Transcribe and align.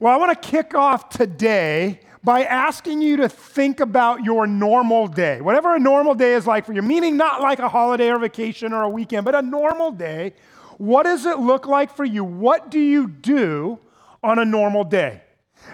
Well, 0.00 0.14
I 0.14 0.16
want 0.16 0.42
to 0.42 0.48
kick 0.48 0.74
off 0.74 1.10
today 1.10 2.00
by 2.24 2.44
asking 2.44 3.02
you 3.02 3.18
to 3.18 3.28
think 3.28 3.80
about 3.80 4.24
your 4.24 4.46
normal 4.46 5.06
day. 5.06 5.42
Whatever 5.42 5.76
a 5.76 5.78
normal 5.78 6.14
day 6.14 6.32
is 6.32 6.46
like 6.46 6.64
for 6.64 6.72
you, 6.72 6.80
meaning 6.80 7.18
not 7.18 7.42
like 7.42 7.58
a 7.58 7.68
holiday 7.68 8.08
or 8.08 8.18
vacation 8.18 8.72
or 8.72 8.82
a 8.84 8.88
weekend, 8.88 9.26
but 9.26 9.34
a 9.34 9.42
normal 9.42 9.90
day. 9.90 10.32
What 10.78 11.02
does 11.02 11.26
it 11.26 11.38
look 11.38 11.66
like 11.66 11.94
for 11.94 12.06
you? 12.06 12.24
What 12.24 12.70
do 12.70 12.80
you 12.80 13.08
do 13.08 13.78
on 14.22 14.38
a 14.38 14.44
normal 14.46 14.84
day? 14.84 15.20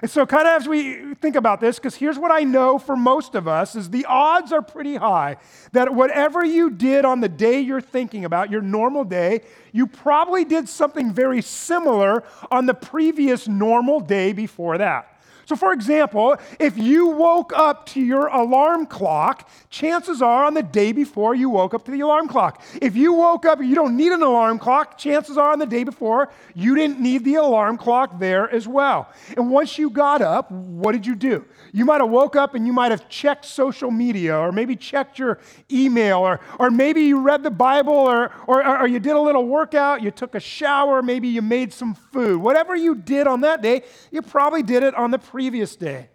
And 0.03 0.11
so, 0.11 0.27
kind 0.27 0.47
of 0.47 0.61
as 0.61 0.69
we 0.69 1.15
think 1.15 1.37
about 1.37 1.61
this, 1.61 1.77
because 1.77 1.95
here's 1.95 2.19
what 2.19 2.31
I 2.31 2.41
know 2.41 2.79
for 2.79 2.97
most 2.97 3.35
of 3.35 3.49
us 3.49 3.75
is 3.75 3.91
the 3.91 4.05
odds 4.05 4.53
are 4.53 4.63
pretty 4.63 4.97
high 4.97 5.37
that 5.73 5.95
whatever 5.95 6.45
you 6.45 6.71
did 6.71 7.05
on 7.05 7.21
the 7.21 7.29
day 7.29 7.61
you're 7.61 7.81
thinking 7.81 8.25
about, 8.25 8.51
your 8.51 8.61
normal 8.61 9.05
day, 9.05 9.41
you 9.73 9.87
probably 9.87 10.45
did 10.45 10.69
something 10.69 11.13
very 11.13 11.41
similar 11.41 12.25
on 12.51 12.67
the 12.67 12.75
previous 12.75 13.49
normal 13.49 14.01
day 14.01 14.33
before 14.33 14.79
that. 14.79 15.16
So, 15.47 15.55
for 15.55 15.73
example, 15.73 16.37
if 16.59 16.77
you 16.77 17.07
woke 17.07 17.53
up 17.57 17.87
to 17.87 18.01
your 18.01 18.27
alarm 18.27 18.87
clock, 18.87 19.49
chances 19.71 20.21
are 20.21 20.45
on 20.45 20.55
the 20.55 20.63
day 20.63 20.91
before 20.91 21.37
you 21.37 21.49
woke 21.49 21.73
up 21.73 21.85
to 21.85 21.93
the 21.93 22.01
alarm 22.01 22.27
clock. 22.27 22.63
If 22.83 22.97
you 22.97 23.13
woke 23.13 23.47
up, 23.47 23.61
and 23.61 23.69
you 23.69 23.77
don't 23.77 23.97
need 23.97 24.11
an 24.11 24.23
alarm 24.23 24.59
clock, 24.59 24.99
chances 24.99 25.39
are 25.39 25.53
on 25.53 25.61
the 25.61 25.67
day 25.67 25.85
before 25.85 26.31
you 26.55 26.75
didn't 26.75 26.99
need 26.99 27.25
the 27.25 27.37
alarm 27.37 27.79
clock 27.79 28.19
there 28.19 28.51
as 28.51 28.67
well. 28.67 29.09
And 29.37 29.49
once 29.49 29.79
you 29.79 29.89
got 29.89 30.21
up, 30.21 30.51
what 30.51 30.93
did 30.93 31.07
you 31.07 31.15
do? 31.15 31.45
You 31.73 31.85
might 31.85 32.01
have 32.01 32.11
woke 32.11 32.35
up 32.35 32.55
and 32.57 32.67
you 32.67 32.73
might 32.73 32.91
have 32.91 33.09
checked 33.09 33.45
social 33.45 33.93
media 33.93 34.37
or 34.37 34.51
maybe 34.51 34.75
checked 34.75 35.19
your 35.19 35.39
email 35.71 36.19
or, 36.19 36.41
or 36.59 36.71
maybe 36.71 37.03
you 37.03 37.21
read 37.21 37.45
the 37.45 37.51
Bible 37.51 37.93
or, 37.93 38.33
or, 38.49 38.81
or 38.81 38.89
you 38.89 38.99
did 38.99 39.15
a 39.15 39.21
little 39.21 39.47
workout, 39.47 40.03
you 40.03 40.11
took 40.11 40.35
a 40.35 40.41
shower, 40.41 41.03
maybe 41.03 41.29
you 41.29 41.43
made 41.43 41.73
some 41.73 41.95
food. 41.95 42.41
Whatever 42.41 42.75
you 42.75 42.97
did 42.97 43.29
on 43.29 43.43
that 43.43 43.63
day, 43.63 43.83
you 44.11 44.23
probably 44.23 44.65
did 44.65 44.83
it 44.83 44.95
on 44.97 45.11
the 45.13 45.19
previous 45.37 45.77
day. 45.77 46.09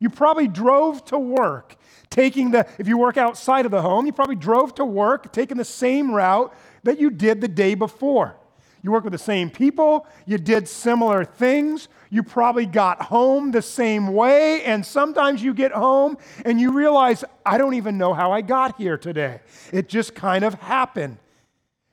You 0.00 0.10
probably 0.10 0.46
drove 0.46 1.02
to 1.06 1.18
work, 1.18 1.76
taking 2.10 2.50
the, 2.50 2.66
if 2.78 2.86
you 2.86 2.98
work 2.98 3.16
outside 3.16 3.64
of 3.64 3.70
the 3.70 3.80
home, 3.80 4.04
you 4.04 4.12
probably 4.12 4.36
drove 4.36 4.74
to 4.74 4.84
work, 4.84 5.32
taking 5.32 5.56
the 5.56 5.64
same 5.64 6.14
route 6.14 6.54
that 6.82 7.00
you 7.00 7.08
did 7.08 7.40
the 7.40 7.48
day 7.48 7.74
before. 7.74 8.36
You 8.82 8.92
work 8.92 9.04
with 9.04 9.14
the 9.14 9.18
same 9.18 9.48
people, 9.48 10.06
you 10.26 10.36
did 10.36 10.68
similar 10.68 11.24
things, 11.24 11.88
you 12.10 12.22
probably 12.22 12.66
got 12.66 13.00
home 13.00 13.50
the 13.50 13.62
same 13.62 14.08
way, 14.08 14.62
and 14.64 14.84
sometimes 14.84 15.42
you 15.42 15.54
get 15.54 15.72
home 15.72 16.18
and 16.44 16.60
you 16.60 16.72
realize, 16.72 17.24
I 17.46 17.56
don't 17.56 17.72
even 17.72 17.96
know 17.96 18.12
how 18.12 18.30
I 18.30 18.42
got 18.42 18.76
here 18.76 18.98
today. 18.98 19.40
It 19.72 19.88
just 19.88 20.14
kind 20.14 20.44
of 20.44 20.52
happened. 20.52 21.16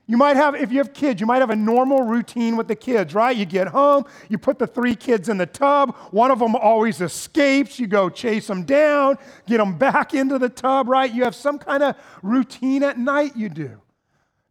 You 0.06 0.18
might 0.18 0.36
have, 0.36 0.54
if 0.54 0.70
you 0.72 0.80
have 0.80 0.94
kids, 0.94 1.22
you 1.22 1.28
might 1.28 1.40
have 1.40 1.50
a 1.50 1.56
normal 1.56 2.02
routine 2.02 2.58
with 2.58 2.68
the 2.68 2.76
kids, 2.76 3.16
right? 3.16 3.36
You 3.36 3.46
get 3.46 3.70
home, 3.70 4.04
you 4.28 4.38
put 4.38 4.60
the 4.60 4.68
three 4.68 4.96
kids 4.96 5.30
in 5.30 5.38
the 5.38 5.46
tub, 5.46 5.96
one 6.12 6.30
of 6.30 6.40
them 6.40 6.58
always 6.58 7.00
escapes, 7.00 7.80
you 7.80 7.88
go 7.88 8.10
chase 8.10 8.48
them 8.48 8.64
down, 8.64 9.18
get 9.48 9.60
them 9.60 9.78
back 9.78 10.14
into 10.14 10.38
the 10.38 10.50
tub, 10.50 10.90
right? 10.90 11.14
You 11.14 11.24
have 11.24 11.36
some 11.36 11.58
kind 11.58 11.82
of 11.82 11.96
routine 12.22 12.84
at 12.84 13.00
night 13.00 13.38
you 13.38 13.48
do. 13.48 13.80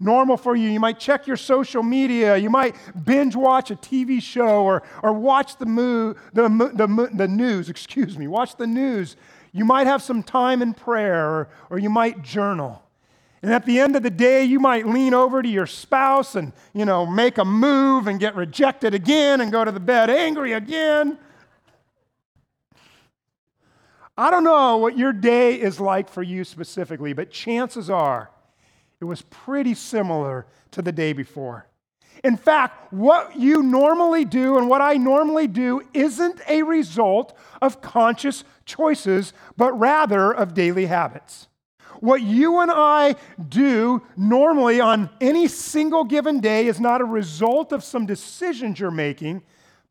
Normal 0.00 0.38
for 0.38 0.56
you. 0.56 0.68
You 0.70 0.80
might 0.80 0.98
check 0.98 1.26
your 1.26 1.36
social 1.36 1.82
media, 1.82 2.36
you 2.38 2.48
might 2.48 2.74
binge 3.04 3.36
watch 3.36 3.70
a 3.70 3.76
TV 3.76 4.22
show 4.22 4.64
or, 4.64 4.82
or 5.02 5.12
watch 5.12 5.58
the, 5.58 5.66
mo- 5.66 6.14
the, 6.32 6.48
the, 6.48 7.10
the 7.14 7.28
news, 7.28 7.68
excuse 7.68 8.16
me, 8.16 8.26
watch 8.26 8.56
the 8.56 8.66
news. 8.66 9.16
You 9.52 9.66
might 9.66 9.86
have 9.86 10.02
some 10.02 10.22
time 10.22 10.62
in 10.62 10.72
prayer 10.72 11.28
or, 11.28 11.48
or 11.68 11.78
you 11.78 11.90
might 11.90 12.22
journal. 12.22 12.81
And 13.42 13.52
at 13.52 13.66
the 13.66 13.80
end 13.80 13.96
of 13.96 14.04
the 14.04 14.10
day, 14.10 14.44
you 14.44 14.60
might 14.60 14.86
lean 14.86 15.14
over 15.14 15.42
to 15.42 15.48
your 15.48 15.66
spouse 15.66 16.36
and, 16.36 16.52
you 16.72 16.84
know, 16.84 17.04
make 17.04 17.38
a 17.38 17.44
move 17.44 18.06
and 18.06 18.20
get 18.20 18.36
rejected 18.36 18.94
again 18.94 19.40
and 19.40 19.50
go 19.50 19.64
to 19.64 19.72
the 19.72 19.80
bed 19.80 20.10
angry 20.10 20.52
again. 20.52 21.18
I 24.16 24.30
don't 24.30 24.44
know 24.44 24.76
what 24.76 24.96
your 24.96 25.12
day 25.12 25.60
is 25.60 25.80
like 25.80 26.08
for 26.08 26.22
you 26.22 26.44
specifically, 26.44 27.12
but 27.12 27.30
chances 27.30 27.90
are 27.90 28.30
it 29.00 29.04
was 29.04 29.22
pretty 29.22 29.74
similar 29.74 30.46
to 30.70 30.82
the 30.82 30.92
day 30.92 31.12
before. 31.12 31.66
In 32.22 32.36
fact, 32.36 32.92
what 32.92 33.34
you 33.36 33.64
normally 33.64 34.24
do 34.24 34.58
and 34.58 34.68
what 34.68 34.80
I 34.80 34.94
normally 34.94 35.48
do 35.48 35.82
isn't 35.92 36.40
a 36.48 36.62
result 36.62 37.36
of 37.60 37.80
conscious 37.80 38.44
choices, 38.64 39.32
but 39.56 39.72
rather 39.72 40.32
of 40.32 40.54
daily 40.54 40.86
habits. 40.86 41.48
What 42.02 42.20
you 42.20 42.58
and 42.58 42.68
I 42.68 43.14
do 43.48 44.02
normally 44.16 44.80
on 44.80 45.08
any 45.20 45.46
single 45.46 46.02
given 46.02 46.40
day 46.40 46.66
is 46.66 46.80
not 46.80 47.00
a 47.00 47.04
result 47.04 47.70
of 47.70 47.84
some 47.84 48.06
decisions 48.06 48.80
you're 48.80 48.90
making, 48.90 49.44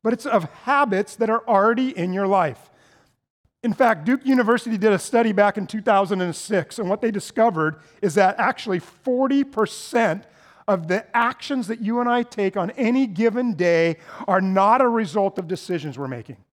but 0.04 0.12
it's 0.12 0.26
of 0.26 0.44
habits 0.66 1.16
that 1.16 1.30
are 1.30 1.42
already 1.48 1.98
in 1.98 2.12
your 2.12 2.28
life. 2.28 2.70
In 3.64 3.72
fact, 3.72 4.04
Duke 4.04 4.26
University 4.26 4.78
did 4.78 4.92
a 4.92 5.00
study 5.00 5.32
back 5.32 5.58
in 5.58 5.68
2006, 5.68 6.80
and 6.80 6.90
what 6.90 7.00
they 7.00 7.12
discovered 7.12 7.78
is 8.02 8.16
that 8.16 8.38
actually 8.38 8.82
40% 8.82 10.26
of 10.68 10.90
the 10.90 11.06
actions 11.16 11.68
that 11.68 11.80
you 11.80 12.02
and 12.02 12.10
I 12.10 12.24
take 12.24 12.58
on 12.58 12.72
any 12.72 13.08
given 13.08 13.54
day 13.54 13.96
are 14.28 14.42
not 14.42 14.82
a 14.82 14.88
result 14.90 15.40
of 15.40 15.48
decisions 15.48 15.98
we're 15.98 16.10
making. 16.10 16.44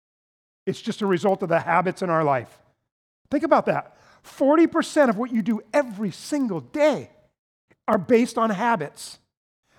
It's 0.67 0.81
just 0.81 1.03
a 1.03 1.07
result 1.07 1.43
of 1.43 1.49
the 1.49 1.59
habits 1.59 2.01
in 2.01 2.11
our 2.11 2.23
life. 2.23 2.61
Think 3.29 3.43
about 3.43 3.67
that. 3.67 3.98
40% 4.25 5.09
of 5.09 5.17
what 5.17 5.33
you 5.33 5.43
do 5.43 5.61
every 5.73 6.11
single 6.11 6.61
day 6.61 7.11
are 7.87 7.99
based 7.99 8.39
on 8.39 8.51
habits. 8.51 9.19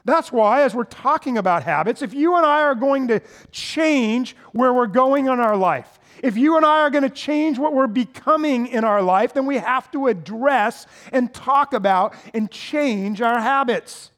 That's 0.06 0.32
why, 0.32 0.64
as 0.64 0.74
we're 0.74 0.86
talking 0.86 1.38
about 1.38 1.64
habits, 1.64 2.02
if 2.02 2.14
you 2.14 2.36
and 2.36 2.46
I 2.46 2.62
are 2.62 2.76
going 2.76 3.10
to 3.10 3.22
change 3.52 4.36
where 4.54 4.74
we're 4.74 4.88
going 4.88 5.26
in 5.26 5.40
our 5.40 5.58
life, 5.58 6.00
if 6.24 6.38
you 6.38 6.58
and 6.58 6.66
I 6.66 6.82
are 6.82 6.90
going 6.90 7.04
to 7.04 7.10
change 7.10 7.60
what 7.60 7.74
we're 7.74 7.88
becoming 7.88 8.68
in 8.68 8.84
our 8.84 9.02
life, 9.02 9.34
then 9.34 9.46
we 9.46 9.58
have 9.58 9.92
to 9.92 10.08
address 10.08 10.86
and 11.12 11.34
talk 11.34 11.74
about 11.74 12.14
and 12.34 12.50
change 12.50 13.22
our 13.22 13.40
habits. 13.40 14.12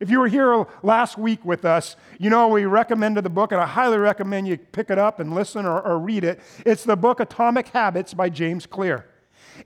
If 0.00 0.10
you 0.10 0.18
were 0.18 0.28
here 0.28 0.66
last 0.82 1.18
week 1.18 1.44
with 1.44 1.66
us, 1.66 1.94
you 2.18 2.30
know 2.30 2.48
we 2.48 2.64
recommended 2.64 3.22
the 3.22 3.30
book, 3.30 3.52
and 3.52 3.60
I 3.60 3.66
highly 3.66 3.98
recommend 3.98 4.48
you 4.48 4.56
pick 4.56 4.88
it 4.88 4.98
up 4.98 5.20
and 5.20 5.34
listen 5.34 5.66
or, 5.66 5.80
or 5.82 5.98
read 5.98 6.24
it. 6.24 6.40
It's 6.64 6.84
the 6.84 6.96
book 6.96 7.20
Atomic 7.20 7.68
Habits 7.68 8.14
by 8.14 8.30
James 8.30 8.64
Clear. 8.64 9.09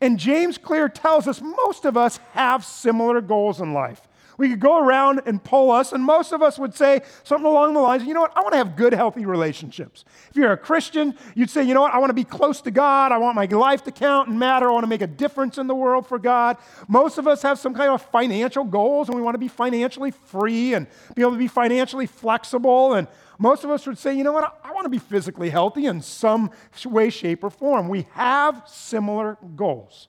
And 0.01 0.19
James 0.19 0.59
Clear 0.59 0.89
tells 0.89 1.27
us 1.29 1.41
most 1.41 1.85
of 1.85 1.97
us 1.97 2.19
have 2.33 2.65
similar 2.65 3.21
goals 3.21 3.61
in 3.61 3.73
life. 3.73 4.09
We 4.37 4.49
could 4.51 4.61
go 4.61 4.85
around 4.85 5.23
and 5.27 5.43
poll 5.43 5.71
us, 5.71 5.93
and 5.93 6.03
most 6.03 6.33
of 6.33 6.43
us 6.43 6.59
would 6.59 6.75
say 6.75 7.03
something 7.23 7.47
along 7.47 7.75
the 7.75 7.81
lines 7.81 8.05
you 8.05 8.15
know 8.15 8.23
what, 8.23 8.37
I 8.37 8.41
want 8.41 8.53
to 8.53 8.59
have 8.59 8.77
good, 8.77 8.93
healthy 8.93 9.25
relationships. 9.27 10.05
If 10.31 10.37
you're 10.37 10.53
a 10.53 10.57
Christian, 10.57 11.17
you'd 11.35 11.51
say, 11.51 11.63
you 11.63 11.75
know 11.75 11.83
what, 11.83 11.95
I 11.95 11.99
want 11.99 12.11
to 12.11 12.15
be 12.15 12.25
close 12.25 12.61
to 12.63 12.71
God. 12.71 13.13
I 13.13 13.19
want 13.19 13.37
my 13.37 13.47
life 13.47 13.85
to 13.85 13.93
count 13.93 14.29
and 14.29 14.39
matter. 14.39 14.69
I 14.69 14.73
want 14.73 14.85
to 14.85 14.89
make 14.89 15.03
a 15.03 15.07
difference 15.07 15.59
in 15.59 15.67
the 15.67 15.75
world 15.75 16.07
for 16.07 16.19
God. 16.19 16.57
Most 16.89 17.19
of 17.19 17.29
us 17.29 17.43
have 17.43 17.59
some 17.59 17.75
kind 17.75 17.91
of 17.91 18.03
financial 18.03 18.65
goals, 18.65 19.09
and 19.09 19.17
we 19.17 19.23
want 19.23 19.35
to 19.35 19.39
be 19.39 19.49
financially 19.49 20.11
free 20.11 20.75
and 20.75 20.87
be 21.15 21.23
able 21.23 21.33
to 21.33 21.39
be 21.39 21.49
financially 21.49 22.07
flexible. 22.07 22.95
And 22.95 23.07
most 23.45 23.63
of 23.63 23.69
us 23.69 23.87
would 23.87 23.99
say, 23.99 24.17
you 24.17 24.25
know 24.25 24.33
what, 24.33 24.59
I 24.65 24.73
want 24.73 24.87
to 24.87 24.89
be 24.89 24.99
physically 24.99 25.51
healthy 25.51 25.85
in 25.85 26.01
some 26.01 26.51
way, 26.87 27.11
shape, 27.11 27.45
or 27.45 27.51
form. 27.51 27.91
We 27.91 28.07
have 28.13 28.63
similar 28.67 29.37
goals. 29.55 30.09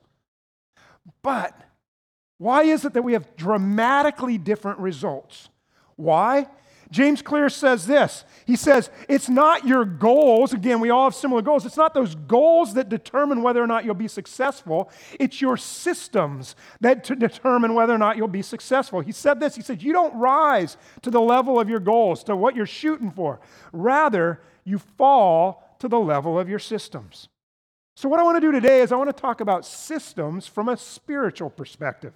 But 1.22 1.54
why 2.38 2.62
is 2.62 2.86
it 2.86 2.94
that 2.94 3.02
we 3.02 3.12
have 3.12 3.36
dramatically 3.36 4.38
different 4.38 4.78
results? 4.78 5.50
Why? 5.96 6.48
James 6.90 7.22
Clear 7.22 7.48
says 7.48 7.86
this. 7.86 8.24
He 8.44 8.56
says, 8.56 8.90
It's 9.08 9.28
not 9.28 9.66
your 9.66 9.84
goals. 9.84 10.52
Again, 10.52 10.80
we 10.80 10.90
all 10.90 11.04
have 11.04 11.14
similar 11.14 11.42
goals. 11.42 11.66
It's 11.66 11.76
not 11.76 11.94
those 11.94 12.14
goals 12.14 12.74
that 12.74 12.88
determine 12.88 13.42
whether 13.42 13.62
or 13.62 13.66
not 13.66 13.84
you'll 13.84 13.94
be 13.94 14.08
successful. 14.08 14.90
It's 15.18 15.40
your 15.40 15.56
systems 15.56 16.54
that 16.80 17.04
determine 17.04 17.74
whether 17.74 17.94
or 17.94 17.98
not 17.98 18.16
you'll 18.16 18.28
be 18.28 18.42
successful. 18.42 19.00
He 19.00 19.12
said 19.12 19.40
this. 19.40 19.56
He 19.56 19.62
said, 19.62 19.82
You 19.82 19.92
don't 19.92 20.14
rise 20.14 20.76
to 21.02 21.10
the 21.10 21.20
level 21.20 21.58
of 21.58 21.68
your 21.68 21.80
goals, 21.80 22.22
to 22.24 22.36
what 22.36 22.54
you're 22.54 22.66
shooting 22.66 23.10
for. 23.10 23.40
Rather, 23.72 24.40
you 24.64 24.78
fall 24.78 25.76
to 25.80 25.88
the 25.88 26.00
level 26.00 26.38
of 26.38 26.48
your 26.48 26.58
systems. 26.58 27.28
So, 27.96 28.08
what 28.08 28.20
I 28.20 28.22
want 28.22 28.36
to 28.36 28.40
do 28.40 28.52
today 28.52 28.82
is 28.82 28.92
I 28.92 28.96
want 28.96 29.08
to 29.08 29.20
talk 29.20 29.40
about 29.40 29.64
systems 29.64 30.46
from 30.46 30.68
a 30.68 30.76
spiritual 30.76 31.50
perspective. 31.50 32.12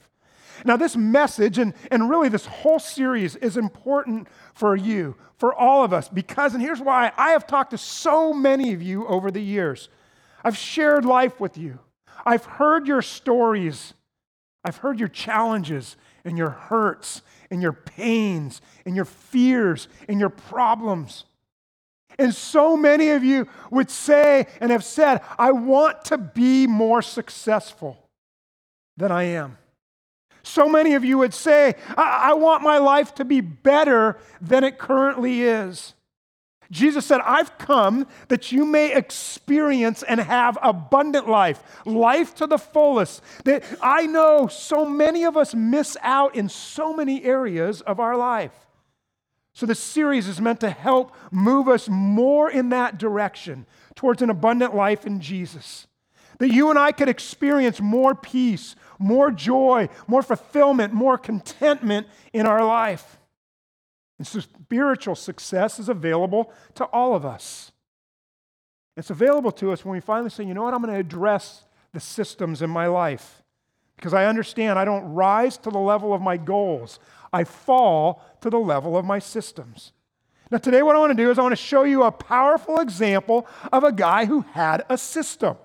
Now, 0.65 0.77
this 0.77 0.97
message 0.97 1.59
and, 1.59 1.75
and 1.91 2.09
really 2.11 2.29
this 2.29 2.47
whole 2.47 2.79
series 2.79 3.37
is 3.37 3.57
important 3.57 4.29
for 4.55 4.77
you, 4.77 5.17
for 5.37 5.55
all 5.55 5.85
of 5.85 5.93
us, 5.93 6.09
because, 6.09 6.55
and 6.55 6.63
here's 6.63 6.81
why 6.81 7.13
I 7.17 7.31
have 7.31 7.47
talked 7.47 7.71
to 7.71 7.79
so 7.79 8.33
many 8.33 8.73
of 8.73 8.83
you 8.83 9.07
over 9.07 9.31
the 9.31 9.43
years. 9.43 9.89
I've 10.45 10.57
shared 10.57 11.05
life 11.05 11.41
with 11.41 11.59
you, 11.59 11.79
I've 12.25 12.45
heard 12.45 12.87
your 12.87 13.03
stories, 13.03 13.95
I've 14.65 14.79
heard 14.79 14.99
your 14.99 15.09
challenges 15.09 15.97
and 16.25 16.37
your 16.37 16.51
hurts 16.51 17.23
and 17.51 17.63
your 17.63 17.73
pains 17.73 18.61
and 18.85 18.95
your 18.95 19.05
fears 19.05 19.89
and 20.09 20.21
your 20.21 20.31
problems. 20.31 21.25
And 22.19 22.35
so 22.35 22.77
many 22.77 23.11
of 23.11 23.25
you 23.25 23.49
would 23.71 23.91
say 23.91 24.47
and 24.61 24.71
have 24.71 24.85
said, 24.85 25.23
I 25.39 25.53
want 25.53 26.05
to 26.07 26.19
be 26.19 26.67
more 26.67 27.01
successful 27.01 28.11
than 28.97 29.11
I 29.11 29.23
am. 29.25 29.57
So 30.51 30.69
many 30.69 30.95
of 30.95 31.05
you 31.05 31.19
would 31.19 31.33
say, 31.33 31.77
I, 31.97 32.31
I 32.31 32.35
want 32.35 32.65
my 32.65 32.79
life 32.79 33.15
to 33.17 33.25
be 33.25 33.41
better 33.41 34.19
than 34.41 34.65
it 34.65 34.79
currently 34.79 35.43
is. 35.43 35.95
Jesus 36.73 37.07
said, 37.07 37.21
I've 37.25 37.57
come 37.57 38.07
that 38.29 38.51
you 38.51 38.65
may 38.65 38.93
experience 38.95 40.03
and 40.03 40.19
have 40.21 40.59
abundant 40.61 41.29
life, 41.29 41.63
life 41.85 42.35
to 42.37 42.49
the 42.49 42.59
fullest. 42.59 43.23
That 43.45 43.65
I 43.81 44.07
know 44.07 44.49
so 44.49 44.85
many 44.85 45.25
of 45.25 45.37
us 45.37 45.55
miss 45.55 45.97
out 46.03 46.35
in 46.35 46.49
so 46.49 46.95
many 46.95 47.25
areas 47.25 47.81
of 47.81 48.01
our 48.01 48.17
life. 48.17 48.53
So, 49.53 49.67
this 49.67 49.81
series 49.81 50.29
is 50.29 50.41
meant 50.41 50.61
to 50.61 50.71
help 50.71 51.15
move 51.33 51.69
us 51.69 51.89
more 51.89 52.51
in 52.51 52.69
that 52.69 52.99
direction 52.99 53.67
towards 53.97 54.23
an 54.23 54.31
abundant 54.31 54.75
life 54.75 55.05
in 55.05 55.21
Jesus. 55.21 55.87
That 56.41 56.53
you 56.53 56.71
and 56.71 56.79
I 56.79 56.91
could 56.91 57.11
experience 57.11 57.81
more 57.81 58.15
peace, 58.15 58.75
more 58.99 59.31
joy, 59.31 59.91
more 60.07 60.23
fulfillment, 60.23 60.95
more 60.95 61.19
contentment 61.19 62.07
in 62.33 62.47
our 62.47 62.65
life. 62.65 63.19
And 64.19 64.27
spiritual 64.27 65.15
success 65.15 65.79
is 65.79 65.91
available 65.91 66.51
to 66.77 66.85
all 66.87 67.15
of 67.15 67.27
us. 67.27 67.73
It's 68.97 69.11
available 69.11 69.53
to 69.53 69.71
us 69.71 69.85
when 69.85 69.93
we 69.93 70.01
finally 70.01 70.31
say, 70.31 70.45
you 70.45 70.55
know 70.55 70.63
what, 70.63 70.73
I'm 70.73 70.83
going 70.83 70.95
to 70.95 70.99
address 71.01 71.65
the 71.93 72.01
systems 72.01 72.63
in 72.63 72.71
my 72.71 72.87
life. 72.87 73.43
Because 73.97 74.15
I 74.15 74.25
understand 74.25 74.79
I 74.79 74.87
don't 74.87 75.13
rise 75.13 75.59
to 75.59 75.71
the 75.71 75.79
level 75.79 76.15
of 76.15 76.23
my 76.23 76.39
goals, 76.39 76.99
I 77.35 77.45
fall 77.45 78.25
to 78.41 78.49
the 78.49 78.59
level 78.59 78.97
of 78.97 79.05
my 79.05 79.19
systems. 79.19 79.93
Now, 80.51 80.57
today, 80.57 80.83
what 80.83 80.97
I 80.97 80.99
want 80.99 81.11
to 81.11 81.23
do 81.23 81.31
is 81.31 81.39
I 81.39 81.43
want 81.43 81.53
to 81.53 81.57
show 81.57 81.83
you 81.83 82.03
a 82.03 82.11
powerful 82.11 82.81
example 82.81 83.47
of 83.71 83.85
a 83.85 83.93
guy 83.93 84.25
who 84.25 84.41
had 84.53 84.87
a 84.89 84.97
system. 84.97 85.59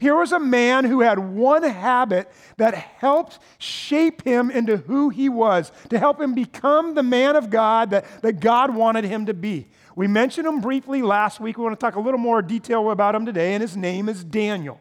Here 0.00 0.16
was 0.16 0.32
a 0.32 0.40
man 0.40 0.86
who 0.86 1.02
had 1.02 1.18
one 1.18 1.62
habit 1.62 2.32
that 2.56 2.74
helped 2.74 3.38
shape 3.58 4.22
him 4.22 4.50
into 4.50 4.78
who 4.78 5.10
he 5.10 5.28
was, 5.28 5.70
to 5.90 5.98
help 5.98 6.18
him 6.20 6.34
become 6.34 6.94
the 6.94 7.02
man 7.02 7.36
of 7.36 7.50
God 7.50 7.90
that, 7.90 8.06
that 8.22 8.40
God 8.40 8.74
wanted 8.74 9.04
him 9.04 9.26
to 9.26 9.34
be. 9.34 9.68
We 9.94 10.06
mentioned 10.06 10.46
him 10.46 10.62
briefly 10.62 11.02
last 11.02 11.38
week. 11.38 11.58
We 11.58 11.64
want 11.64 11.78
to 11.78 11.84
talk 11.84 11.96
a 11.96 12.00
little 12.00 12.18
more 12.18 12.40
detail 12.40 12.90
about 12.90 13.14
him 13.14 13.26
today, 13.26 13.52
and 13.52 13.60
his 13.60 13.76
name 13.76 14.08
is 14.08 14.24
Daniel. 14.24 14.80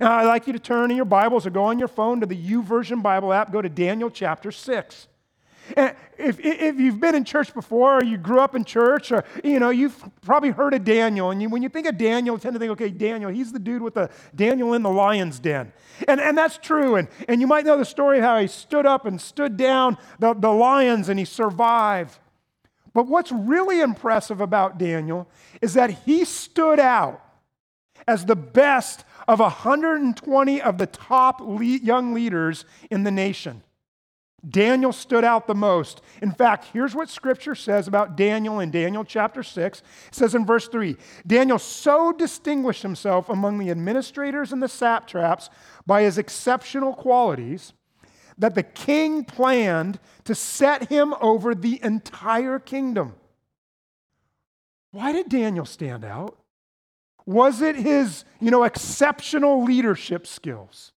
Now, 0.00 0.14
I'd 0.14 0.26
like 0.26 0.46
you 0.46 0.52
to 0.52 0.58
turn 0.58 0.90
in 0.90 0.96
your 0.96 1.06
Bibles 1.06 1.46
or 1.46 1.50
go 1.50 1.64
on 1.64 1.78
your 1.78 1.88
phone 1.88 2.20
to 2.20 2.26
the 2.26 2.36
YouVersion 2.36 3.02
Bible 3.02 3.32
app, 3.32 3.52
go 3.52 3.62
to 3.62 3.68
Daniel 3.68 4.10
chapter 4.10 4.50
6. 4.50 5.07
And 5.76 5.94
if, 6.16 6.40
if 6.40 6.78
you've 6.78 7.00
been 7.00 7.14
in 7.14 7.24
church 7.24 7.52
before, 7.54 7.98
or 7.98 8.04
you 8.04 8.16
grew 8.16 8.40
up 8.40 8.54
in 8.54 8.64
church, 8.64 9.12
or 9.12 9.24
you 9.44 9.58
know, 9.58 9.70
you've 9.70 10.02
probably 10.22 10.50
heard 10.50 10.74
of 10.74 10.84
Daniel. 10.84 11.30
And 11.30 11.42
you, 11.42 11.48
when 11.48 11.62
you 11.62 11.68
think 11.68 11.86
of 11.86 11.98
Daniel, 11.98 12.36
you 12.36 12.40
tend 12.40 12.54
to 12.54 12.58
think, 12.58 12.72
okay, 12.72 12.90
Daniel, 12.90 13.30
he's 13.30 13.52
the 13.52 13.58
dude 13.58 13.82
with 13.82 13.94
the 13.94 14.10
Daniel 14.34 14.74
in 14.74 14.82
the 14.82 14.90
lion's 14.90 15.38
den. 15.38 15.72
And, 16.06 16.20
and 16.20 16.36
that's 16.36 16.58
true. 16.58 16.96
And, 16.96 17.08
and 17.28 17.40
you 17.40 17.46
might 17.46 17.64
know 17.64 17.76
the 17.76 17.84
story 17.84 18.18
of 18.18 18.24
how 18.24 18.38
he 18.40 18.46
stood 18.46 18.86
up 18.86 19.06
and 19.06 19.20
stood 19.20 19.56
down 19.56 19.98
the, 20.18 20.34
the 20.34 20.50
lions 20.50 21.08
and 21.08 21.18
he 21.18 21.24
survived. 21.24 22.18
But 22.94 23.06
what's 23.06 23.30
really 23.30 23.80
impressive 23.80 24.40
about 24.40 24.78
Daniel 24.78 25.28
is 25.60 25.74
that 25.74 25.90
he 25.90 26.24
stood 26.24 26.80
out 26.80 27.22
as 28.06 28.24
the 28.24 28.36
best 28.36 29.04
of 29.28 29.40
120 29.40 30.62
of 30.62 30.78
the 30.78 30.86
top 30.86 31.42
young 31.60 32.14
leaders 32.14 32.64
in 32.90 33.04
the 33.04 33.10
nation. 33.10 33.62
Daniel 34.48 34.92
stood 34.92 35.24
out 35.24 35.46
the 35.46 35.54
most. 35.54 36.00
In 36.22 36.30
fact, 36.30 36.66
here's 36.72 36.94
what 36.94 37.08
scripture 37.08 37.56
says 37.56 37.88
about 37.88 38.16
Daniel 38.16 38.60
in 38.60 38.70
Daniel 38.70 39.04
chapter 39.04 39.42
6. 39.42 39.82
It 40.08 40.14
says 40.14 40.34
in 40.34 40.46
verse 40.46 40.68
3 40.68 40.96
Daniel 41.26 41.58
so 41.58 42.12
distinguished 42.12 42.82
himself 42.82 43.28
among 43.28 43.58
the 43.58 43.70
administrators 43.70 44.52
and 44.52 44.62
the 44.62 44.68
satraps 44.68 45.50
by 45.86 46.02
his 46.02 46.18
exceptional 46.18 46.94
qualities 46.94 47.72
that 48.38 48.54
the 48.54 48.62
king 48.62 49.24
planned 49.24 49.98
to 50.22 50.34
set 50.34 50.88
him 50.88 51.14
over 51.20 51.54
the 51.54 51.80
entire 51.82 52.60
kingdom. 52.60 53.14
Why 54.92 55.12
did 55.12 55.28
Daniel 55.28 55.66
stand 55.66 56.04
out? 56.04 56.38
Was 57.26 57.60
it 57.60 57.74
his, 57.74 58.24
you 58.40 58.50
know, 58.52 58.62
exceptional 58.62 59.64
leadership 59.64 60.26
skills? 60.26 60.92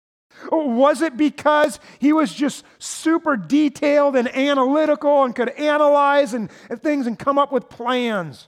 Was 0.51 1.01
it 1.01 1.17
because 1.17 1.79
he 1.99 2.13
was 2.13 2.33
just 2.33 2.65
super 2.79 3.37
detailed 3.37 4.15
and 4.15 4.27
analytical 4.35 5.23
and 5.23 5.35
could 5.35 5.49
analyze 5.49 6.33
and, 6.33 6.49
and, 6.69 6.81
things 6.81 7.07
and 7.07 7.17
come 7.17 7.37
up 7.37 7.51
with 7.51 7.69
plans? 7.69 8.47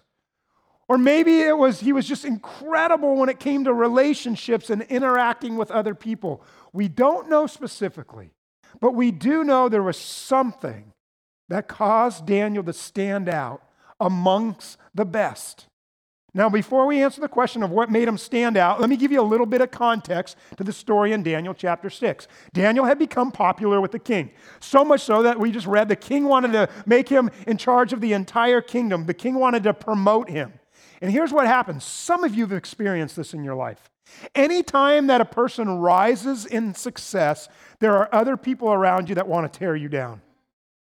Or 0.87 0.97
maybe 0.97 1.41
it 1.41 1.57
was 1.57 1.79
he 1.79 1.93
was 1.93 2.07
just 2.07 2.25
incredible 2.25 3.15
when 3.15 3.29
it 3.29 3.39
came 3.39 3.63
to 3.63 3.73
relationships 3.73 4.69
and 4.69 4.81
interacting 4.83 5.55
with 5.55 5.71
other 5.71 5.95
people. 5.95 6.43
We 6.73 6.87
don't 6.87 7.29
know 7.29 7.47
specifically, 7.47 8.31
but 8.81 8.93
we 8.93 9.11
do 9.11 9.43
know 9.43 9.69
there 9.69 9.83
was 9.83 9.97
something 9.97 10.93
that 11.49 11.67
caused 11.67 12.25
Daniel 12.25 12.63
to 12.63 12.73
stand 12.73 13.29
out 13.29 13.61
amongst 13.99 14.77
the 14.93 15.05
best. 15.05 15.67
Now, 16.35 16.49
before 16.49 16.87
we 16.87 17.03
answer 17.03 17.21
the 17.21 17.27
question 17.27 17.61
of 17.61 17.69
what 17.69 17.91
made 17.91 18.07
him 18.07 18.17
stand 18.17 18.57
out, 18.57 18.81
let 18.81 18.89
me 18.89 18.97
give 18.97 19.11
you 19.11 19.21
a 19.21 19.23
little 19.23 19.45
bit 19.45 19.61
of 19.61 19.69
context 19.69 20.35
to 20.57 20.63
the 20.63 20.73
story 20.73 21.11
in 21.11 21.21
Daniel 21.21 21.53
chapter 21.53 21.91
6. 21.91 22.27
Daniel 22.53 22.85
had 22.85 22.97
become 22.97 23.31
popular 23.31 23.79
with 23.79 23.91
the 23.91 23.99
king, 23.99 24.31
so 24.59 24.83
much 24.83 25.01
so 25.01 25.21
that 25.21 25.39
we 25.39 25.51
just 25.51 25.67
read 25.67 25.89
the 25.89 25.95
king 25.95 26.23
wanted 26.23 26.51
to 26.53 26.67
make 26.87 27.07
him 27.07 27.29
in 27.45 27.57
charge 27.57 27.93
of 27.93 28.01
the 28.01 28.13
entire 28.13 28.61
kingdom. 28.61 29.05
The 29.05 29.13
king 29.13 29.35
wanted 29.35 29.61
to 29.63 29.75
promote 29.75 30.27
him. 30.27 30.53
And 31.01 31.11
here's 31.11 31.31
what 31.31 31.45
happens 31.45 31.83
some 31.83 32.23
of 32.23 32.33
you 32.33 32.43
have 32.43 32.53
experienced 32.53 33.15
this 33.15 33.35
in 33.35 33.43
your 33.43 33.55
life. 33.55 33.91
Anytime 34.33 35.07
that 35.07 35.21
a 35.21 35.25
person 35.25 35.77
rises 35.77 36.47
in 36.47 36.73
success, 36.73 37.47
there 37.79 37.95
are 37.95 38.09
other 38.11 38.37
people 38.37 38.73
around 38.73 39.07
you 39.07 39.15
that 39.15 39.27
want 39.27 39.51
to 39.51 39.59
tear 39.59 39.75
you 39.75 39.87
down. 39.87 40.21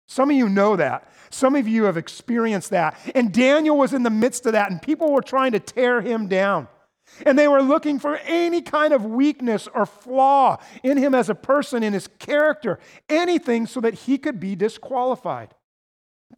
Some 0.08 0.30
of 0.30 0.36
you 0.36 0.50
know 0.50 0.76
that. 0.76 1.12
Some 1.30 1.56
of 1.56 1.68
you 1.68 1.84
have 1.86 1.98
experienced 1.98 2.70
that. 2.70 2.98
And 3.16 3.34
Daniel 3.34 3.78
was 3.78 3.94
in 3.94 4.04
the 4.04 4.10
midst 4.10 4.46
of 4.46 4.54
that, 4.54 4.72
and 4.72 4.82
people 4.82 5.12
were 5.12 5.22
trying 5.22 5.52
to 5.54 5.60
tear 5.60 6.02
him 6.02 6.28
down. 6.28 6.68
And 7.26 7.38
they 7.38 7.48
were 7.48 7.62
looking 7.62 8.00
for 8.00 8.18
any 8.18 8.62
kind 8.62 8.94
of 8.94 9.06
weakness 9.06 9.68
or 9.74 9.86
flaw 9.86 10.58
in 10.84 10.98
him 10.98 11.14
as 11.14 11.30
a 11.30 11.36
person, 11.36 11.84
in 11.84 11.94
his 11.94 12.08
character, 12.20 12.80
anything 13.10 13.68
so 13.68 13.80
that 13.82 13.94
he 13.94 14.18
could 14.18 14.40
be 14.40 14.56
disqualified. 14.56 15.54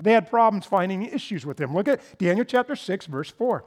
They 0.02 0.12
had 0.12 0.30
problems 0.30 0.66
finding 0.66 1.04
issues 1.04 1.46
with 1.46 1.60
him. 1.60 1.74
Look 1.74 1.88
at 1.88 2.02
Daniel 2.20 2.46
chapter 2.46 2.76
6, 2.76 3.06
verse 3.08 3.32
4. 3.32 3.66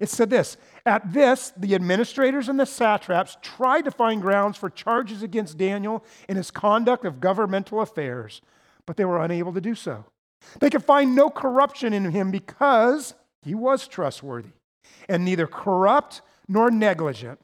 It 0.00 0.08
said 0.08 0.30
this 0.30 0.56
At 0.84 1.12
this, 1.12 1.52
the 1.56 1.74
administrators 1.74 2.48
and 2.48 2.58
the 2.58 2.66
satraps 2.66 3.36
tried 3.42 3.84
to 3.84 3.90
find 3.90 4.20
grounds 4.20 4.56
for 4.56 4.68
charges 4.68 5.22
against 5.22 5.58
Daniel 5.58 6.04
in 6.28 6.36
his 6.36 6.50
conduct 6.50 7.04
of 7.04 7.20
governmental 7.20 7.80
affairs 7.80 8.40
but 8.86 8.96
they 8.96 9.04
were 9.04 9.22
unable 9.22 9.52
to 9.52 9.60
do 9.60 9.74
so. 9.74 10.04
They 10.60 10.70
could 10.70 10.84
find 10.84 11.14
no 11.14 11.28
corruption 11.30 11.92
in 11.92 12.10
him 12.10 12.30
because 12.30 13.14
he 13.42 13.54
was 13.54 13.88
trustworthy 13.88 14.50
and 15.08 15.24
neither 15.24 15.46
corrupt 15.46 16.22
nor 16.48 16.70
negligent. 16.70 17.40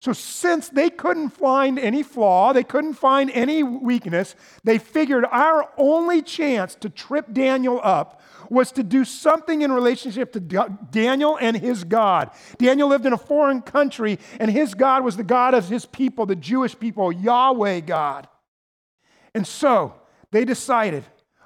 So, 0.00 0.12
since 0.12 0.68
they 0.68 0.90
couldn't 0.90 1.30
find 1.30 1.78
any 1.78 2.02
flaw, 2.02 2.52
they 2.52 2.62
couldn't 2.62 2.92
find 2.92 3.30
any 3.30 3.62
weakness, 3.62 4.34
they 4.62 4.76
figured 4.76 5.24
our 5.30 5.70
only 5.78 6.20
chance 6.20 6.74
to 6.76 6.90
trip 6.90 7.32
Daniel 7.32 7.80
up 7.82 8.20
was 8.50 8.70
to 8.72 8.82
do 8.82 9.06
something 9.06 9.62
in 9.62 9.72
relationship 9.72 10.32
to 10.34 10.40
Daniel 10.90 11.38
and 11.40 11.56
his 11.56 11.84
God. 11.84 12.30
Daniel 12.58 12.88
lived 12.88 13.06
in 13.06 13.14
a 13.14 13.18
foreign 13.18 13.62
country, 13.62 14.18
and 14.38 14.50
his 14.50 14.74
God 14.74 15.04
was 15.04 15.16
the 15.16 15.24
God 15.24 15.54
of 15.54 15.70
his 15.70 15.86
people, 15.86 16.26
the 16.26 16.36
Jewish 16.36 16.78
people, 16.78 17.10
Yahweh 17.10 17.80
God. 17.80 18.28
And 19.34 19.46
so, 19.46 19.94
they 20.34 20.44
decided, 20.44 21.04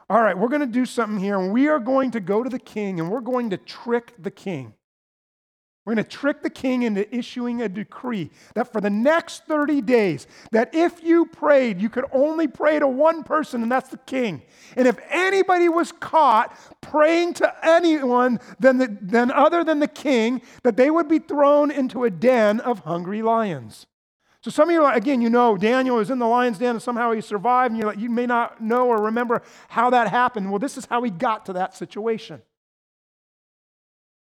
all 0.08 0.22
right, 0.22 0.36
we're 0.36 0.48
going 0.48 0.62
to 0.62 0.66
do 0.66 0.86
something 0.86 1.20
here, 1.20 1.38
and 1.38 1.52
we 1.52 1.68
are 1.68 1.78
going 1.78 2.10
to 2.12 2.20
go 2.20 2.42
to 2.42 2.48
the 2.48 2.58
king 2.58 2.98
and 2.98 3.10
we're 3.10 3.20
going 3.20 3.50
to 3.50 3.58
trick 3.58 4.14
the 4.18 4.30
king. 4.30 4.72
We're 5.84 5.94
going 5.94 6.04
to 6.04 6.10
trick 6.10 6.42
the 6.42 6.50
king 6.50 6.82
into 6.82 7.14
issuing 7.14 7.62
a 7.62 7.68
decree 7.68 8.30
that 8.54 8.70
for 8.70 8.80
the 8.80 8.90
next 8.90 9.46
30 9.46 9.80
days, 9.80 10.26
that 10.52 10.74
if 10.74 11.02
you 11.02 11.24
prayed, 11.24 11.80
you 11.80 11.88
could 11.88 12.04
only 12.12 12.46
pray 12.46 12.78
to 12.78 12.86
one 12.86 13.24
person, 13.24 13.62
and 13.62 13.72
that's 13.72 13.88
the 13.88 13.96
king. 13.96 14.42
And 14.76 14.86
if 14.86 14.98
anybody 15.10 15.70
was 15.70 15.92
caught 15.92 16.54
praying 16.82 17.34
to 17.34 17.54
anyone 17.66 18.38
than, 18.60 18.76
the, 18.76 18.98
than 19.00 19.30
other 19.30 19.64
than 19.64 19.80
the 19.80 19.88
king, 19.88 20.42
that 20.62 20.76
they 20.76 20.90
would 20.90 21.08
be 21.08 21.18
thrown 21.18 21.70
into 21.70 22.04
a 22.04 22.10
den 22.10 22.60
of 22.60 22.80
hungry 22.80 23.22
lions. 23.22 23.86
So 24.48 24.52
some 24.52 24.70
of 24.70 24.72
you, 24.72 24.86
again, 24.86 25.20
you 25.20 25.28
know 25.28 25.58
Daniel 25.58 25.96
was 25.96 26.08
in 26.08 26.18
the 26.18 26.26
lion's 26.26 26.56
den 26.56 26.70
and 26.70 26.82
somehow 26.82 27.12
he 27.12 27.20
survived, 27.20 27.74
and 27.74 27.84
like, 27.84 27.98
you 27.98 28.08
may 28.08 28.24
not 28.24 28.62
know 28.62 28.88
or 28.88 29.02
remember 29.02 29.42
how 29.68 29.90
that 29.90 30.08
happened. 30.08 30.48
Well, 30.48 30.58
this 30.58 30.78
is 30.78 30.86
how 30.86 31.02
he 31.02 31.10
got 31.10 31.44
to 31.46 31.52
that 31.52 31.74
situation. 31.74 32.40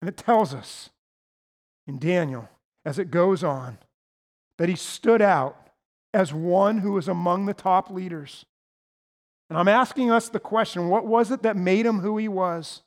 And 0.00 0.08
it 0.08 0.16
tells 0.16 0.54
us 0.54 0.90
in 1.88 1.98
Daniel, 1.98 2.48
as 2.84 3.00
it 3.00 3.10
goes 3.10 3.42
on, 3.42 3.78
that 4.58 4.68
he 4.68 4.76
stood 4.76 5.20
out 5.20 5.56
as 6.12 6.32
one 6.32 6.78
who 6.78 6.92
was 6.92 7.08
among 7.08 7.46
the 7.46 7.52
top 7.54 7.90
leaders. 7.90 8.46
And 9.50 9.58
I'm 9.58 9.66
asking 9.66 10.12
us 10.12 10.28
the 10.28 10.38
question 10.38 10.90
what 10.90 11.06
was 11.08 11.32
it 11.32 11.42
that 11.42 11.56
made 11.56 11.86
him 11.86 11.98
who 11.98 12.18
he 12.18 12.28
was? 12.28 12.82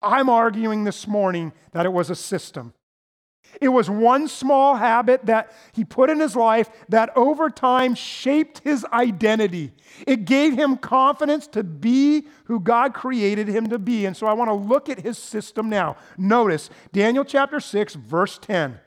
I'm 0.00 0.30
arguing 0.30 0.84
this 0.84 1.06
morning 1.06 1.52
that 1.72 1.84
it 1.84 1.92
was 1.92 2.08
a 2.08 2.16
system. 2.16 2.72
It 3.60 3.68
was 3.68 3.90
one 3.90 4.28
small 4.28 4.76
habit 4.76 5.26
that 5.26 5.52
he 5.72 5.84
put 5.84 6.10
in 6.10 6.20
his 6.20 6.34
life 6.34 6.70
that 6.88 7.16
over 7.16 7.50
time 7.50 7.94
shaped 7.94 8.60
his 8.60 8.84
identity. 8.92 9.72
It 10.06 10.24
gave 10.24 10.54
him 10.54 10.76
confidence 10.76 11.46
to 11.48 11.62
be 11.62 12.26
who 12.44 12.60
God 12.60 12.94
created 12.94 13.48
him 13.48 13.68
to 13.68 13.78
be. 13.78 14.06
And 14.06 14.16
so 14.16 14.26
I 14.26 14.32
want 14.32 14.48
to 14.48 14.54
look 14.54 14.88
at 14.88 15.00
his 15.00 15.18
system 15.18 15.68
now. 15.68 15.96
Notice 16.16 16.70
Daniel 16.92 17.24
chapter 17.24 17.60
6, 17.60 17.94
verse 17.94 18.38
10. 18.38 18.80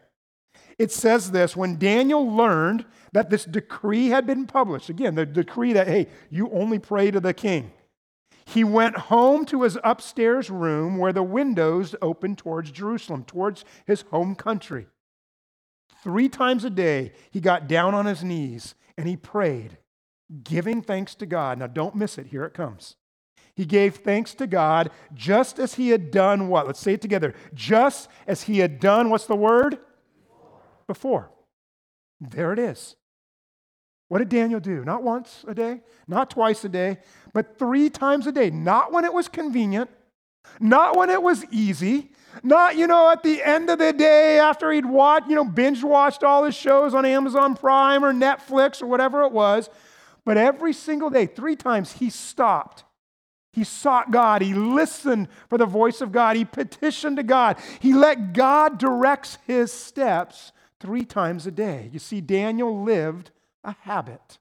It 0.77 0.91
says 0.91 1.31
this 1.31 1.55
when 1.55 1.77
Daniel 1.77 2.29
learned 2.29 2.85
that 3.13 3.29
this 3.29 3.45
decree 3.45 4.09
had 4.09 4.27
been 4.27 4.45
published, 4.45 4.89
again, 4.89 5.15
the 5.15 5.25
decree 5.25 5.73
that, 5.73 5.87
hey, 5.87 6.07
you 6.29 6.49
only 6.51 6.79
pray 6.79 7.11
to 7.11 7.19
the 7.19 7.33
king. 7.33 7.71
He 8.45 8.63
went 8.63 8.95
home 8.95 9.45
to 9.45 9.63
his 9.63 9.77
upstairs 9.83 10.49
room 10.49 10.97
where 10.97 11.13
the 11.13 11.23
windows 11.23 11.95
opened 12.01 12.37
towards 12.37 12.71
Jerusalem, 12.71 13.23
towards 13.23 13.65
his 13.85 14.03
home 14.11 14.35
country. 14.35 14.87
Three 16.03 16.29
times 16.29 16.63
a 16.63 16.69
day, 16.69 17.13
he 17.31 17.41
got 17.41 17.67
down 17.67 17.95
on 17.95 18.05
his 18.05 18.23
knees 18.23 18.75
and 18.97 19.07
he 19.07 19.17
prayed, 19.17 19.77
giving 20.43 20.81
thanks 20.81 21.15
to 21.15 21.25
God. 21.25 21.57
Now, 21.59 21.67
don't 21.67 21.95
miss 21.95 22.17
it. 22.17 22.27
Here 22.27 22.45
it 22.45 22.53
comes. 22.53 22.95
He 23.55 23.65
gave 23.65 23.95
thanks 23.95 24.33
to 24.35 24.47
God 24.47 24.91
just 25.13 25.59
as 25.59 25.75
he 25.75 25.89
had 25.89 26.11
done 26.11 26.47
what? 26.49 26.67
Let's 26.67 26.79
say 26.79 26.93
it 26.93 27.01
together. 27.01 27.33
Just 27.53 28.09
as 28.27 28.43
he 28.43 28.59
had 28.59 28.79
done, 28.79 29.09
what's 29.09 29.25
the 29.25 29.35
word? 29.35 29.79
Before. 30.87 31.31
There 32.21 32.53
it 32.53 32.59
is. 32.59 32.95
What 34.07 34.19
did 34.19 34.29
Daniel 34.29 34.59
do? 34.59 34.85
Not 34.85 35.03
once 35.03 35.43
a 35.47 35.53
day, 35.53 35.81
not 36.07 36.29
twice 36.29 36.63
a 36.63 36.69
day, 36.69 36.99
but 37.33 37.57
three 37.57 37.89
times 37.89 38.27
a 38.27 38.31
day. 38.31 38.49
Not 38.49 38.91
when 38.91 39.03
it 39.03 39.13
was 39.13 39.27
convenient, 39.27 39.89
not 40.59 40.95
when 40.95 41.09
it 41.09 41.21
was 41.21 41.43
easy, 41.51 42.11
not, 42.43 42.75
you 42.75 42.85
know, 42.85 43.09
at 43.09 43.23
the 43.23 43.41
end 43.43 43.69
of 43.69 43.79
the 43.79 43.93
day 43.93 44.39
after 44.39 44.71
he'd 44.71 44.85
watched, 44.85 45.27
you 45.27 45.35
know, 45.35 45.45
binge 45.45 45.83
watched 45.83 46.23
all 46.23 46.43
his 46.43 46.55
shows 46.55 46.93
on 46.93 47.05
Amazon 47.05 47.55
Prime 47.55 48.03
or 48.03 48.13
Netflix 48.13 48.81
or 48.81 48.85
whatever 48.87 49.23
it 49.23 49.31
was, 49.31 49.69
but 50.23 50.37
every 50.37 50.73
single 50.73 51.09
day, 51.09 51.25
three 51.25 51.55
times, 51.55 51.93
he 51.93 52.09
stopped. 52.09 52.83
He 53.53 53.63
sought 53.63 54.11
God. 54.11 54.41
He 54.41 54.53
listened 54.53 55.29
for 55.49 55.57
the 55.57 55.65
voice 55.65 56.01
of 56.01 56.11
God. 56.11 56.35
He 56.35 56.43
petitioned 56.43 57.17
to 57.17 57.23
God. 57.23 57.57
He 57.79 57.93
let 57.93 58.33
God 58.33 58.77
direct 58.77 59.37
his 59.47 59.71
steps 59.71 60.51
three 60.81 61.05
times 61.05 61.47
a 61.47 61.51
day. 61.51 61.89
You 61.93 61.99
see, 61.99 62.19
Daniel 62.19 62.83
lived 62.83 63.31
a 63.65 63.75
habit. 63.81 64.39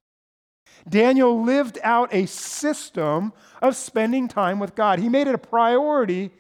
Daniel 0.89 1.43
lived 1.43 1.79
out 1.83 2.13
a 2.13 2.27
system 2.27 3.33
of 3.63 3.77
spending 3.77 4.29
time 4.29 4.59
with 4.59 4.75
God. 4.75 4.99
He 4.99 5.09
made 5.09 5.27
it 5.27 5.35
a 5.35 5.39
priority, 5.39 6.31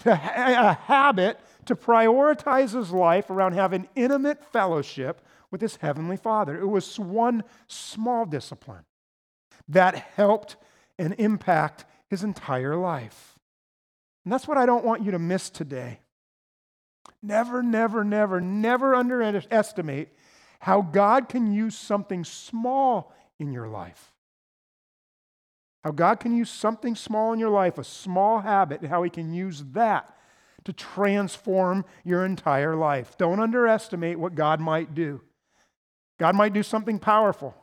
to 0.00 0.12
a 0.12 0.72
habit 0.72 1.38
to 1.66 1.76
prioritize 1.76 2.74
his 2.74 2.90
life 2.90 3.30
around 3.30 3.52
having 3.52 3.88
intimate 3.94 4.44
fellowship 4.52 5.20
with 5.50 5.60
his 5.60 5.76
heavenly 5.76 6.16
Father. 6.16 6.58
It 6.58 6.66
was 6.66 6.98
one 6.98 7.44
small 7.66 8.24
discipline 8.24 8.84
that 9.68 9.94
helped 9.94 10.56
and 10.98 11.14
impact 11.18 11.84
his 12.08 12.24
entire 12.24 12.76
life. 12.76 13.38
And 14.24 14.32
that's 14.32 14.48
what 14.48 14.58
I 14.58 14.66
don't 14.66 14.84
want 14.84 15.04
you 15.04 15.10
to 15.12 15.18
miss 15.18 15.50
today. 15.50 16.00
Never, 17.22 17.62
never, 17.62 18.04
never, 18.04 18.40
never 18.40 18.94
underestimate 18.94 20.08
how 20.60 20.82
God 20.82 21.28
can 21.28 21.52
use 21.52 21.76
something 21.76 22.24
small 22.24 23.12
in 23.38 23.52
your 23.52 23.68
life. 23.68 24.12
How 25.82 25.90
God 25.90 26.20
can 26.20 26.36
use 26.36 26.50
something 26.50 26.94
small 26.94 27.32
in 27.32 27.38
your 27.38 27.50
life, 27.50 27.78
a 27.78 27.84
small 27.84 28.40
habit, 28.40 28.82
and 28.82 28.90
how 28.90 29.02
He 29.02 29.10
can 29.10 29.32
use 29.32 29.64
that 29.72 30.14
to 30.64 30.72
transform 30.74 31.86
your 32.04 32.24
entire 32.24 32.76
life. 32.76 33.16
Don't 33.16 33.40
underestimate 33.40 34.18
what 34.18 34.34
God 34.34 34.60
might 34.60 34.94
do. 34.94 35.22
God 36.18 36.34
might 36.34 36.52
do 36.52 36.62
something 36.62 36.98
powerful, 36.98 37.54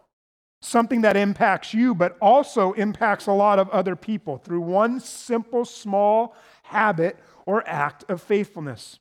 something 0.64 1.02
that 1.02 1.16
impacts 1.16 1.76
you, 1.76 1.94
but 1.94 2.18
also 2.20 2.74
impacts 2.74 3.28
a 3.28 3.32
lot 3.32 3.60
of 3.60 3.70
other 3.70 3.96
people 3.96 4.38
through 4.38 4.62
one 4.62 5.00
simple, 5.00 5.64
small 5.64 6.36
habit 6.64 7.18
or 7.46 7.68
act 7.70 8.04
of 8.10 8.20
faithfulness. 8.20 8.98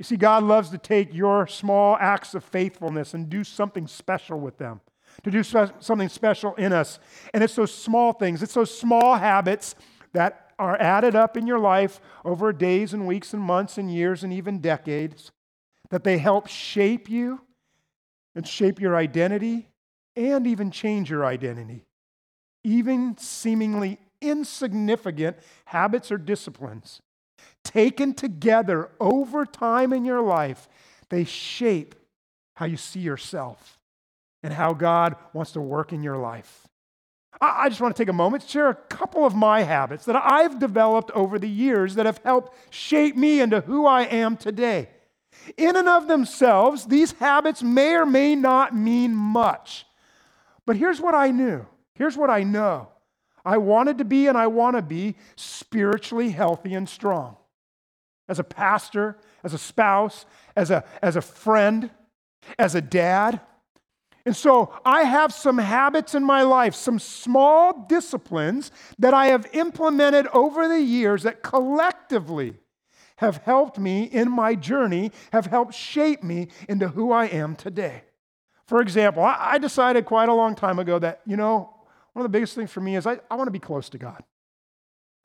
You 0.00 0.04
see, 0.04 0.16
God 0.16 0.44
loves 0.44 0.70
to 0.70 0.78
take 0.78 1.12
your 1.12 1.46
small 1.46 1.94
acts 2.00 2.34
of 2.34 2.42
faithfulness 2.42 3.12
and 3.12 3.28
do 3.28 3.44
something 3.44 3.86
special 3.86 4.40
with 4.40 4.56
them, 4.56 4.80
to 5.24 5.30
do 5.30 5.42
something 5.42 6.08
special 6.08 6.54
in 6.54 6.72
us. 6.72 6.98
And 7.34 7.44
it's 7.44 7.54
those 7.54 7.74
small 7.74 8.14
things, 8.14 8.42
it's 8.42 8.54
those 8.54 8.76
small 8.76 9.16
habits 9.16 9.74
that 10.14 10.52
are 10.58 10.80
added 10.80 11.14
up 11.14 11.36
in 11.36 11.46
your 11.46 11.58
life 11.58 12.00
over 12.24 12.50
days 12.50 12.94
and 12.94 13.06
weeks 13.06 13.34
and 13.34 13.42
months 13.42 13.76
and 13.76 13.92
years 13.92 14.24
and 14.24 14.32
even 14.32 14.60
decades 14.60 15.32
that 15.90 16.02
they 16.02 16.16
help 16.16 16.46
shape 16.46 17.10
you 17.10 17.42
and 18.34 18.48
shape 18.48 18.80
your 18.80 18.96
identity 18.96 19.68
and 20.16 20.46
even 20.46 20.70
change 20.70 21.10
your 21.10 21.26
identity. 21.26 21.84
Even 22.64 23.18
seemingly 23.18 23.98
insignificant 24.22 25.36
habits 25.66 26.10
or 26.10 26.16
disciplines 26.16 27.02
taken 27.64 28.14
together 28.14 28.90
over 29.00 29.44
time 29.44 29.92
in 29.92 30.04
your 30.04 30.22
life, 30.22 30.68
they 31.08 31.24
shape 31.24 31.94
how 32.54 32.66
you 32.66 32.76
see 32.76 33.00
yourself 33.00 33.78
and 34.42 34.52
how 34.52 34.72
God 34.72 35.16
wants 35.32 35.52
to 35.52 35.60
work 35.60 35.92
in 35.92 36.02
your 36.02 36.16
life. 36.16 36.66
I 37.40 37.68
just 37.70 37.80
want 37.80 37.96
to 37.96 38.02
take 38.02 38.10
a 38.10 38.14
moment 38.14 38.42
to 38.42 38.48
share 38.48 38.68
a 38.68 38.74
couple 38.74 39.24
of 39.24 39.34
my 39.34 39.62
habits 39.62 40.04
that 40.04 40.16
I've 40.16 40.58
developed 40.58 41.10
over 41.12 41.38
the 41.38 41.48
years 41.48 41.94
that 41.94 42.04
have 42.04 42.20
helped 42.22 42.54
shape 42.72 43.16
me 43.16 43.40
into 43.40 43.60
who 43.62 43.86
I 43.86 44.02
am 44.02 44.36
today. 44.36 44.88
In 45.56 45.76
and 45.76 45.88
of 45.88 46.06
themselves, 46.06 46.86
these 46.86 47.12
habits 47.12 47.62
may 47.62 47.94
or 47.94 48.04
may 48.04 48.34
not 48.34 48.76
mean 48.76 49.14
much. 49.14 49.86
But 50.66 50.76
here's 50.76 51.00
what 51.00 51.14
I 51.14 51.30
knew. 51.30 51.64
Here's 51.94 52.16
what 52.16 52.28
I 52.28 52.42
know. 52.42 52.88
I 53.42 53.56
wanted 53.56 53.98
to 53.98 54.04
be 54.04 54.26
and 54.26 54.36
I 54.36 54.48
want 54.48 54.76
to 54.76 54.82
be 54.82 55.16
spiritually 55.36 56.30
healthy 56.30 56.74
and 56.74 56.86
strong 56.86 57.36
as 58.30 58.38
a 58.38 58.44
pastor, 58.44 59.18
as 59.44 59.52
a 59.52 59.58
spouse, 59.58 60.24
as 60.56 60.70
a, 60.70 60.84
as 61.02 61.16
a 61.16 61.20
friend, 61.20 61.90
as 62.58 62.74
a 62.74 62.80
dad. 62.80 63.40
And 64.24 64.36
so 64.36 64.72
I 64.84 65.02
have 65.02 65.34
some 65.34 65.58
habits 65.58 66.14
in 66.14 66.22
my 66.22 66.42
life, 66.42 66.74
some 66.74 66.98
small 66.98 67.86
disciplines 67.88 68.70
that 68.98 69.12
I 69.12 69.26
have 69.26 69.48
implemented 69.52 70.28
over 70.28 70.68
the 70.68 70.80
years 70.80 71.24
that 71.24 71.42
collectively 71.42 72.54
have 73.16 73.38
helped 73.38 73.78
me 73.78 74.04
in 74.04 74.30
my 74.30 74.54
journey, 74.54 75.10
have 75.32 75.46
helped 75.46 75.74
shape 75.74 76.22
me 76.22 76.48
into 76.68 76.88
who 76.88 77.12
I 77.12 77.26
am 77.26 77.56
today. 77.56 78.04
For 78.66 78.80
example, 78.80 79.24
I 79.24 79.58
decided 79.58 80.04
quite 80.04 80.28
a 80.28 80.34
long 80.34 80.54
time 80.54 80.78
ago 80.78 80.98
that, 81.00 81.20
you 81.26 81.36
know, 81.36 81.74
one 82.12 82.24
of 82.24 82.30
the 82.30 82.36
biggest 82.36 82.54
things 82.54 82.70
for 82.70 82.80
me 82.80 82.94
is 82.96 83.06
I, 83.06 83.18
I 83.28 83.34
want 83.34 83.48
to 83.48 83.52
be 83.52 83.58
close 83.58 83.88
to 83.90 83.98
God. 83.98 84.22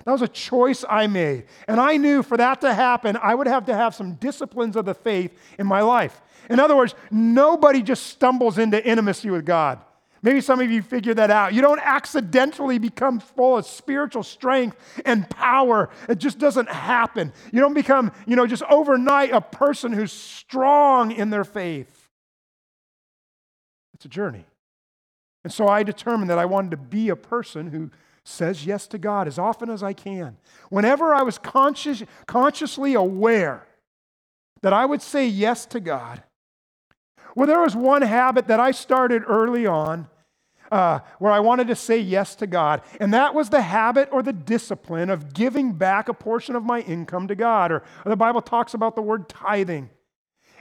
That 0.03 0.11
was 0.11 0.21
a 0.21 0.27
choice 0.27 0.83
I 0.87 1.07
made. 1.07 1.45
And 1.67 1.79
I 1.79 1.97
knew 1.97 2.21
for 2.21 2.37
that 2.37 2.61
to 2.61 2.73
happen, 2.73 3.17
I 3.21 3.33
would 3.33 3.47
have 3.47 3.65
to 3.65 3.75
have 3.75 3.95
some 3.95 4.15
disciplines 4.15 4.75
of 4.75 4.85
the 4.85 4.93
faith 4.93 5.35
in 5.57 5.65
my 5.65 5.81
life. 5.81 6.21
In 6.49 6.59
other 6.59 6.75
words, 6.75 6.93
nobody 7.09 7.81
just 7.81 8.07
stumbles 8.07 8.57
into 8.57 8.85
intimacy 8.85 9.29
with 9.29 9.45
God. 9.45 9.79
Maybe 10.21 10.41
some 10.41 10.59
of 10.59 10.71
you 10.71 10.81
figure 10.81 11.13
that 11.13 11.29
out. 11.29 11.53
You 11.53 11.61
don't 11.61 11.79
accidentally 11.79 12.79
become 12.79 13.19
full 13.19 13.57
of 13.57 13.65
spiritual 13.67 14.23
strength 14.23 14.75
and 15.05 15.29
power. 15.29 15.89
It 16.09 16.17
just 16.17 16.39
doesn't 16.39 16.67
happen. 16.67 17.31
You 17.51 17.61
don't 17.61 17.75
become, 17.75 18.11
you 18.25 18.35
know, 18.35 18.47
just 18.47 18.63
overnight 18.63 19.31
a 19.31 19.41
person 19.41 19.93
who's 19.93 20.11
strong 20.11 21.11
in 21.11 21.29
their 21.29 21.43
faith. 21.43 22.09
It's 23.93 24.05
a 24.05 24.09
journey. 24.09 24.45
And 25.43 25.53
so 25.53 25.67
I 25.67 25.83
determined 25.83 26.31
that 26.31 26.39
I 26.39 26.45
wanted 26.45 26.71
to 26.71 26.77
be 26.77 27.09
a 27.09 27.15
person 27.15 27.67
who 27.67 27.91
says 28.25 28.65
yes 28.65 28.87
to 28.87 28.97
God 28.97 29.27
as 29.27 29.39
often 29.39 29.69
as 29.69 29.81
I 29.81 29.93
can. 29.93 30.37
Whenever 30.69 31.13
I 31.13 31.21
was 31.21 31.37
conscious, 31.37 32.03
consciously 32.25 32.95
aware 32.95 33.65
that 34.61 34.73
I 34.73 34.85
would 34.85 35.01
say 35.01 35.27
yes 35.27 35.65
to 35.67 35.79
God. 35.79 36.23
Well, 37.35 37.47
there 37.47 37.61
was 37.61 37.75
one 37.75 38.01
habit 38.01 38.47
that 38.47 38.59
I 38.59 38.71
started 38.71 39.23
early 39.27 39.67
on 39.67 40.07
uh, 40.71 40.99
where 41.19 41.31
I 41.31 41.39
wanted 41.39 41.67
to 41.67 41.75
say 41.75 41.99
yes 41.99 42.33
to 42.35 42.47
God, 42.47 42.81
and 42.99 43.13
that 43.13 43.35
was 43.35 43.49
the 43.49 43.61
habit 43.61 44.09
or 44.11 44.23
the 44.23 44.33
discipline 44.33 45.11
of 45.11 45.33
giving 45.33 45.73
back 45.73 46.09
a 46.09 46.13
portion 46.13 46.55
of 46.55 46.63
my 46.63 46.79
income 46.81 47.27
to 47.27 47.35
God. 47.35 47.71
Or, 47.71 47.83
or 48.05 48.09
the 48.09 48.15
Bible 48.15 48.41
talks 48.41 48.73
about 48.73 48.95
the 48.95 49.01
word 49.03 49.29
tithing. 49.29 49.89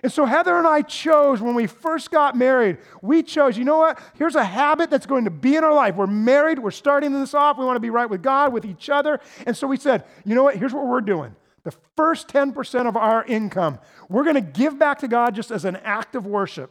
And 0.04 0.12
so 0.12 0.26
Heather 0.26 0.58
and 0.58 0.66
I 0.66 0.82
chose 0.82 1.40
when 1.40 1.54
we 1.54 1.66
first 1.66 2.10
got 2.10 2.36
married, 2.36 2.76
we 3.00 3.22
chose, 3.22 3.56
you 3.56 3.64
know 3.64 3.78
what? 3.78 3.98
Here's 4.18 4.34
a 4.34 4.44
habit 4.44 4.90
that's 4.90 5.06
going 5.06 5.24
to 5.24 5.30
be 5.30 5.56
in 5.56 5.64
our 5.64 5.72
life. 5.72 5.96
We're 5.96 6.06
married, 6.06 6.58
we're 6.58 6.72
starting 6.72 7.10
this 7.10 7.32
off, 7.32 7.56
we 7.56 7.64
want 7.64 7.76
to 7.76 7.80
be 7.80 7.88
right 7.88 8.04
with 8.04 8.22
God, 8.22 8.52
with 8.52 8.66
each 8.66 8.90
other. 8.90 9.18
And 9.46 9.56
so 9.56 9.66
we 9.66 9.78
said, 9.78 10.04
you 10.26 10.34
know 10.34 10.42
what? 10.42 10.56
Here's 10.56 10.74
what 10.74 10.86
we're 10.86 11.00
doing. 11.00 11.34
The 11.62 11.72
first 11.96 12.28
10% 12.28 12.86
of 12.86 12.98
our 12.98 13.24
income, 13.24 13.78
we're 14.10 14.24
going 14.24 14.34
to 14.34 14.42
give 14.42 14.78
back 14.78 14.98
to 14.98 15.08
God 15.08 15.34
just 15.34 15.50
as 15.50 15.64
an 15.64 15.76
act 15.76 16.14
of 16.14 16.26
worship. 16.26 16.70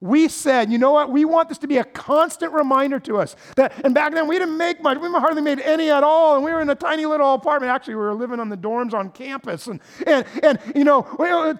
We 0.00 0.28
said, 0.28 0.72
you 0.72 0.78
know 0.78 0.92
what? 0.92 1.10
We 1.10 1.26
want 1.26 1.50
this 1.50 1.58
to 1.58 1.68
be 1.68 1.76
a 1.76 1.84
constant 1.84 2.52
reminder 2.54 2.98
to 3.00 3.18
us 3.18 3.36
that, 3.56 3.84
and 3.84 3.94
back 3.94 4.14
then 4.14 4.26
we 4.26 4.38
didn't 4.38 4.56
make 4.56 4.82
much. 4.82 4.98
We 4.98 5.08
hardly 5.10 5.42
made 5.42 5.60
any 5.60 5.90
at 5.90 6.02
all. 6.02 6.36
And 6.36 6.44
we 6.44 6.50
were 6.52 6.62
in 6.62 6.70
a 6.70 6.74
tiny 6.74 7.04
little 7.04 7.34
apartment. 7.34 7.70
Actually, 7.70 7.96
we 7.96 8.00
were 8.00 8.14
living 8.14 8.40
on 8.40 8.48
the 8.48 8.56
dorms 8.56 8.94
on 8.94 9.10
campus. 9.10 9.66
And, 9.66 9.80
and, 10.06 10.24
and 10.42 10.58
you 10.74 10.84
know, 10.84 11.06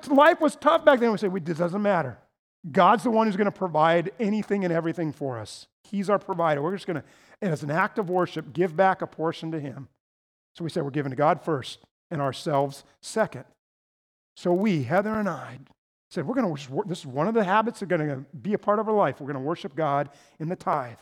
life 0.09 0.41
was 0.41 0.57
tough 0.57 0.87
back 0.87 1.01
then. 1.01 1.13
We 1.13 1.19
said, 1.19 1.35
it 1.37 1.45
doesn't 1.45 1.83
matter. 1.83 2.19
God's 2.71 3.05
the 3.05 3.11
one 3.11 3.27
who's 3.27 3.37
going 3.37 3.45
to 3.47 3.53
provide 3.53 4.11
anything 4.19 4.65
and 4.65 4.73
everything 4.73 5.13
for 5.13 5.39
us. 5.39 5.67
He's 5.85 6.09
our 6.09 6.19
provider. 6.19 6.63
We're 6.63 6.75
just 6.75 6.87
going 6.87 7.03
to, 7.03 7.05
as 7.43 7.63
an 7.63 7.71
act 7.71 7.99
of 7.99 8.09
worship, 8.09 8.53
give 8.53 8.77
back 8.77 9.03
a 9.03 9.07
portion 9.07 9.51
to 9.53 9.61
Him. 9.61 9.89
So 10.55 10.65
we 10.65 10.71
said, 10.71 10.83
we're 10.83 10.91
giving 10.91 11.11
to 11.11 11.17
God 11.17 11.43
first 11.43 11.81
and 12.11 12.21
ourselves 12.21 12.85
second. 13.01 13.45
So 14.37 14.53
we, 14.53 14.85
Heather 14.85 15.15
and 15.15 15.29
I, 15.29 15.59
said, 16.11 16.27
We're 16.27 16.35
going 16.35 16.55
to, 16.55 16.83
this 16.87 17.01
is 17.01 17.07
one 17.07 17.29
of 17.29 17.35
the 17.35 17.45
habits 17.45 17.81
that 17.81 17.91
are 17.91 17.97
going 17.97 18.11
to 18.11 18.25
be 18.37 18.53
a 18.55 18.59
part 18.59 18.79
of 18.79 18.89
our 18.89 18.95
life. 18.95 19.21
We're 19.21 19.27
going 19.27 19.43
to 19.43 19.49
worship 19.49 19.75
God 19.75 20.11
in 20.39 20.49
the 20.49 20.57
tithe. 20.57 20.99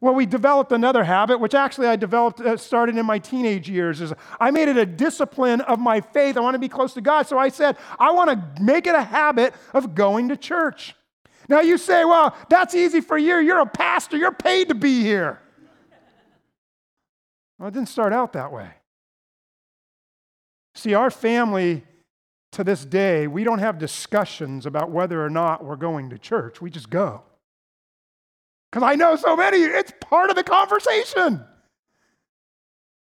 Well, 0.00 0.14
we 0.14 0.26
developed 0.26 0.72
another 0.72 1.04
habit, 1.04 1.38
which 1.38 1.54
actually 1.54 1.86
I 1.86 1.96
developed, 1.96 2.40
uh, 2.40 2.58
started 2.58 2.98
in 2.98 3.06
my 3.06 3.18
teenage 3.18 3.70
years, 3.70 4.02
is 4.02 4.12
I 4.38 4.50
made 4.50 4.68
it 4.68 4.76
a 4.76 4.84
discipline 4.84 5.62
of 5.62 5.78
my 5.78 6.02
faith. 6.02 6.36
I 6.36 6.40
want 6.40 6.54
to 6.54 6.58
be 6.58 6.68
close 6.68 6.92
to 6.94 7.00
God. 7.00 7.26
So 7.26 7.38
I 7.38 7.48
said, 7.48 7.78
I 7.98 8.12
want 8.12 8.30
to 8.30 8.62
make 8.62 8.86
it 8.86 8.94
a 8.94 9.02
habit 9.02 9.54
of 9.72 9.94
going 9.94 10.28
to 10.28 10.36
church. 10.36 10.94
Now 11.48 11.60
you 11.60 11.78
say, 11.78 12.04
well, 12.04 12.36
that's 12.50 12.74
easy 12.74 13.00
for 13.00 13.16
you. 13.16 13.38
You're 13.38 13.60
a 13.60 13.66
pastor. 13.66 14.18
You're 14.18 14.32
paid 14.32 14.68
to 14.68 14.74
be 14.74 15.00
here. 15.00 15.40
Well, 17.58 17.68
it 17.68 17.74
didn't 17.74 17.88
start 17.88 18.12
out 18.12 18.34
that 18.34 18.52
way. 18.52 18.68
See, 20.74 20.92
our 20.92 21.10
family 21.10 21.84
to 22.56 22.64
this 22.64 22.86
day, 22.86 23.26
we 23.26 23.44
don't 23.44 23.58
have 23.58 23.78
discussions 23.78 24.64
about 24.64 24.90
whether 24.90 25.22
or 25.22 25.28
not 25.28 25.62
we're 25.62 25.76
going 25.76 26.08
to 26.10 26.18
church. 26.18 26.60
We 26.60 26.70
just 26.70 26.88
go. 26.88 27.22
Because 28.70 28.82
I 28.82 28.94
know 28.94 29.14
so 29.16 29.36
many, 29.36 29.58
it's 29.58 29.92
part 30.00 30.30
of 30.30 30.36
the 30.36 30.42
conversation. 30.42 31.44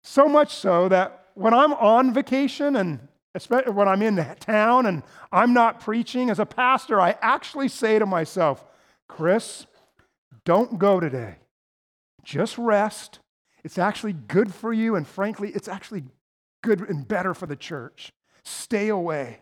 So 0.02 0.30
much 0.30 0.56
so 0.56 0.88
that 0.88 1.28
when 1.36 1.54
I'm 1.54 1.74
on 1.74 2.14
vacation 2.14 2.78
and 2.78 3.06
especially 3.36 3.74
when 3.74 3.90
I'm 3.90 4.02
in 4.02 4.16
town 4.40 4.86
and 4.86 5.04
I'm 5.32 5.54
not 5.54 5.82
preaching 5.82 6.30
as 6.30 6.40
a 6.40 6.46
pastor, 6.46 7.02
I 7.02 7.18
actually 7.22 7.68
say 7.68 8.00
to 8.00 8.06
myself, 8.06 8.64
Chris, 9.10 9.66
don't 10.46 10.80
go 10.80 11.02
today. 11.02 11.36
Just 12.24 12.58
rest. 12.58 13.20
It's 13.66 13.78
actually 13.78 14.14
good 14.14 14.54
for 14.54 14.72
you, 14.72 14.96
and 14.96 15.06
frankly, 15.06 15.50
it's 15.50 15.68
actually 15.68 16.04
good 16.62 16.80
and 16.82 17.06
better 17.06 17.34
for 17.34 17.46
the 17.46 17.56
church. 17.58 18.14
Stay 18.44 18.90
away. 18.90 19.40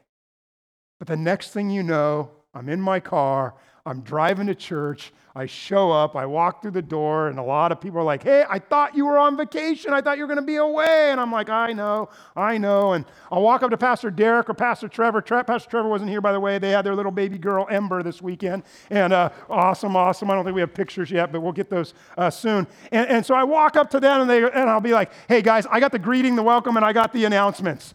But 0.99 1.07
the 1.07 1.17
next 1.17 1.51
thing 1.51 1.69
you 1.69 1.83
know, 1.83 2.31
I'm 2.53 2.69
in 2.69 2.79
my 2.81 2.99
car, 2.99 3.55
I'm 3.85 4.01
driving 4.01 4.47
to 4.47 4.55
church, 4.55 5.11
I 5.33 5.45
show 5.45 5.91
up, 5.91 6.15
I 6.15 6.25
walk 6.25 6.61
through 6.61 6.71
the 6.71 6.81
door, 6.81 7.29
and 7.29 7.39
a 7.39 7.43
lot 7.43 7.71
of 7.71 7.79
people 7.79 7.99
are 7.99 8.03
like, 8.03 8.21
Hey, 8.21 8.43
I 8.47 8.59
thought 8.59 8.95
you 8.95 9.05
were 9.05 9.17
on 9.17 9.37
vacation. 9.37 9.93
I 9.93 10.01
thought 10.01 10.17
you 10.17 10.23
were 10.23 10.27
going 10.27 10.39
to 10.39 10.45
be 10.45 10.57
away. 10.57 11.09
And 11.11 11.19
I'm 11.19 11.31
like, 11.31 11.49
I 11.49 11.71
know, 11.71 12.09
I 12.35 12.57
know. 12.57 12.93
And 12.93 13.05
I'll 13.31 13.41
walk 13.41 13.63
up 13.63 13.71
to 13.71 13.77
Pastor 13.77 14.11
Derek 14.11 14.49
or 14.49 14.53
Pastor 14.53 14.89
Trevor. 14.89 15.21
Tre- 15.21 15.43
Pastor 15.43 15.69
Trevor 15.69 15.87
wasn't 15.87 16.09
here, 16.09 16.21
by 16.21 16.33
the 16.33 16.39
way. 16.39 16.59
They 16.59 16.71
had 16.71 16.85
their 16.85 16.95
little 16.95 17.11
baby 17.11 17.37
girl, 17.37 17.65
Ember, 17.69 18.03
this 18.03 18.21
weekend. 18.21 18.63
And 18.89 19.13
uh, 19.13 19.29
awesome, 19.49 19.95
awesome. 19.95 20.29
I 20.29 20.35
don't 20.35 20.43
think 20.43 20.55
we 20.55 20.61
have 20.61 20.73
pictures 20.73 21.09
yet, 21.09 21.31
but 21.31 21.41
we'll 21.41 21.53
get 21.53 21.69
those 21.69 21.93
uh, 22.17 22.29
soon. 22.29 22.67
And, 22.91 23.07
and 23.07 23.25
so 23.25 23.33
I 23.33 23.45
walk 23.45 23.77
up 23.77 23.89
to 23.91 23.99
them, 23.99 24.21
and, 24.21 24.29
they, 24.29 24.43
and 24.43 24.69
I'll 24.69 24.81
be 24.81 24.93
like, 24.93 25.11
Hey, 25.27 25.41
guys, 25.41 25.65
I 25.65 25.79
got 25.79 25.93
the 25.93 25.99
greeting, 25.99 26.35
the 26.35 26.43
welcome, 26.43 26.75
and 26.75 26.85
I 26.85 26.93
got 26.93 27.13
the 27.13 27.25
announcements. 27.25 27.93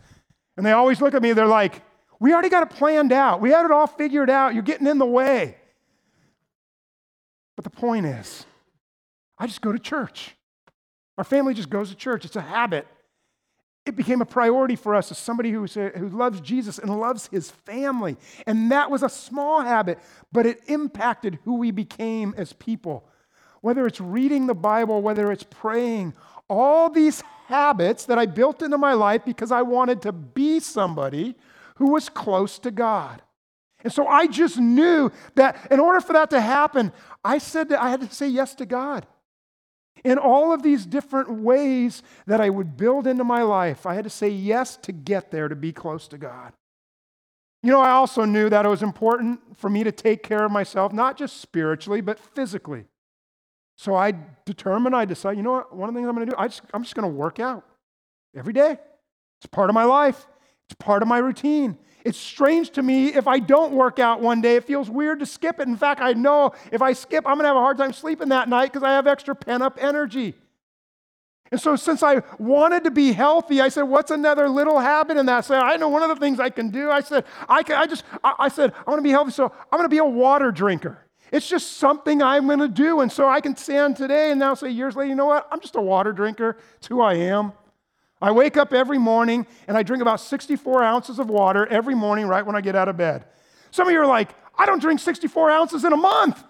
And 0.57 0.65
they 0.65 0.73
always 0.73 1.01
look 1.01 1.15
at 1.15 1.23
me, 1.23 1.33
they're 1.33 1.47
like, 1.47 1.83
We 2.19 2.33
already 2.33 2.49
got 2.49 2.63
it 2.63 2.71
planned 2.77 3.13
out. 3.13 3.41
We 3.41 3.51
had 3.51 3.65
it 3.65 3.71
all 3.71 3.87
figured 3.87 4.31
out. 4.31 4.55
You're 4.55 4.63
getting 4.63 4.87
in 4.87 4.99
the 4.99 5.07
way. 5.07 5.57
But 7.57 7.65
the 7.65 7.71
point 7.71 8.07
is, 8.07 8.45
I 9.39 9.47
just 9.47 9.61
go 9.61 9.73
to 9.73 9.79
church. 9.79 10.35
Our 11.19 11.25
family 11.25 11.55
just 11.55 11.71
goes 11.71 11.89
to 11.91 11.97
church. 11.97 12.25
It's 12.25 12.37
a 12.37 12.43
habit. 12.43 12.87
It 13.87 13.97
became 13.97 14.21
a 14.21 14.27
priority 14.27 14.75
for 14.75 14.95
us 14.95 15.11
as 15.11 15.19
somebody 15.19 15.53
who, 15.53 15.65
who 15.65 16.09
loves 16.09 16.41
Jesus 16.41 16.79
and 16.79 16.91
loves 16.99 17.29
his 17.29 17.51
family. 17.51 18.17
And 18.47 18.71
that 18.73 18.91
was 18.91 19.03
a 19.03 19.09
small 19.09 19.63
habit, 19.63 20.01
but 20.33 20.45
it 20.45 20.61
impacted 20.67 21.39
who 21.45 21.55
we 21.55 21.71
became 21.71 22.35
as 22.37 22.53
people. 22.53 23.09
Whether 23.61 23.87
it's 23.87 24.01
reading 24.01 24.49
the 24.49 24.55
Bible, 24.55 25.03
whether 25.03 25.31
it's 25.31 25.45
praying, 25.45 26.15
all 26.51 26.91
these 26.91 27.23
habits 27.47 28.07
that 28.07 28.19
I 28.19 28.27
built 28.27 28.63
into 28.63 28.79
my 28.79 28.93
life 28.93 29.25
because 29.25 29.53
I 29.53 29.63
wanted 29.63 30.03
to 30.03 30.13
be 30.13 30.61
somebody 30.61 31.37
who 31.77 31.93
was 31.93 32.09
close 32.09 32.59
to 32.61 32.71
God. 32.71 33.23
And 33.85 33.93
so 33.93 34.07
I 34.07 34.27
just 34.27 34.59
knew 34.59 35.13
that 35.37 35.69
in 35.71 35.79
order 35.79 36.01
for 36.01 36.13
that 36.15 36.31
to 36.31 36.41
happen, 36.41 36.93
I 37.25 37.39
said 37.39 37.69
that 37.69 37.81
I 37.81 37.91
had 37.91 38.01
to 38.01 38.13
say 38.13 38.27
yes 38.27 38.55
to 38.57 38.67
God. 38.67 39.07
In 40.05 40.19
all 40.19 40.53
of 40.53 40.63
these 40.63 40.87
different 40.87 41.31
ways 41.31 42.03
that 42.27 42.41
I 42.41 42.51
would 42.51 42.77
build 42.77 43.07
into 43.07 43.25
my 43.25 43.43
life, 43.43 43.87
I 43.87 43.95
had 43.95 44.05
to 44.05 44.11
say 44.11 44.29
yes 44.29 44.77
to 44.79 44.93
get 44.93 45.31
there 45.31 45.49
to 45.49 45.57
be 45.57 45.73
close 45.73 46.09
to 46.09 46.19
God. 46.19 46.53
You 47.63 47.71
know, 47.73 47.81
I 47.81 47.91
also 47.91 48.25
knew 48.25 48.49
that 48.49 48.65
it 48.65 48.69
was 48.69 48.83
important 48.83 49.41
for 49.57 49.71
me 49.71 49.85
to 49.85 49.93
take 49.93 50.23
care 50.23 50.45
of 50.45 50.53
myself, 50.53 50.93
not 50.93 51.17
just 51.17 51.41
spiritually, 51.41 52.01
but 52.01 52.19
physically. 52.19 52.87
So 53.77 53.95
I 53.95 54.15
determine, 54.45 54.95
I 54.95 55.05
decide, 55.05 55.37
you 55.37 55.43
know 55.43 55.53
what, 55.53 55.77
one 55.77 55.89
of 55.89 55.95
the 55.95 55.99
things 55.99 56.09
I'm 56.09 56.15
going 56.15 56.27
to 56.27 56.33
do, 56.33 56.39
I 56.39 56.49
just, 56.49 56.63
I'm 56.73 56.83
just 56.83 56.95
going 56.95 57.09
to 57.09 57.15
work 57.15 57.39
out 57.39 57.65
every 58.35 58.53
day. 58.53 58.79
It's 59.39 59.47
part 59.51 59.71
of 59.71 59.75
my 59.75 59.85
life, 59.85 60.27
it's 60.69 60.75
part 60.79 61.03
of 61.03 61.09
my 61.09 61.19
routine. 61.19 61.79
It's 62.05 62.19
strange 62.19 62.71
to 62.71 62.83
me 62.83 63.09
if 63.09 63.27
I 63.27 63.41
don't 63.41 63.73
work 63.73 63.99
out 63.99 64.21
one 64.21 64.41
day. 64.41 64.55
It 64.55 64.65
feels 64.65 64.89
weird 64.89 65.19
to 65.19 65.27
skip 65.27 65.59
it. 65.59 65.67
In 65.67 65.77
fact, 65.77 66.01
I 66.01 66.13
know 66.13 66.53
if 66.71 66.81
I 66.81 66.93
skip, 66.93 67.27
I'm 67.27 67.35
going 67.35 67.43
to 67.43 67.49
have 67.49 67.57
a 67.57 67.61
hard 67.61 67.79
time 67.79 67.93
sleeping 67.93 68.29
that 68.29 68.49
night 68.49 68.73
because 68.73 68.85
I 68.85 68.93
have 68.93 69.09
extra 69.09 69.35
pent 69.35 69.65
up 69.65 69.77
energy. 69.81 70.35
And 71.51 71.61
so, 71.61 71.77
since 71.77 72.03
I 72.03 72.23
wanted 72.39 72.85
to 72.85 72.91
be 72.91 73.13
healthy, 73.13 73.61
I 73.61 73.69
said, 73.69 73.83
"What's 73.83 74.11
another 74.11 74.49
little 74.49 74.79
habit 74.79 75.17
in 75.17 75.27
that?" 75.27 75.45
So 75.45 75.57
I 75.57 75.77
know 75.77 75.89
one 75.89 76.03
of 76.03 76.09
the 76.09 76.17
things 76.17 76.41
I 76.41 76.51
can 76.51 76.71
do. 76.71 76.91
I 76.91 77.01
said, 77.01 77.25
"I, 77.49 77.63
can, 77.63 77.77
I 77.77 77.87
just," 77.87 78.05
I, 78.25 78.35
I 78.39 78.49
said, 78.49 78.73
"I 78.85 78.91
want 78.91 78.99
to 78.99 79.03
be 79.05 79.11
healthy, 79.11 79.31
so 79.31 79.53
I'm 79.71 79.79
going 79.79 79.85
to 79.85 79.89
be 79.89 79.99
a 79.99 80.05
water 80.05 80.51
drinker." 80.51 81.06
It's 81.33 81.49
just 81.49 81.79
something 81.79 82.23
I'm 82.23 82.47
going 82.47 82.61
to 82.61 82.69
do. 82.69 83.01
And 83.01 83.11
so 83.11 83.29
I 83.29 83.41
can 83.41 83.57
stand 83.57 83.97
today 83.97 84.31
and 84.31 84.39
now 84.39 84.55
say 84.55 84.71
years 84.71 84.95
later, 84.95 85.09
you 85.09 85.15
know 85.15 85.27
what? 85.27 85.49
I'm 85.51 85.61
just 85.61 85.77
a 85.77 85.81
water 85.81 86.13
drinker. 86.13 86.57
It's 86.77 86.87
who 86.87 87.01
I 87.01 87.15
am. 87.15 87.53
I 88.21 88.31
wake 88.31 88.57
up 88.57 88.73
every 88.73 88.99
morning 88.99 89.47
and 89.69 89.77
I 89.77 89.83
drink 89.83 90.03
about 90.03 90.21
64 90.21 90.83
ounces 90.83 91.19
of 91.19 91.29
water 91.29 91.67
every 91.67 91.95
morning 91.95 92.27
right 92.27 92.45
when 92.45 92.57
I 92.57 92.61
get 92.61 92.75
out 92.75 92.89
of 92.89 92.97
bed. 92.97 93.25
Some 93.71 93.89
of 93.89 93.93
you 93.93 94.01
are 94.01 94.07
like, 94.07 94.35
I 94.57 94.65
don't 94.65 94.81
drink 94.81 95.01
64 95.01 95.51
ounces 95.51 95.85
in 95.85 95.93
a 95.93 95.97
month. 95.97 96.43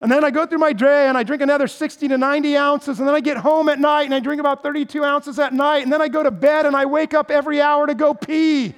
And 0.00 0.12
then 0.12 0.24
I 0.24 0.30
go 0.30 0.44
through 0.46 0.58
my 0.58 0.74
day 0.74 1.08
and 1.08 1.16
I 1.16 1.22
drink 1.22 1.42
another 1.42 1.66
60 1.66 2.08
to 2.08 2.18
90 2.18 2.56
ounces. 2.56 2.98
And 2.98 3.08
then 3.08 3.14
I 3.14 3.20
get 3.20 3.38
home 3.38 3.68
at 3.68 3.80
night 3.80 4.02
and 4.02 4.14
I 4.14 4.20
drink 4.20 4.40
about 4.40 4.62
32 4.62 5.02
ounces 5.02 5.38
at 5.38 5.54
night. 5.54 5.82
And 5.82 5.92
then 5.92 6.02
I 6.02 6.08
go 6.08 6.22
to 6.22 6.30
bed 6.30 6.66
and 6.66 6.76
I 6.76 6.84
wake 6.84 7.14
up 7.14 7.30
every 7.30 7.60
hour 7.60 7.86
to 7.86 7.94
go 7.94 8.12
pee. 8.12 8.74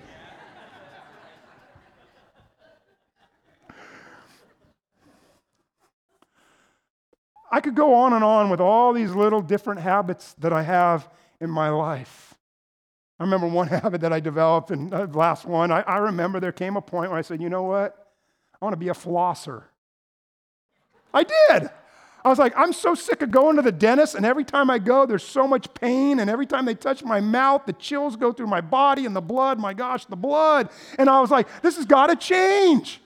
I 7.50 7.60
could 7.60 7.74
go 7.74 7.94
on 7.94 8.12
and 8.12 8.22
on 8.22 8.50
with 8.50 8.60
all 8.60 8.92
these 8.92 9.12
little 9.12 9.40
different 9.40 9.80
habits 9.80 10.34
that 10.38 10.52
I 10.52 10.62
have 10.62 11.08
in 11.40 11.50
my 11.50 11.70
life. 11.70 12.34
I 13.18 13.24
remember 13.24 13.48
one 13.48 13.68
habit 13.68 14.00
that 14.02 14.12
I 14.12 14.20
developed, 14.20 14.70
and 14.70 14.90
the 14.90 15.06
last 15.06 15.44
one, 15.44 15.70
I, 15.70 15.80
I 15.80 15.98
remember 15.98 16.40
there 16.40 16.52
came 16.52 16.76
a 16.76 16.82
point 16.82 17.10
where 17.10 17.18
I 17.18 17.22
said, 17.22 17.42
you 17.42 17.48
know 17.48 17.64
what? 17.64 18.06
I 18.60 18.64
want 18.64 18.72
to 18.74 18.78
be 18.78 18.88
a 18.88 18.94
flosser. 18.94 19.64
I 21.12 21.24
did. 21.24 21.70
I 22.24 22.28
was 22.28 22.38
like, 22.38 22.52
I'm 22.56 22.72
so 22.72 22.94
sick 22.94 23.22
of 23.22 23.30
going 23.30 23.56
to 23.56 23.62
the 23.62 23.72
dentist, 23.72 24.14
and 24.14 24.26
every 24.26 24.44
time 24.44 24.70
I 24.70 24.78
go, 24.78 25.06
there's 25.06 25.24
so 25.24 25.46
much 25.46 25.72
pain, 25.74 26.20
and 26.20 26.28
every 26.28 26.46
time 26.46 26.64
they 26.64 26.74
touch 26.74 27.02
my 27.02 27.20
mouth, 27.20 27.64
the 27.64 27.72
chills 27.72 28.16
go 28.16 28.32
through 28.32 28.48
my 28.48 28.60
body 28.60 29.06
and 29.06 29.14
the 29.16 29.20
blood. 29.20 29.58
My 29.58 29.72
gosh, 29.72 30.04
the 30.04 30.16
blood. 30.16 30.68
And 30.98 31.08
I 31.08 31.20
was 31.20 31.30
like, 31.30 31.62
this 31.62 31.76
has 31.76 31.86
got 31.86 32.08
to 32.08 32.16
change. 32.16 33.00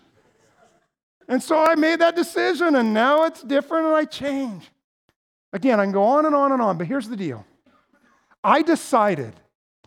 And 1.32 1.42
so 1.42 1.64
I 1.64 1.76
made 1.76 2.00
that 2.00 2.14
decision, 2.14 2.76
and 2.76 2.92
now 2.92 3.24
it's 3.24 3.42
different, 3.42 3.86
and 3.86 3.96
I 3.96 4.04
change. 4.04 4.70
Again, 5.54 5.80
I 5.80 5.84
can 5.84 5.92
go 5.92 6.02
on 6.02 6.26
and 6.26 6.34
on 6.34 6.52
and 6.52 6.60
on, 6.60 6.76
but 6.76 6.86
here's 6.86 7.08
the 7.08 7.16
deal 7.16 7.46
I 8.44 8.60
decided 8.60 9.32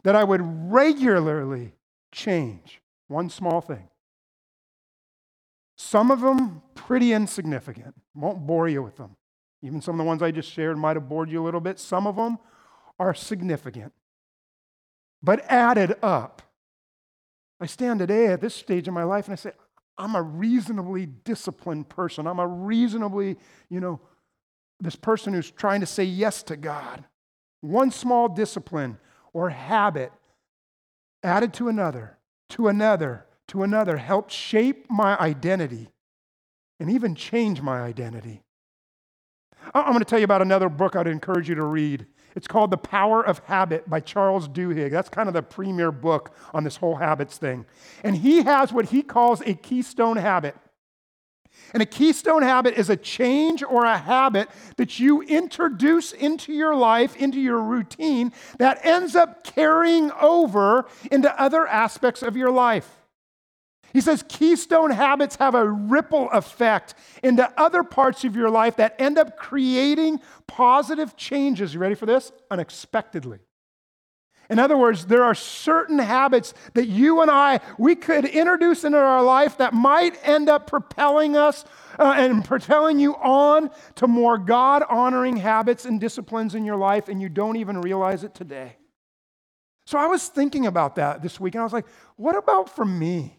that 0.02 0.16
I 0.16 0.24
would 0.24 0.42
regularly 0.44 1.74
change 2.12 2.82
one 3.10 3.30
small 3.30 3.62
thing. 3.62 3.88
Some 5.78 6.10
of 6.10 6.22
them 6.22 6.64
pretty 6.74 7.14
insignificant. 7.14 7.94
Won't 8.16 8.48
bore 8.48 8.68
you 8.68 8.82
with 8.82 8.98
them. 8.98 9.16
Even 9.62 9.82
some 9.82 9.94
of 9.94 9.98
the 10.00 10.08
ones 10.08 10.24
I 10.24 10.32
just 10.32 10.52
shared 10.52 10.80
might 10.80 10.96
have 10.96 11.08
bored 11.08 11.30
you 11.30 11.44
a 11.44 11.46
little 11.46 11.62
bit. 11.62 11.78
Some 11.78 12.08
of 12.08 12.16
them 12.16 12.40
are 12.98 13.14
significant, 13.14 13.94
but 15.22 15.46
added 15.48 15.94
up. 16.02 16.42
I 17.62 17.68
stand 17.68 18.00
today 18.00 18.30
at 18.30 18.42
this 18.42 18.56
stage 18.56 18.88
in 18.88 18.96
my 18.96 19.04
life 19.04 19.26
and 19.26 19.34
I 19.34 19.36
say, 19.36 19.52
I'm 19.98 20.16
a 20.16 20.22
reasonably 20.22 21.06
disciplined 21.06 21.90
person. 21.90 22.28
I'm 22.28 22.40
a 22.40 22.48
reasonably, 22.48 23.38
you 23.70 23.80
know, 23.80 24.02
this 24.80 24.96
person 24.96 25.34
who's 25.34 25.52
trying 25.52 25.80
to 25.80 25.86
say 25.86 26.04
yes 26.04 26.44
to 26.44 26.58
God. 26.58 27.06
One 27.62 27.92
small 27.92 28.28
discipline 28.28 28.98
or 29.34 29.50
habit 29.50 30.12
added 31.24 31.54
to 31.56 31.70
another, 31.70 32.18
to 32.50 32.68
another, 32.68 33.26
to 33.48 33.64
another 33.64 33.98
helped 33.98 34.32
shape 34.32 34.86
my 34.90 35.18
identity 35.18 35.92
and 36.80 36.92
even 36.92 37.16
change 37.16 37.62
my 37.62 37.82
identity. 37.82 38.44
I'm 39.74 39.88
going 39.88 40.00
to 40.00 40.06
tell 40.06 40.20
you 40.20 40.26
about 40.26 40.42
another 40.42 40.70
book 40.70 40.96
I'd 40.96 41.08
encourage 41.08 41.50
you 41.50 41.56
to 41.56 41.64
read. 41.64 42.06
It's 42.36 42.48
called 42.48 42.72
The 42.72 42.78
Power 42.78 43.26
of 43.26 43.40
Habit 43.40 43.90
by 43.90 44.02
Charles 44.02 44.50
Duhigg. 44.50 44.92
That's 44.92 45.10
kind 45.10 45.30
of 45.30 45.34
the 45.34 45.42
premier 45.42 45.92
book 45.92 46.36
on 46.54 46.66
this 46.66 46.76
whole 46.78 46.98
habits 46.98 47.38
thing. 47.38 47.66
And 48.04 48.18
he 48.18 48.44
has 48.44 48.74
what 48.74 48.90
he 48.90 49.02
calls 49.02 49.42
a 49.42 49.54
keystone 49.54 50.18
habit. 50.18 50.56
And 51.74 51.82
a 51.82 51.86
keystone 51.86 52.44
habit 52.44 52.78
is 52.78 52.90
a 52.90 52.98
change 52.98 53.64
or 53.64 53.86
a 53.86 53.98
habit 53.98 54.50
that 54.76 55.00
you 55.00 55.22
introduce 55.22 56.12
into 56.12 56.52
your 56.52 56.76
life, 56.76 57.16
into 57.16 57.40
your 57.40 57.62
routine, 57.62 58.34
that 58.60 58.86
ends 58.86 59.16
up 59.16 59.44
carrying 59.44 60.12
over 60.12 60.86
into 61.12 61.42
other 61.42 61.66
aspects 61.66 62.22
of 62.22 62.36
your 62.36 62.52
life. 62.52 63.05
He 63.96 64.02
says 64.02 64.26
keystone 64.28 64.92
habits 64.92 65.38
have 65.38 65.56
a 65.56 65.66
ripple 65.66 66.30
effect 66.32 66.96
into 67.24 67.50
other 67.58 67.82
parts 67.82 68.26
of 68.26 68.36
your 68.36 68.50
life 68.50 68.76
that 68.76 69.00
end 69.00 69.18
up 69.18 69.38
creating 69.38 70.20
positive 70.48 71.16
changes. 71.16 71.74
You 71.74 71.80
ready 71.80 71.96
for 71.96 72.06
this? 72.06 72.34
Unexpectedly. 72.52 73.40
In 74.50 74.60
other 74.60 74.76
words, 74.76 75.06
there 75.06 75.24
are 75.24 75.34
certain 75.34 75.98
habits 75.98 76.54
that 76.74 76.88
you 76.88 77.22
and 77.22 77.32
I, 77.32 77.62
we 77.78 77.96
could 77.96 78.26
introduce 78.26 78.84
into 78.84 78.98
our 78.98 79.24
life 79.24 79.60
that 79.60 79.74
might 79.74 80.20
end 80.28 80.50
up 80.50 80.68
propelling 80.68 81.38
us 81.38 81.64
uh, 81.98 82.16
and 82.18 82.44
propelling 82.44 83.00
you 83.00 83.16
on 83.16 83.72
to 83.96 84.10
more 84.10 84.38
God 84.38 84.84
honoring 84.90 85.38
habits 85.38 85.86
and 85.86 86.02
disciplines 86.02 86.54
in 86.54 86.66
your 86.66 86.76
life, 86.76 87.08
and 87.08 87.22
you 87.22 87.30
don't 87.30 87.56
even 87.56 87.80
realize 87.80 88.26
it 88.26 88.36
today. 88.36 88.76
So 89.86 89.98
I 89.98 90.08
was 90.08 90.28
thinking 90.28 90.66
about 90.66 90.96
that 90.96 91.22
this 91.22 91.40
week, 91.40 91.56
and 91.56 91.62
I 91.62 91.64
was 91.64 91.72
like, 91.72 91.88
what 92.18 92.36
about 92.36 92.76
for 92.76 92.84
me? 92.84 93.38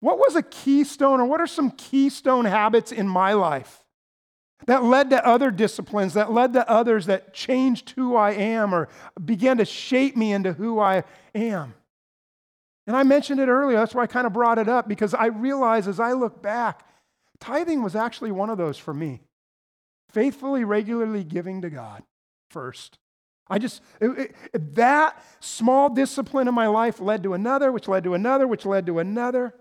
What 0.00 0.18
was 0.18 0.34
a 0.34 0.42
keystone, 0.42 1.20
or 1.20 1.26
what 1.26 1.40
are 1.40 1.46
some 1.46 1.70
keystone 1.70 2.46
habits 2.46 2.90
in 2.90 3.06
my 3.06 3.34
life 3.34 3.84
that 4.66 4.82
led 4.82 5.10
to 5.10 5.26
other 5.26 5.50
disciplines, 5.50 6.14
that 6.14 6.32
led 6.32 6.54
to 6.54 6.68
others 6.68 7.06
that 7.06 7.32
changed 7.32 7.90
who 7.90 8.16
I 8.16 8.32
am 8.32 8.74
or 8.74 8.88
began 9.22 9.58
to 9.58 9.64
shape 9.64 10.16
me 10.16 10.32
into 10.32 10.54
who 10.54 10.80
I 10.80 11.04
am? 11.34 11.74
And 12.86 12.96
I 12.96 13.02
mentioned 13.02 13.40
it 13.40 13.48
earlier, 13.48 13.76
that's 13.76 13.94
why 13.94 14.02
I 14.02 14.06
kind 14.06 14.26
of 14.26 14.32
brought 14.32 14.58
it 14.58 14.68
up, 14.68 14.88
because 14.88 15.14
I 15.14 15.26
realize 15.26 15.86
as 15.86 16.00
I 16.00 16.12
look 16.12 16.42
back, 16.42 16.84
tithing 17.38 17.82
was 17.82 17.94
actually 17.94 18.32
one 18.32 18.50
of 18.50 18.58
those 18.58 18.78
for 18.78 18.94
me. 18.94 19.20
Faithfully, 20.10 20.64
regularly 20.64 21.22
giving 21.22 21.62
to 21.62 21.70
God 21.70 22.02
first. 22.50 22.98
I 23.48 23.58
just, 23.58 23.82
it, 24.00 24.34
it, 24.52 24.74
that 24.74 25.22
small 25.40 25.88
discipline 25.90 26.48
in 26.48 26.54
my 26.54 26.68
life 26.68 27.00
led 27.00 27.22
to 27.24 27.34
another, 27.34 27.70
which 27.70 27.86
led 27.86 28.04
to 28.04 28.14
another, 28.14 28.46
which 28.46 28.64
led 28.64 28.86
to 28.86 28.98
another. 28.98 29.54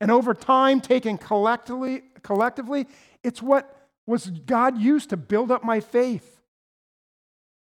And 0.00 0.10
over 0.10 0.34
time, 0.34 0.80
taken 0.80 1.18
collectively, 1.18 2.02
collectively, 2.22 2.86
it's 3.22 3.40
what 3.40 3.88
was 4.06 4.26
God 4.30 4.78
used 4.78 5.10
to 5.10 5.16
build 5.16 5.50
up 5.50 5.64
my 5.64 5.80
faith. 5.80 6.40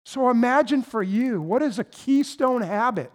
So 0.04 0.30
imagine 0.30 0.82
for 0.82 1.02
you, 1.02 1.42
what 1.42 1.62
is 1.62 1.78
a 1.78 1.84
keystone 1.84 2.62
habit 2.62 3.12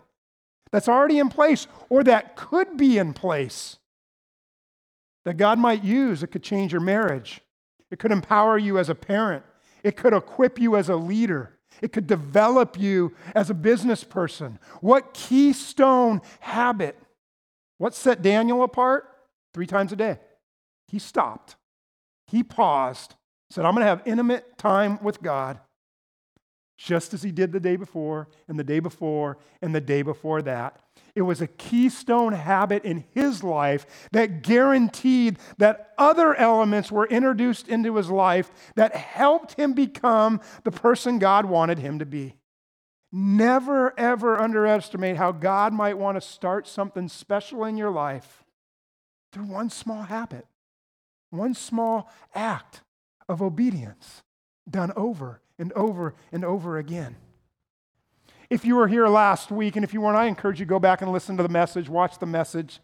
that's 0.71 0.87
already 0.87 1.19
in 1.19 1.29
place 1.29 1.67
or 1.89 2.03
that 2.03 2.35
could 2.35 2.77
be 2.77 2.97
in 2.97 3.13
place 3.13 3.77
that 5.23 5.37
God 5.37 5.57
might 5.57 5.83
use? 5.83 6.21
It 6.21 6.27
could 6.27 6.43
change 6.43 6.71
your 6.71 6.81
marriage, 6.81 7.41
it 7.89 7.99
could 7.99 8.11
empower 8.11 8.57
you 8.57 8.77
as 8.77 8.89
a 8.89 8.95
parent, 8.95 9.43
it 9.83 9.95
could 9.95 10.13
equip 10.13 10.59
you 10.59 10.75
as 10.75 10.89
a 10.89 10.95
leader. 10.95 11.51
It 11.81 11.91
could 11.91 12.07
develop 12.07 12.79
you 12.79 13.13
as 13.35 13.49
a 13.49 13.53
business 13.53 14.05
person. 14.05 14.59
What 14.79 15.13
keystone 15.13 16.21
habit 16.39 16.97
what 17.77 17.93
set 17.93 18.21
Daniel 18.21 18.63
apart? 18.63 19.09
Three 19.53 19.67
times 19.67 19.91
a 19.91 19.95
day. 19.95 20.19
He 20.87 20.99
stopped. 20.99 21.55
He 22.27 22.43
paused, 22.43 23.15
said, 23.49 23.65
I'm 23.65 23.73
going 23.73 23.83
to 23.83 23.89
have 23.89 24.01
intimate 24.05 24.57
time 24.57 25.01
with 25.01 25.21
God, 25.21 25.59
just 26.77 27.13
as 27.13 27.23
he 27.23 27.31
did 27.31 27.51
the 27.51 27.59
day 27.59 27.75
before, 27.75 28.27
and 28.47 28.59
the 28.59 28.63
day 28.63 28.79
before, 28.79 29.37
and 29.61 29.73
the 29.73 29.81
day 29.81 30.01
before 30.01 30.41
that. 30.41 30.79
It 31.15 31.21
was 31.21 31.41
a 31.41 31.47
keystone 31.47 32.33
habit 32.33 32.83
in 32.83 33.05
his 33.13 33.43
life 33.43 33.85
that 34.11 34.43
guaranteed 34.43 35.39
that 35.57 35.93
other 35.97 36.35
elements 36.35 36.91
were 36.91 37.07
introduced 37.07 37.69
into 37.69 37.95
his 37.95 38.09
life 38.09 38.51
that 38.75 38.95
helped 38.95 39.53
him 39.53 39.73
become 39.73 40.41
the 40.63 40.71
person 40.71 41.19
God 41.19 41.45
wanted 41.45 41.79
him 41.79 41.99
to 41.99 42.05
be. 42.05 42.35
Never, 43.17 43.97
ever 43.97 44.37
underestimate 44.37 45.15
how 45.15 45.31
God 45.31 45.71
might 45.71 45.97
want 45.97 46.17
to 46.17 46.21
start 46.21 46.67
something 46.67 47.07
special 47.07 47.63
in 47.63 47.77
your 47.77 47.89
life 47.89 48.43
through 49.31 49.45
one 49.45 49.69
small 49.69 50.03
habit, 50.03 50.45
one 51.29 51.53
small 51.53 52.11
act 52.33 52.81
of 53.29 53.41
obedience 53.41 54.21
done 54.69 54.91
over 54.97 55.39
and 55.57 55.71
over 55.71 56.13
and 56.33 56.43
over 56.43 56.77
again. 56.77 57.15
If 58.49 58.65
you 58.65 58.75
were 58.75 58.89
here 58.89 59.07
last 59.07 59.49
week, 59.49 59.77
and 59.77 59.85
if 59.85 59.93
you 59.93 60.01
weren't, 60.01 60.17
I 60.17 60.25
encourage 60.25 60.59
you 60.59 60.65
to 60.65 60.69
go 60.69 60.79
back 60.79 61.01
and 61.01 61.09
listen 61.09 61.37
to 61.37 61.43
the 61.43 61.47
message, 61.47 61.87
watch 61.87 62.19
the 62.19 62.25
message. 62.25 62.81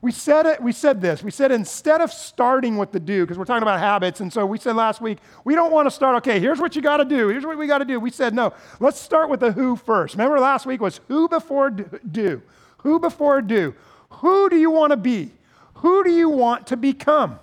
We 0.00 0.12
said 0.12 0.46
it, 0.46 0.62
we 0.62 0.70
said 0.70 1.00
this. 1.00 1.24
We 1.24 1.32
said 1.32 1.50
instead 1.50 2.00
of 2.00 2.12
starting 2.12 2.76
with 2.76 2.92
the 2.92 3.00
do, 3.00 3.24
because 3.24 3.36
we're 3.36 3.44
talking 3.44 3.64
about 3.64 3.80
habits, 3.80 4.20
and 4.20 4.32
so 4.32 4.46
we 4.46 4.56
said 4.56 4.76
last 4.76 5.00
week, 5.00 5.18
we 5.44 5.56
don't 5.56 5.72
want 5.72 5.86
to 5.86 5.90
start, 5.90 6.16
okay, 6.18 6.38
here's 6.38 6.60
what 6.60 6.76
you 6.76 6.82
got 6.82 6.98
to 6.98 7.04
do. 7.04 7.28
Here's 7.28 7.44
what 7.44 7.58
we 7.58 7.66
got 7.66 7.78
to 7.78 7.84
do. 7.84 7.98
We 7.98 8.10
said, 8.10 8.32
no, 8.32 8.52
let's 8.78 9.00
start 9.00 9.28
with 9.28 9.40
the 9.40 9.50
who 9.50 9.74
first. 9.74 10.14
Remember 10.14 10.38
last 10.38 10.66
week 10.66 10.80
was 10.80 11.00
who 11.08 11.28
before 11.28 11.70
do? 11.70 12.42
Who 12.78 13.00
before 13.00 13.42
do? 13.42 13.74
Who 14.10 14.48
do 14.48 14.56
you 14.56 14.70
want 14.70 14.92
to 14.92 14.96
be? 14.96 15.32
Who 15.74 16.04
do 16.04 16.12
you 16.12 16.28
want 16.28 16.68
to 16.68 16.76
become? 16.76 17.40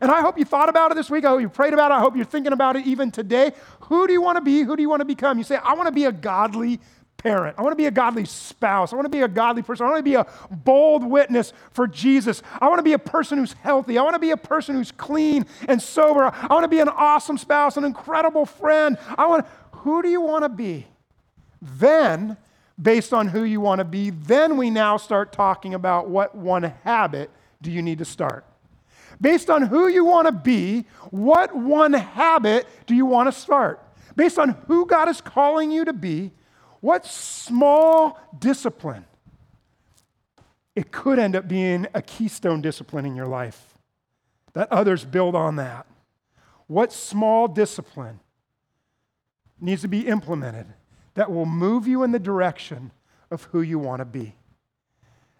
And 0.00 0.10
I 0.10 0.20
hope 0.20 0.38
you 0.38 0.44
thought 0.44 0.68
about 0.68 0.92
it 0.92 0.94
this 0.94 1.10
week. 1.10 1.24
I 1.24 1.28
hope 1.28 1.40
you 1.40 1.48
prayed 1.48 1.72
about 1.72 1.90
it. 1.90 1.94
I 1.94 2.00
hope 2.00 2.16
you're 2.16 2.24
thinking 2.24 2.52
about 2.52 2.76
it 2.76 2.86
even 2.86 3.10
today. 3.10 3.52
Who 3.80 4.06
do 4.06 4.12
you 4.12 4.20
want 4.20 4.36
to 4.36 4.42
be? 4.42 4.62
Who 4.62 4.76
do 4.76 4.82
you 4.82 4.88
want 4.88 5.00
to 5.00 5.06
become? 5.06 5.38
You 5.38 5.44
say, 5.44 5.56
I 5.56 5.74
want 5.74 5.86
to 5.86 5.92
be 5.92 6.04
a 6.04 6.12
godly 6.12 6.80
parent. 7.26 7.58
I 7.58 7.62
want 7.62 7.72
to 7.72 7.76
be 7.76 7.86
a 7.86 7.90
godly 7.90 8.24
spouse. 8.24 8.92
I 8.92 8.96
want 8.96 9.06
to 9.06 9.10
be 9.10 9.22
a 9.22 9.28
godly 9.28 9.62
person. 9.62 9.84
I 9.84 9.90
want 9.90 9.98
to 9.98 10.10
be 10.10 10.14
a 10.14 10.26
bold 10.48 11.04
witness 11.04 11.52
for 11.72 11.88
Jesus. 11.88 12.40
I 12.60 12.68
want 12.68 12.78
to 12.78 12.84
be 12.84 12.92
a 12.92 12.98
person 12.98 13.38
who's 13.38 13.52
healthy. 13.54 13.98
I 13.98 14.02
want 14.02 14.14
to 14.14 14.20
be 14.20 14.30
a 14.30 14.36
person 14.36 14.76
who's 14.76 14.92
clean 14.92 15.44
and 15.66 15.82
sober. 15.82 16.32
I 16.32 16.46
want 16.54 16.62
to 16.62 16.68
be 16.68 16.78
an 16.78 16.88
awesome 16.88 17.36
spouse, 17.36 17.76
an 17.76 17.84
incredible 17.84 18.46
friend. 18.46 18.96
I 19.18 19.26
want 19.26 19.44
who 19.72 20.02
do 20.02 20.08
you 20.08 20.20
want 20.20 20.44
to 20.44 20.48
be? 20.48 20.86
Then, 21.60 22.36
based 22.80 23.12
on 23.12 23.28
who 23.28 23.42
you 23.42 23.60
want 23.60 23.80
to 23.80 23.84
be, 23.84 24.10
then 24.10 24.56
we 24.56 24.70
now 24.70 24.96
start 24.96 25.32
talking 25.32 25.74
about 25.74 26.08
what 26.08 26.36
one 26.36 26.62
habit 26.84 27.30
do 27.60 27.72
you 27.72 27.82
need 27.82 27.98
to 27.98 28.04
start. 28.04 28.44
Based 29.20 29.50
on 29.50 29.62
who 29.62 29.88
you 29.88 30.04
want 30.04 30.26
to 30.26 30.32
be, 30.32 30.86
what 31.10 31.56
one 31.56 31.92
habit 31.92 32.66
do 32.86 32.94
you 32.94 33.06
want 33.06 33.32
to 33.32 33.32
start? 33.32 33.82
Based 34.14 34.38
on 34.38 34.50
who 34.68 34.86
God 34.86 35.08
is 35.08 35.20
calling 35.20 35.72
you 35.72 35.84
to 35.84 35.92
be, 35.92 36.30
what 36.86 37.04
small 37.04 38.16
discipline? 38.38 39.04
It 40.76 40.92
could 40.92 41.18
end 41.18 41.34
up 41.34 41.48
being 41.48 41.88
a 41.94 42.00
keystone 42.00 42.62
discipline 42.62 43.04
in 43.04 43.16
your 43.16 43.26
life 43.26 43.74
that 44.52 44.70
others 44.70 45.04
build 45.04 45.34
on 45.34 45.56
that. 45.56 45.84
What 46.68 46.92
small 46.92 47.48
discipline 47.48 48.20
needs 49.60 49.82
to 49.82 49.88
be 49.88 50.06
implemented 50.06 50.66
that 51.14 51.32
will 51.32 51.44
move 51.44 51.88
you 51.88 52.04
in 52.04 52.12
the 52.12 52.20
direction 52.20 52.92
of 53.32 53.42
who 53.50 53.62
you 53.62 53.80
want 53.80 53.98
to 53.98 54.04
be? 54.04 54.36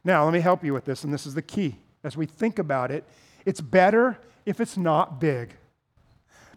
Now, 0.02 0.24
let 0.24 0.32
me 0.32 0.40
help 0.40 0.64
you 0.64 0.74
with 0.74 0.84
this, 0.84 1.04
and 1.04 1.14
this 1.14 1.26
is 1.26 1.34
the 1.34 1.42
key. 1.42 1.76
As 2.02 2.16
we 2.16 2.26
think 2.26 2.58
about 2.58 2.90
it, 2.90 3.04
it's 3.44 3.60
better 3.60 4.18
if 4.46 4.60
it's 4.60 4.76
not 4.76 5.20
big. 5.20 5.54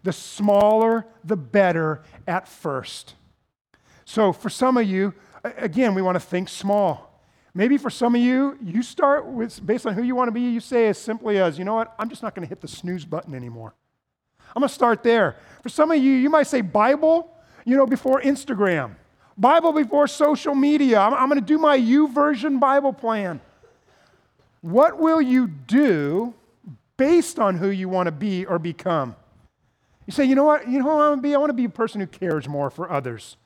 The 0.02 0.12
smaller, 0.12 1.06
the 1.22 1.36
better 1.36 2.02
at 2.26 2.48
first. 2.48 3.14
So, 4.10 4.32
for 4.32 4.50
some 4.50 4.76
of 4.76 4.88
you, 4.88 5.14
again, 5.44 5.94
we 5.94 6.02
want 6.02 6.16
to 6.16 6.20
think 6.20 6.48
small. 6.48 7.22
Maybe 7.54 7.78
for 7.78 7.90
some 7.90 8.16
of 8.16 8.20
you, 8.20 8.58
you 8.60 8.82
start 8.82 9.24
with, 9.24 9.64
based 9.64 9.86
on 9.86 9.94
who 9.94 10.02
you 10.02 10.16
want 10.16 10.26
to 10.26 10.32
be, 10.32 10.40
you 10.40 10.58
say 10.58 10.88
as 10.88 10.98
simply 10.98 11.38
as, 11.38 11.60
you 11.60 11.64
know 11.64 11.74
what, 11.74 11.94
I'm 11.96 12.08
just 12.08 12.20
not 12.20 12.34
going 12.34 12.44
to 12.44 12.48
hit 12.48 12.60
the 12.60 12.66
snooze 12.66 13.04
button 13.04 13.36
anymore. 13.36 13.72
I'm 14.48 14.62
going 14.62 14.68
to 14.68 14.74
start 14.74 15.04
there. 15.04 15.36
For 15.62 15.68
some 15.68 15.92
of 15.92 15.98
you, 15.98 16.10
you 16.10 16.28
might 16.28 16.48
say 16.48 16.60
Bible, 16.60 17.32
you 17.64 17.76
know, 17.76 17.86
before 17.86 18.20
Instagram, 18.20 18.96
Bible 19.38 19.72
before 19.72 20.08
social 20.08 20.56
media. 20.56 20.98
I'm, 20.98 21.14
I'm 21.14 21.28
going 21.28 21.40
to 21.40 21.46
do 21.46 21.58
my 21.58 21.78
YouVersion 21.78 22.58
Bible 22.58 22.92
plan. 22.92 23.40
What 24.60 24.98
will 24.98 25.22
you 25.22 25.46
do 25.46 26.34
based 26.96 27.38
on 27.38 27.58
who 27.58 27.68
you 27.68 27.88
want 27.88 28.08
to 28.08 28.12
be 28.12 28.44
or 28.44 28.58
become? 28.58 29.14
You 30.04 30.12
say, 30.12 30.24
you 30.24 30.34
know 30.34 30.42
what, 30.42 30.68
you 30.68 30.80
know 30.80 30.86
who 30.86 30.90
I 30.90 31.08
want 31.10 31.18
to 31.18 31.22
be? 31.22 31.32
I 31.32 31.38
want 31.38 31.50
to 31.50 31.54
be 31.54 31.66
a 31.66 31.68
person 31.68 32.00
who 32.00 32.08
cares 32.08 32.48
more 32.48 32.70
for 32.70 32.90
others. 32.90 33.36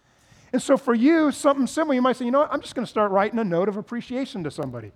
And 0.55 0.63
so 0.63 0.77
for 0.77 0.95
you, 0.95 1.33
something 1.33 1.67
similar, 1.67 1.97
you 1.97 2.01
might 2.01 2.15
say, 2.15 2.27
you 2.27 2.31
know 2.31 2.39
what, 2.39 2.53
I'm 2.53 2.61
just 2.61 2.77
going 2.77 2.87
to 2.87 2.91
start 2.91 3.11
writing 3.11 3.41
a 3.41 3.45
note 3.45 3.69
of 3.69 3.77
appreciation 3.77 4.45
to 4.45 4.53
somebody 4.53 4.93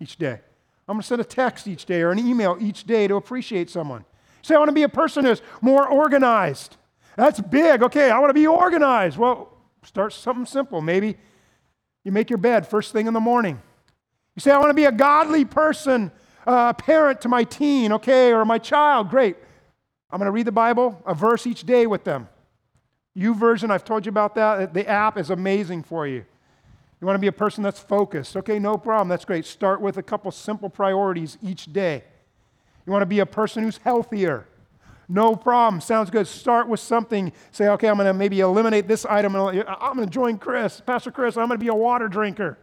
each 0.00 0.16
day. 0.16 0.40
I'm 0.88 0.94
going 0.94 1.00
to 1.00 1.06
send 1.06 1.20
a 1.20 1.24
text 1.24 1.68
each 1.68 1.86
day 1.86 2.02
or 2.02 2.10
an 2.10 2.18
email 2.18 2.58
each 2.60 2.88
day 2.88 3.06
to 3.06 3.14
appreciate 3.14 3.70
someone. 3.70 4.04
Say, 4.42 4.56
I 4.56 4.58
want 4.58 4.70
to 4.70 4.74
be 4.74 4.82
a 4.82 4.88
person 4.88 5.24
who's 5.24 5.42
more 5.60 5.86
organized. 5.86 6.76
That's 7.14 7.38
big. 7.38 7.84
Okay, 7.84 8.10
I 8.10 8.18
want 8.18 8.30
to 8.30 8.34
be 8.34 8.48
organized. 8.48 9.16
Well, 9.16 9.56
start 9.84 10.12
something 10.12 10.44
simple. 10.44 10.80
Maybe 10.80 11.16
you 12.02 12.10
make 12.10 12.28
your 12.28 12.38
bed 12.38 12.66
first 12.66 12.92
thing 12.92 13.06
in 13.06 13.14
the 13.14 13.20
morning. 13.20 13.62
You 14.34 14.40
say, 14.40 14.50
I 14.50 14.58
want 14.58 14.70
to 14.70 14.74
be 14.74 14.86
a 14.86 14.92
godly 14.92 15.44
person, 15.44 16.10
a 16.48 16.50
uh, 16.50 16.72
parent 16.72 17.20
to 17.20 17.28
my 17.28 17.44
teen, 17.44 17.92
okay, 17.92 18.32
or 18.32 18.44
my 18.44 18.58
child. 18.58 19.10
Great. 19.10 19.36
I'm 20.10 20.18
going 20.18 20.26
to 20.26 20.32
read 20.32 20.48
the 20.48 20.52
Bible, 20.52 21.00
a 21.06 21.14
verse 21.14 21.46
each 21.46 21.62
day 21.62 21.86
with 21.86 22.02
them. 22.02 22.28
YouVersion, 23.16 23.70
I've 23.70 23.84
told 23.84 24.04
you 24.04 24.10
about 24.10 24.34
that. 24.34 24.58
Uh, 24.58 24.66
the 24.66 24.86
app 24.86 25.16
is 25.16 25.30
amazing 25.30 25.82
for 25.82 26.06
you. 26.06 26.24
You 27.00 27.06
want 27.06 27.16
to 27.16 27.20
be 27.20 27.26
a 27.26 27.32
person 27.32 27.62
that's 27.62 27.80
focused. 27.80 28.36
Okay, 28.36 28.58
no 28.58 28.76
problem. 28.76 29.08
That's 29.08 29.24
great. 29.24 29.46
Start 29.46 29.80
with 29.80 29.96
a 29.96 30.02
couple 30.02 30.30
simple 30.30 30.68
priorities 30.68 31.38
each 31.42 31.72
day. 31.72 32.04
You 32.86 32.92
want 32.92 33.02
to 33.02 33.06
be 33.06 33.18
a 33.18 33.26
person 33.26 33.62
who's 33.62 33.78
healthier. 33.78 34.46
No 35.08 35.36
problem. 35.36 35.80
Sounds 35.80 36.10
good. 36.10 36.26
Start 36.26 36.68
with 36.68 36.80
something. 36.80 37.32
Say, 37.52 37.68
okay, 37.68 37.88
I'm 37.88 37.96
going 37.96 38.06
to 38.06 38.14
maybe 38.14 38.40
eliminate 38.40 38.88
this 38.88 39.04
item. 39.04 39.36
I'm 39.36 39.54
going 39.94 39.98
to 39.98 40.06
join 40.06 40.38
Chris, 40.38 40.80
Pastor 40.84 41.10
Chris. 41.10 41.36
I'm 41.36 41.48
going 41.48 41.58
to 41.58 41.64
be 41.64 41.68
a 41.68 41.74
water 41.74 42.08
drinker. 42.08 42.58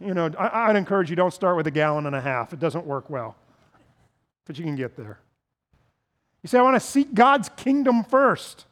You 0.00 0.14
know, 0.14 0.30
I, 0.38 0.68
would 0.68 0.76
encourage 0.76 1.10
you 1.10 1.16
don't 1.16 1.34
start 1.34 1.56
with 1.56 1.66
a 1.66 1.72
gallon 1.72 2.06
and 2.06 2.14
a 2.14 2.20
half. 2.20 2.52
It 2.52 2.60
doesn't 2.60 2.86
work 2.86 3.10
well, 3.10 3.34
but 4.44 4.56
you 4.56 4.64
can 4.64 4.76
get 4.76 4.96
there. 4.96 5.18
You 6.42 6.48
say, 6.48 6.58
I 6.58 6.62
want 6.62 6.76
to 6.76 6.80
seek 6.80 7.14
God's 7.14 7.48
kingdom 7.48 8.04
first. 8.04 8.66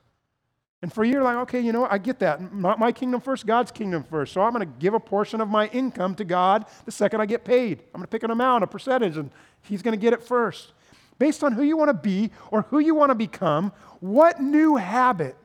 And 0.83 0.93
for 0.93 1.05
you, 1.05 1.15
you're 1.15 1.23
like, 1.23 1.37
okay, 1.39 1.61
you 1.61 1.73
know, 1.73 1.87
I 1.91 1.99
get 1.99 2.19
that. 2.19 2.53
Not 2.55 2.79
my 2.79 2.93
kingdom 2.93 3.21
first, 3.21 3.47
God's 3.47 3.71
kingdom 3.71 4.05
first. 4.05 4.33
So 4.35 4.43
I'm 4.43 4.53
going 4.53 4.67
to 4.67 4.79
give 4.79 4.95
a 4.95 5.01
portion 5.01 5.41
of 5.41 5.49
my 5.49 5.69
income 5.69 6.15
to 6.17 6.25
God 6.25 6.67
the 6.85 6.93
second 6.93 7.21
I 7.21 7.27
get 7.27 7.45
paid. 7.45 7.81
I'm 7.95 8.01
going 8.01 8.03
to 8.03 8.09
pick 8.09 8.23
an 8.23 8.31
amount, 8.31 8.63
a 8.63 8.67
percentage, 8.67 9.17
and 9.17 9.31
He's 9.63 9.83
going 9.83 9.99
to 9.99 10.01
get 10.01 10.13
it 10.13 10.23
first 10.23 10.73
based 11.19 11.43
on 11.43 11.53
who 11.53 11.63
you 11.63 11.77
want 11.77 11.89
to 11.89 11.95
be 11.95 12.31
or 12.51 12.63
who 12.63 12.79
you 12.79 12.95
want 12.95 13.11
to 13.11 13.15
become, 13.15 13.73
what 14.01 14.41
new 14.41 14.77
habit 14.77 15.37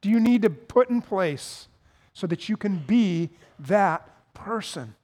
do 0.00 0.08
you 0.08 0.20
need 0.20 0.42
to 0.42 0.50
put 0.50 0.90
in 0.90 1.02
place 1.02 1.68
so 2.12 2.26
that 2.26 2.48
you 2.48 2.56
can 2.56 2.78
be 2.78 3.30
that 3.58 4.08
person? 4.34 4.94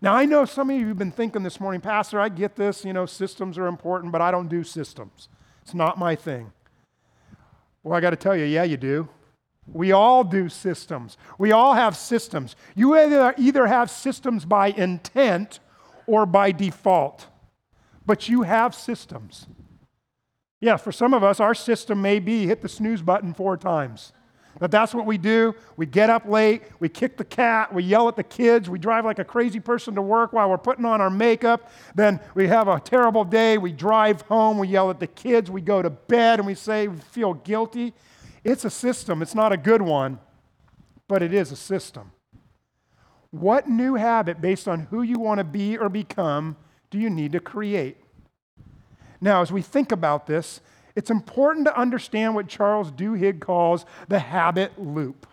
Now, 0.00 0.14
I 0.14 0.24
know 0.24 0.44
some 0.44 0.68
of 0.70 0.78
you 0.78 0.88
have 0.88 0.98
been 0.98 1.12
thinking 1.12 1.42
this 1.42 1.60
morning, 1.60 1.80
Pastor, 1.80 2.18
I 2.18 2.28
get 2.28 2.56
this, 2.56 2.84
you 2.84 2.92
know, 2.92 3.06
systems 3.06 3.56
are 3.56 3.66
important, 3.66 4.10
but 4.10 4.20
I 4.20 4.30
don't 4.30 4.48
do 4.48 4.64
systems. 4.64 5.28
It's 5.62 5.74
not 5.74 5.96
my 5.96 6.16
thing. 6.16 6.52
Well, 7.82 7.96
I 7.96 8.00
got 8.00 8.10
to 8.10 8.16
tell 8.16 8.36
you, 8.36 8.44
yeah, 8.44 8.64
you 8.64 8.76
do. 8.76 9.08
We 9.66 9.92
all 9.92 10.24
do 10.24 10.48
systems. 10.48 11.16
We 11.38 11.52
all 11.52 11.74
have 11.74 11.96
systems. 11.96 12.56
You 12.74 12.96
either, 12.96 13.34
either 13.38 13.66
have 13.66 13.90
systems 13.90 14.44
by 14.44 14.68
intent 14.68 15.60
or 16.06 16.26
by 16.26 16.52
default 16.52 17.28
but 18.06 18.28
you 18.28 18.42
have 18.42 18.74
systems. 18.74 19.46
Yeah, 20.60 20.76
for 20.76 20.92
some 20.92 21.12
of 21.14 21.24
us, 21.24 21.40
our 21.40 21.54
system 21.54 22.00
may 22.02 22.18
be 22.18 22.46
hit 22.46 22.62
the 22.62 22.68
snooze 22.68 23.02
button 23.02 23.34
four 23.34 23.56
times. 23.56 24.12
But 24.58 24.70
that's 24.70 24.94
what 24.94 25.06
we 25.06 25.18
do. 25.18 25.54
We 25.76 25.86
get 25.86 26.10
up 26.10 26.26
late, 26.26 26.62
we 26.78 26.88
kick 26.88 27.16
the 27.16 27.24
cat, 27.24 27.72
we 27.72 27.82
yell 27.82 28.08
at 28.08 28.16
the 28.16 28.22
kids, 28.22 28.68
we 28.68 28.78
drive 28.78 29.04
like 29.04 29.18
a 29.18 29.24
crazy 29.24 29.60
person 29.60 29.94
to 29.94 30.02
work 30.02 30.32
while 30.32 30.48
we're 30.48 30.58
putting 30.58 30.84
on 30.84 31.00
our 31.00 31.10
makeup. 31.10 31.70
Then 31.94 32.20
we 32.34 32.46
have 32.48 32.68
a 32.68 32.78
terrible 32.78 33.24
day, 33.24 33.58
we 33.58 33.72
drive 33.72 34.22
home, 34.22 34.58
we 34.58 34.68
yell 34.68 34.90
at 34.90 35.00
the 35.00 35.06
kids, 35.06 35.50
we 35.50 35.62
go 35.62 35.82
to 35.82 35.90
bed, 35.90 36.38
and 36.38 36.46
we 36.46 36.54
say 36.54 36.86
we 36.86 36.98
feel 36.98 37.34
guilty. 37.34 37.94
It's 38.44 38.64
a 38.64 38.70
system, 38.70 39.22
it's 39.22 39.34
not 39.34 39.52
a 39.52 39.56
good 39.56 39.82
one, 39.82 40.18
but 41.08 41.22
it 41.22 41.32
is 41.32 41.50
a 41.50 41.56
system. 41.56 42.12
What 43.30 43.68
new 43.68 43.94
habit, 43.94 44.40
based 44.42 44.68
on 44.68 44.80
who 44.80 45.02
you 45.02 45.18
want 45.18 45.38
to 45.38 45.44
be 45.44 45.78
or 45.78 45.88
become, 45.88 46.56
do 46.90 46.98
you 46.98 47.08
need 47.08 47.32
to 47.32 47.40
create? 47.40 47.96
Now, 49.20 49.40
as 49.40 49.50
we 49.50 49.62
think 49.62 49.92
about 49.92 50.26
this, 50.26 50.60
it's 50.94 51.10
important 51.10 51.66
to 51.66 51.78
understand 51.78 52.34
what 52.34 52.48
Charles 52.48 52.90
Duhigg 52.90 53.40
calls 53.40 53.84
the 54.08 54.18
habit 54.18 54.78
loop. 54.78 55.26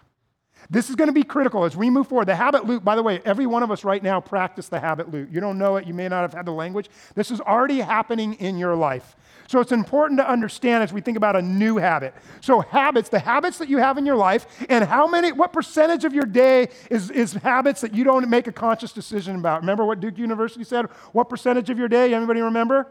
This 0.70 0.90
is 0.90 0.96
going 0.96 1.08
to 1.08 1.14
be 1.14 1.24
critical 1.24 1.64
as 1.64 1.76
we 1.76 1.90
move 1.90 2.08
forward. 2.08 2.28
The 2.28 2.36
habit 2.36 2.66
loop, 2.66 2.84
by 2.84 2.96
the 2.96 3.02
way, 3.04 3.22
every 3.26 3.46
one 3.46 3.64
of 3.64 3.72
us 3.72 3.84
right 3.84 4.04
now 4.04 4.20
practice 4.20 4.68
the 4.68 4.80
habit 4.80 5.12
loop. 5.12 5.30
You 5.32 5.40
don't 5.40 5.58
know 5.58 5.78
it, 5.78 5.88
you 5.88 5.94
may 5.94 6.08
not 6.08 6.22
have 6.22 6.34
had 6.34 6.46
the 6.46 6.52
language. 6.52 6.90
This 7.16 7.32
is 7.32 7.40
already 7.42 7.80
happening 7.80 8.34
in 8.36 8.58
your 8.58 8.76
life. 8.76 9.16
So 9.48 9.62
it's 9.62 9.72
important 9.72 10.20
to 10.20 10.30
understand 10.30 10.84
as 10.84 10.94
we 10.94 11.02
think 11.02 11.18
about 11.18 11.36
a 11.36 11.42
new 11.42 11.78
habit. 11.78 12.14
So 12.42 12.60
habits, 12.60 13.10
the 13.10 13.20
habits 13.20 13.58
that 13.58 13.68
you 13.68 13.80
have 13.80 13.98
in 13.98 14.06
your 14.06 14.16
life, 14.16 14.46
and 14.70 14.86
how 14.86 15.08
many, 15.08 15.32
what 15.32 15.54
percentage 15.54 16.06
of 16.06 16.14
your 16.14 16.26
day 16.26 16.70
is, 16.92 17.10
is 17.10 17.34
habits 17.34 17.82
that 17.82 17.96
you 17.96 18.04
don't 18.04 18.30
make 18.30 18.46
a 18.46 18.52
conscious 18.52 18.92
decision 18.92 19.38
about? 19.38 19.62
Remember 19.62 19.86
what 19.86 20.00
Duke 20.00 20.20
University 20.20 20.64
said? 20.64 20.86
What 21.14 21.30
percentage 21.30 21.72
of 21.72 21.80
your 21.80 21.88
day? 21.88 22.14
Anybody 22.14 22.42
remember? 22.42 22.86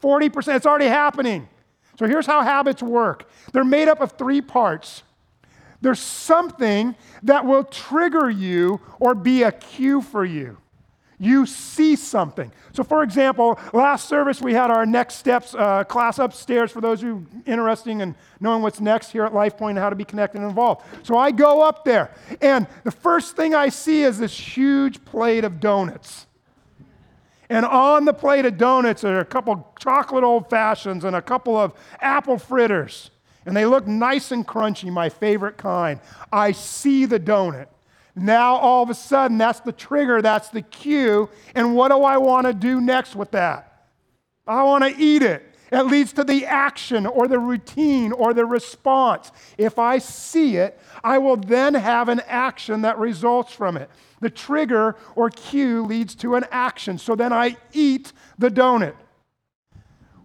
40%. 0.00 0.54
It's 0.54 0.66
already 0.66 0.86
happening. 0.86 1.48
So 2.00 2.06
here's 2.06 2.24
how 2.24 2.40
habits 2.40 2.82
work. 2.82 3.28
They're 3.52 3.62
made 3.62 3.86
up 3.86 4.00
of 4.00 4.12
three 4.12 4.40
parts. 4.40 5.02
There's 5.82 6.00
something 6.00 6.96
that 7.24 7.44
will 7.44 7.62
trigger 7.62 8.30
you 8.30 8.80
or 8.98 9.14
be 9.14 9.42
a 9.42 9.52
cue 9.52 10.00
for 10.00 10.24
you 10.24 10.56
you 11.20 11.44
see 11.44 11.96
something. 11.96 12.50
So, 12.72 12.82
for 12.82 13.02
example, 13.02 13.60
last 13.74 14.08
service 14.08 14.40
we 14.40 14.54
had 14.54 14.70
our 14.70 14.86
next 14.86 15.16
steps 15.16 15.54
uh, 15.54 15.84
class 15.84 16.18
upstairs 16.18 16.72
for 16.72 16.80
those 16.80 17.02
who 17.02 17.16
are 17.16 17.22
interested 17.44 17.90
in 17.90 18.14
knowing 18.40 18.62
what's 18.62 18.80
next 18.80 19.12
here 19.12 19.24
at 19.24 19.32
LifePoint 19.32 19.70
and 19.70 19.78
how 19.78 19.90
to 19.90 19.96
be 19.96 20.06
connected 20.06 20.38
and 20.38 20.48
involved. 20.48 20.82
So 21.02 21.18
I 21.18 21.30
go 21.30 21.60
up 21.60 21.84
there, 21.84 22.10
and 22.40 22.66
the 22.84 22.90
first 22.90 23.36
thing 23.36 23.54
I 23.54 23.68
see 23.68 24.02
is 24.02 24.18
this 24.18 24.32
huge 24.32 25.04
plate 25.04 25.44
of 25.44 25.60
donuts. 25.60 26.26
And 27.50 27.66
on 27.66 28.04
the 28.04 28.14
plate 28.14 28.46
of 28.46 28.56
donuts 28.56 29.02
are 29.02 29.18
a 29.18 29.24
couple 29.24 29.74
chocolate 29.78 30.22
old 30.22 30.48
fashions 30.48 31.02
and 31.04 31.16
a 31.16 31.20
couple 31.20 31.56
of 31.56 31.74
apple 32.00 32.38
fritters. 32.38 33.10
And 33.44 33.56
they 33.56 33.66
look 33.66 33.88
nice 33.88 34.30
and 34.30 34.46
crunchy, 34.46 34.90
my 34.90 35.08
favorite 35.08 35.56
kind. 35.56 35.98
I 36.32 36.52
see 36.52 37.06
the 37.06 37.18
donut. 37.18 37.66
Now, 38.14 38.54
all 38.54 38.84
of 38.84 38.90
a 38.90 38.94
sudden, 38.94 39.36
that's 39.36 39.60
the 39.60 39.72
trigger, 39.72 40.22
that's 40.22 40.50
the 40.50 40.62
cue. 40.62 41.28
And 41.56 41.74
what 41.74 41.88
do 41.88 42.02
I 42.02 42.18
want 42.18 42.46
to 42.46 42.54
do 42.54 42.80
next 42.80 43.16
with 43.16 43.32
that? 43.32 43.88
I 44.46 44.62
want 44.62 44.84
to 44.84 44.96
eat 44.96 45.22
it. 45.22 45.49
It 45.72 45.86
leads 45.86 46.12
to 46.14 46.24
the 46.24 46.46
action 46.46 47.06
or 47.06 47.28
the 47.28 47.38
routine 47.38 48.12
or 48.12 48.34
the 48.34 48.44
response. 48.44 49.30
If 49.56 49.78
I 49.78 49.98
see 49.98 50.56
it, 50.56 50.80
I 51.04 51.18
will 51.18 51.36
then 51.36 51.74
have 51.74 52.08
an 52.08 52.20
action 52.26 52.82
that 52.82 52.98
results 52.98 53.52
from 53.52 53.76
it. 53.76 53.88
The 54.20 54.30
trigger 54.30 54.96
or 55.14 55.30
cue 55.30 55.84
leads 55.84 56.14
to 56.16 56.34
an 56.34 56.44
action. 56.50 56.98
So 56.98 57.14
then 57.14 57.32
I 57.32 57.56
eat 57.72 58.12
the 58.38 58.50
donut. 58.50 58.94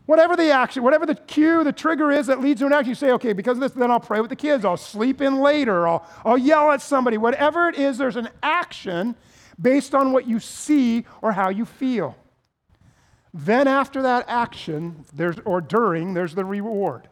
Whatever 0.06 0.36
the 0.36 0.52
action, 0.52 0.84
whatever 0.84 1.06
the 1.06 1.16
cue, 1.16 1.64
the 1.64 1.72
trigger 1.72 2.12
is 2.12 2.28
that 2.28 2.40
leads 2.40 2.60
to 2.60 2.68
an 2.68 2.74
action, 2.74 2.90
you 2.90 2.96
say, 2.96 3.12
okay, 3.14 3.34
because 3.34 3.58
of 3.58 3.62
this, 3.62 3.72
then 3.72 3.90
I'll 3.90 4.00
pray 4.00 4.22
with 4.22 4.30
the 4.30 4.36
kids, 4.36 4.64
I'll 4.64 4.78
sleep 4.78 5.20
in 5.20 5.40
later, 5.40 5.88
I'll, 5.88 6.08
I'll 6.24 6.38
yell 6.38 6.72
at 6.72 6.82
somebody. 6.82 7.18
Whatever 7.18 7.70
it 7.70 7.76
is, 7.76 7.98
there's 7.98 8.16
an 8.16 8.30
action 8.44 9.16
based 9.60 9.96
on 9.96 10.12
what 10.12 10.28
you 10.28 10.40
see 10.40 11.06
or 11.24 11.32
how 11.32 11.50
you 11.50 11.66
feel. 11.66 12.16
Then, 13.38 13.67
after 13.67 14.02
that 14.02 14.24
action, 14.30 15.04
there's, 15.13 15.38
or 15.43 15.60
during, 15.60 16.13
there's 16.13 16.36
the 16.36 16.45
reward 16.45 17.10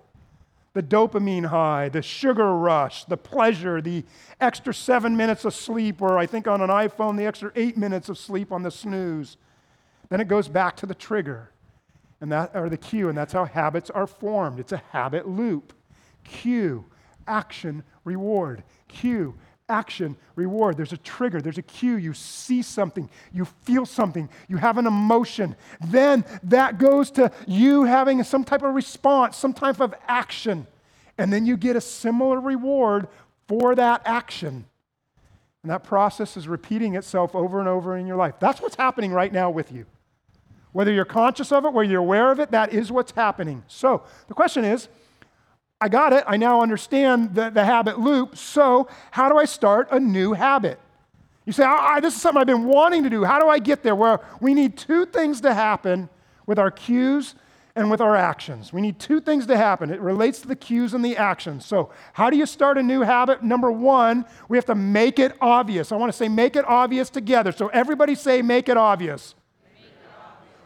the 0.73 0.81
dopamine 0.81 1.45
high, 1.45 1.87
the 1.87 2.01
sugar 2.01 2.55
rush, 2.55 3.05
the 3.05 3.15
pleasure, 3.15 3.79
the 3.79 4.03
extra 4.41 4.73
seven 4.73 5.15
minutes 5.15 5.45
of 5.45 5.53
sleep, 5.53 6.01
or 6.01 6.17
I 6.17 6.25
think 6.25 6.47
on 6.47 6.61
an 6.61 6.71
iPhone, 6.71 7.15
the 7.15 7.27
extra 7.27 7.51
eight 7.55 7.77
minutes 7.77 8.09
of 8.09 8.17
sleep 8.17 8.51
on 8.51 8.63
the 8.63 8.71
snooze. 8.71 9.37
Then 10.09 10.19
it 10.19 10.27
goes 10.27 10.47
back 10.47 10.75
to 10.77 10.87
the 10.87 10.95
trigger 10.95 11.51
and 12.23 12.31
that 12.31 12.55
are 12.55 12.69
the 12.69 12.77
cue, 12.77 13.09
and 13.09 13.17
that's 13.17 13.33
how 13.33 13.43
habits 13.43 13.89
are 13.89 14.07
formed. 14.07 14.57
It's 14.57 14.71
a 14.71 14.81
habit 14.91 15.27
loop. 15.27 15.73
Cue, 16.23 16.85
action, 17.27 17.83
reward. 18.05 18.63
Cue, 18.87 19.35
action, 19.69 20.17
reward. 20.35 20.77
There's 20.77 20.93
a 20.93 20.97
trigger, 20.97 21.41
there's 21.41 21.57
a 21.57 21.63
cue. 21.63 21.95
You 21.95 22.13
see 22.13 22.61
something, 22.61 23.09
you 23.31 23.45
feel 23.45 23.85
something, 23.85 24.29
you 24.47 24.57
have 24.57 24.77
an 24.77 24.87
emotion. 24.87 25.55
Then 25.85 26.25
that 26.43 26.77
goes 26.77 27.11
to 27.11 27.31
you 27.47 27.85
having 27.85 28.23
some 28.23 28.43
type 28.43 28.63
of 28.63 28.73
response, 28.73 29.37
some 29.37 29.53
type 29.53 29.79
of 29.79 29.93
action. 30.07 30.67
And 31.17 31.31
then 31.31 31.45
you 31.45 31.57
get 31.57 31.75
a 31.75 31.81
similar 31.81 32.39
reward 32.39 33.07
for 33.47 33.75
that 33.75 34.01
action. 34.05 34.65
And 35.63 35.71
that 35.71 35.83
process 35.83 36.35
is 36.35 36.47
repeating 36.47 36.95
itself 36.95 37.35
over 37.35 37.59
and 37.59 37.69
over 37.69 37.95
in 37.95 38.05
your 38.05 38.17
life. 38.17 38.35
That's 38.39 38.61
what's 38.61 38.75
happening 38.75 39.11
right 39.13 39.31
now 39.31 39.49
with 39.49 39.71
you. 39.71 39.85
Whether 40.73 40.91
you're 40.91 41.05
conscious 41.05 41.51
of 41.51 41.65
it, 41.65 41.73
whether 41.73 41.89
you're 41.89 42.01
aware 42.01 42.31
of 42.31 42.39
it, 42.39 42.51
that 42.51 42.73
is 42.73 42.91
what's 42.91 43.11
happening. 43.11 43.63
So 43.67 44.03
the 44.27 44.33
question 44.33 44.65
is 44.65 44.89
I 45.83 45.89
got 45.89 46.13
it. 46.13 46.23
I 46.25 46.37
now 46.37 46.61
understand 46.61 47.35
the, 47.35 47.49
the 47.49 47.65
habit 47.65 47.99
loop. 47.99 48.37
So, 48.37 48.87
how 49.11 49.27
do 49.27 49.37
I 49.37 49.43
start 49.43 49.89
a 49.91 49.99
new 49.99 50.31
habit? 50.31 50.79
You 51.45 51.51
say, 51.51 51.65
oh, 51.67 51.99
This 52.01 52.15
is 52.15 52.21
something 52.21 52.39
I've 52.39 52.47
been 52.47 52.63
wanting 52.63 53.03
to 53.03 53.09
do. 53.09 53.25
How 53.25 53.37
do 53.37 53.49
I 53.49 53.59
get 53.59 53.83
there? 53.83 53.93
Well, 53.93 54.23
we 54.39 54.53
need 54.53 54.77
two 54.77 55.05
things 55.05 55.41
to 55.41 55.53
happen 55.53 56.07
with 56.45 56.57
our 56.57 56.71
cues 56.71 57.35
and 57.75 57.91
with 57.91 57.99
our 57.99 58.15
actions. 58.15 58.71
We 58.71 58.79
need 58.79 58.97
two 58.97 59.19
things 59.19 59.45
to 59.47 59.57
happen. 59.57 59.89
It 59.89 59.99
relates 59.99 60.39
to 60.39 60.47
the 60.47 60.55
cues 60.55 60.93
and 60.93 61.03
the 61.03 61.17
actions. 61.17 61.65
So, 61.65 61.89
how 62.13 62.29
do 62.29 62.37
you 62.37 62.45
start 62.45 62.77
a 62.77 62.83
new 62.83 63.01
habit? 63.01 63.43
Number 63.43 63.69
one, 63.69 64.23
we 64.47 64.55
have 64.55 64.65
to 64.67 64.75
make 64.75 65.19
it 65.19 65.35
obvious. 65.41 65.91
I 65.91 65.97
want 65.97 66.13
to 66.13 66.17
say 66.17 66.29
make 66.29 66.55
it 66.55 66.63
obvious 66.63 67.09
together. 67.09 67.51
So, 67.51 67.67
everybody 67.67 68.15
say 68.15 68.41
make 68.41 68.69
it 68.69 68.77
obvious. 68.77 69.35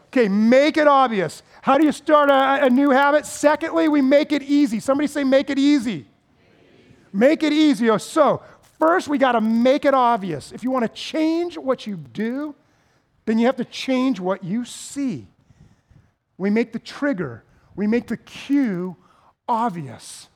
Okay, 0.08 0.28
make 0.28 0.76
it 0.76 0.86
obvious. 0.86 1.42
How 1.68 1.76
do 1.76 1.84
you 1.84 1.92
start 1.92 2.30
a, 2.30 2.64
a, 2.64 2.70
new 2.70 2.88
habit? 2.88 3.26
Secondly, 3.26 3.88
we 3.88 4.00
make 4.00 4.32
it 4.32 4.42
easy. 4.42 4.80
Somebody 4.80 5.06
say, 5.06 5.22
make 5.22 5.50
it 5.50 5.58
easy. 5.58 6.06
Make 7.12 7.42
it 7.42 7.52
easy. 7.52 7.90
Oh, 7.90 7.98
so, 7.98 8.42
first, 8.78 9.06
we 9.06 9.18
got 9.18 9.32
to 9.32 9.42
make 9.42 9.84
it 9.84 9.92
obvious. 9.92 10.50
If 10.50 10.64
you 10.64 10.70
want 10.70 10.86
to 10.86 10.88
change 10.88 11.58
what 11.58 11.86
you 11.86 11.96
do, 11.96 12.54
then 13.26 13.38
you 13.38 13.44
have 13.44 13.56
to 13.56 13.66
change 13.66 14.18
what 14.18 14.42
you 14.42 14.64
see. 14.64 15.26
We 16.38 16.48
make 16.48 16.72
the 16.72 16.78
trigger, 16.78 17.44
we 17.76 17.86
make 17.86 18.06
the 18.06 18.16
cue 18.16 18.96
obvious. 19.46 20.28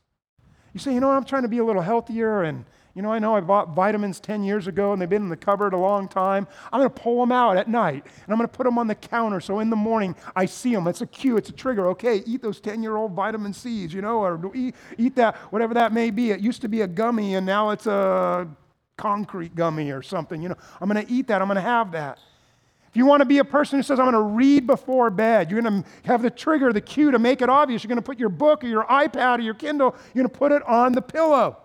You 0.74 0.80
say, 0.80 0.92
you 0.92 1.00
know, 1.00 1.12
I'm 1.12 1.24
trying 1.24 1.44
to 1.44 1.48
be 1.48 1.56
a 1.56 1.64
little 1.64 1.80
healthier 1.80 2.42
and 2.42 2.66
you 2.94 3.00
know, 3.00 3.10
I 3.10 3.18
know 3.18 3.34
I 3.34 3.40
bought 3.40 3.70
vitamins 3.70 4.20
10 4.20 4.44
years 4.44 4.66
ago 4.66 4.92
and 4.92 5.00
they've 5.00 5.08
been 5.08 5.22
in 5.22 5.28
the 5.30 5.36
cupboard 5.36 5.72
a 5.72 5.78
long 5.78 6.08
time. 6.08 6.46
I'm 6.72 6.80
going 6.80 6.92
to 6.92 7.00
pull 7.00 7.20
them 7.20 7.32
out 7.32 7.56
at 7.56 7.68
night 7.68 8.04
and 8.04 8.28
I'm 8.28 8.36
going 8.36 8.48
to 8.48 8.54
put 8.54 8.64
them 8.64 8.78
on 8.78 8.86
the 8.86 8.94
counter 8.94 9.40
so 9.40 9.60
in 9.60 9.70
the 9.70 9.76
morning 9.76 10.14
I 10.36 10.44
see 10.44 10.74
them. 10.74 10.86
It's 10.86 11.00
a 11.00 11.06
cue, 11.06 11.38
it's 11.38 11.48
a 11.48 11.52
trigger. 11.52 11.88
Okay, 11.88 12.22
eat 12.26 12.42
those 12.42 12.60
10 12.60 12.82
year 12.82 12.96
old 12.96 13.12
vitamin 13.12 13.54
C's, 13.54 13.94
you 13.94 14.02
know, 14.02 14.18
or 14.18 14.54
eat, 14.54 14.74
eat 14.98 15.16
that, 15.16 15.36
whatever 15.50 15.72
that 15.74 15.92
may 15.92 16.10
be. 16.10 16.32
It 16.32 16.40
used 16.40 16.60
to 16.62 16.68
be 16.68 16.82
a 16.82 16.86
gummy 16.86 17.34
and 17.36 17.46
now 17.46 17.70
it's 17.70 17.86
a 17.86 18.46
concrete 18.98 19.54
gummy 19.54 19.90
or 19.90 20.02
something. 20.02 20.42
You 20.42 20.50
know, 20.50 20.56
I'm 20.80 20.88
going 20.88 21.04
to 21.04 21.10
eat 21.10 21.28
that, 21.28 21.40
I'm 21.40 21.48
going 21.48 21.56
to 21.56 21.62
have 21.62 21.92
that. 21.92 22.18
If 22.90 22.96
you 22.96 23.06
want 23.06 23.22
to 23.22 23.24
be 23.24 23.38
a 23.38 23.44
person 23.44 23.78
who 23.78 23.82
says, 23.82 23.98
I'm 23.98 24.04
going 24.04 24.12
to 24.12 24.34
read 24.36 24.66
before 24.66 25.08
bed, 25.08 25.50
you're 25.50 25.62
going 25.62 25.82
to 25.82 25.88
have 26.04 26.20
the 26.20 26.28
trigger, 26.28 26.74
the 26.74 26.82
cue 26.82 27.10
to 27.10 27.18
make 27.18 27.40
it 27.40 27.48
obvious. 27.48 27.82
You're 27.82 27.88
going 27.88 27.96
to 27.96 28.02
put 28.02 28.18
your 28.18 28.28
book 28.28 28.62
or 28.62 28.66
your 28.66 28.84
iPad 28.84 29.38
or 29.38 29.40
your 29.40 29.54
Kindle, 29.54 29.96
you're 30.12 30.22
going 30.22 30.30
to 30.30 30.38
put 30.38 30.52
it 30.52 30.62
on 30.64 30.92
the 30.92 31.00
pillow. 31.00 31.56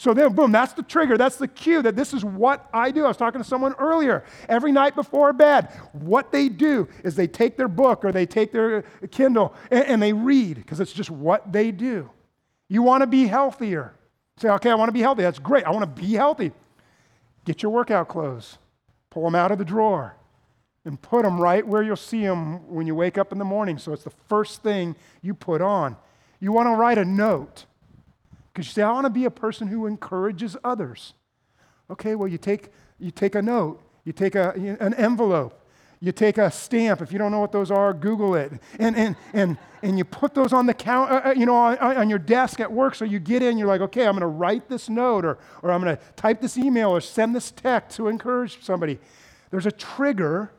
So 0.00 0.14
then, 0.14 0.32
boom, 0.32 0.50
that's 0.50 0.72
the 0.72 0.82
trigger. 0.82 1.18
That's 1.18 1.36
the 1.36 1.46
cue 1.46 1.82
that 1.82 1.94
this 1.94 2.14
is 2.14 2.24
what 2.24 2.66
I 2.72 2.90
do. 2.90 3.04
I 3.04 3.08
was 3.08 3.18
talking 3.18 3.38
to 3.38 3.46
someone 3.46 3.74
earlier. 3.74 4.24
Every 4.48 4.72
night 4.72 4.94
before 4.94 5.30
bed, 5.34 5.70
what 5.92 6.32
they 6.32 6.48
do 6.48 6.88
is 7.04 7.16
they 7.16 7.26
take 7.26 7.58
their 7.58 7.68
book 7.68 8.02
or 8.02 8.10
they 8.10 8.24
take 8.24 8.50
their 8.50 8.80
Kindle 9.10 9.54
and, 9.70 9.84
and 9.84 10.02
they 10.02 10.14
read 10.14 10.56
because 10.56 10.80
it's 10.80 10.94
just 10.94 11.10
what 11.10 11.52
they 11.52 11.70
do. 11.70 12.08
You 12.70 12.80
want 12.80 13.02
to 13.02 13.06
be 13.06 13.26
healthier. 13.26 13.92
Say, 14.38 14.48
okay, 14.48 14.70
I 14.70 14.74
want 14.74 14.88
to 14.88 14.94
be 14.94 15.02
healthy. 15.02 15.20
That's 15.20 15.38
great. 15.38 15.64
I 15.64 15.70
want 15.70 15.82
to 15.94 16.02
be 16.02 16.14
healthy. 16.14 16.52
Get 17.44 17.62
your 17.62 17.70
workout 17.70 18.08
clothes, 18.08 18.56
pull 19.10 19.24
them 19.24 19.34
out 19.34 19.52
of 19.52 19.58
the 19.58 19.66
drawer, 19.66 20.16
and 20.86 20.98
put 21.02 21.24
them 21.24 21.38
right 21.38 21.66
where 21.66 21.82
you'll 21.82 21.96
see 21.96 22.22
them 22.22 22.66
when 22.72 22.86
you 22.86 22.94
wake 22.94 23.18
up 23.18 23.32
in 23.32 23.38
the 23.38 23.44
morning. 23.44 23.76
So 23.76 23.92
it's 23.92 24.04
the 24.04 24.14
first 24.30 24.62
thing 24.62 24.96
you 25.20 25.34
put 25.34 25.60
on. 25.60 25.94
You 26.40 26.52
want 26.52 26.68
to 26.68 26.74
write 26.74 26.96
a 26.96 27.04
note 27.04 27.66
because 28.52 28.66
you 28.66 28.72
say, 28.72 28.82
I 28.82 28.92
want 28.92 29.06
to 29.06 29.10
be 29.10 29.24
a 29.24 29.30
person 29.30 29.68
who 29.68 29.86
encourages 29.86 30.56
others. 30.64 31.14
Okay, 31.90 32.14
well, 32.14 32.28
you 32.28 32.38
take, 32.38 32.68
you 32.98 33.10
take 33.10 33.34
a 33.34 33.42
note, 33.42 33.82
you 34.04 34.12
take 34.12 34.34
a, 34.34 34.52
an 34.80 34.94
envelope, 34.94 35.56
you 36.00 36.12
take 36.12 36.38
a 36.38 36.50
stamp. 36.50 37.02
If 37.02 37.12
you 37.12 37.18
don't 37.18 37.30
know 37.30 37.40
what 37.40 37.52
those 37.52 37.70
are, 37.70 37.92
Google 37.92 38.34
it. 38.34 38.52
And, 38.78 38.96
and, 38.96 39.16
and, 39.34 39.58
and 39.82 39.98
you 39.98 40.04
put 40.04 40.34
those 40.34 40.52
on 40.52 40.66
the 40.66 40.74
count, 40.74 41.10
uh, 41.10 41.20
uh 41.26 41.34
you 41.36 41.46
know, 41.46 41.54
on, 41.54 41.76
on, 41.78 42.08
your 42.08 42.18
desk 42.18 42.58
at 42.58 42.72
work. 42.72 42.94
So 42.94 43.04
you 43.04 43.18
get 43.18 43.42
in, 43.42 43.58
you're 43.58 43.68
like, 43.68 43.82
okay, 43.82 44.06
I'm 44.06 44.12
going 44.12 44.20
to 44.20 44.26
write 44.26 44.68
this 44.68 44.88
note 44.88 45.24
or, 45.24 45.38
or 45.62 45.70
I'm 45.70 45.82
going 45.82 45.96
to 45.96 46.02
type 46.16 46.40
this 46.40 46.56
email 46.56 46.90
or 46.90 47.00
send 47.00 47.34
this 47.34 47.50
text 47.50 47.96
to 47.96 48.08
encourage 48.08 48.62
somebody. 48.62 48.98
There's 49.50 49.66
a 49.66 49.72
trigger. 49.72 50.52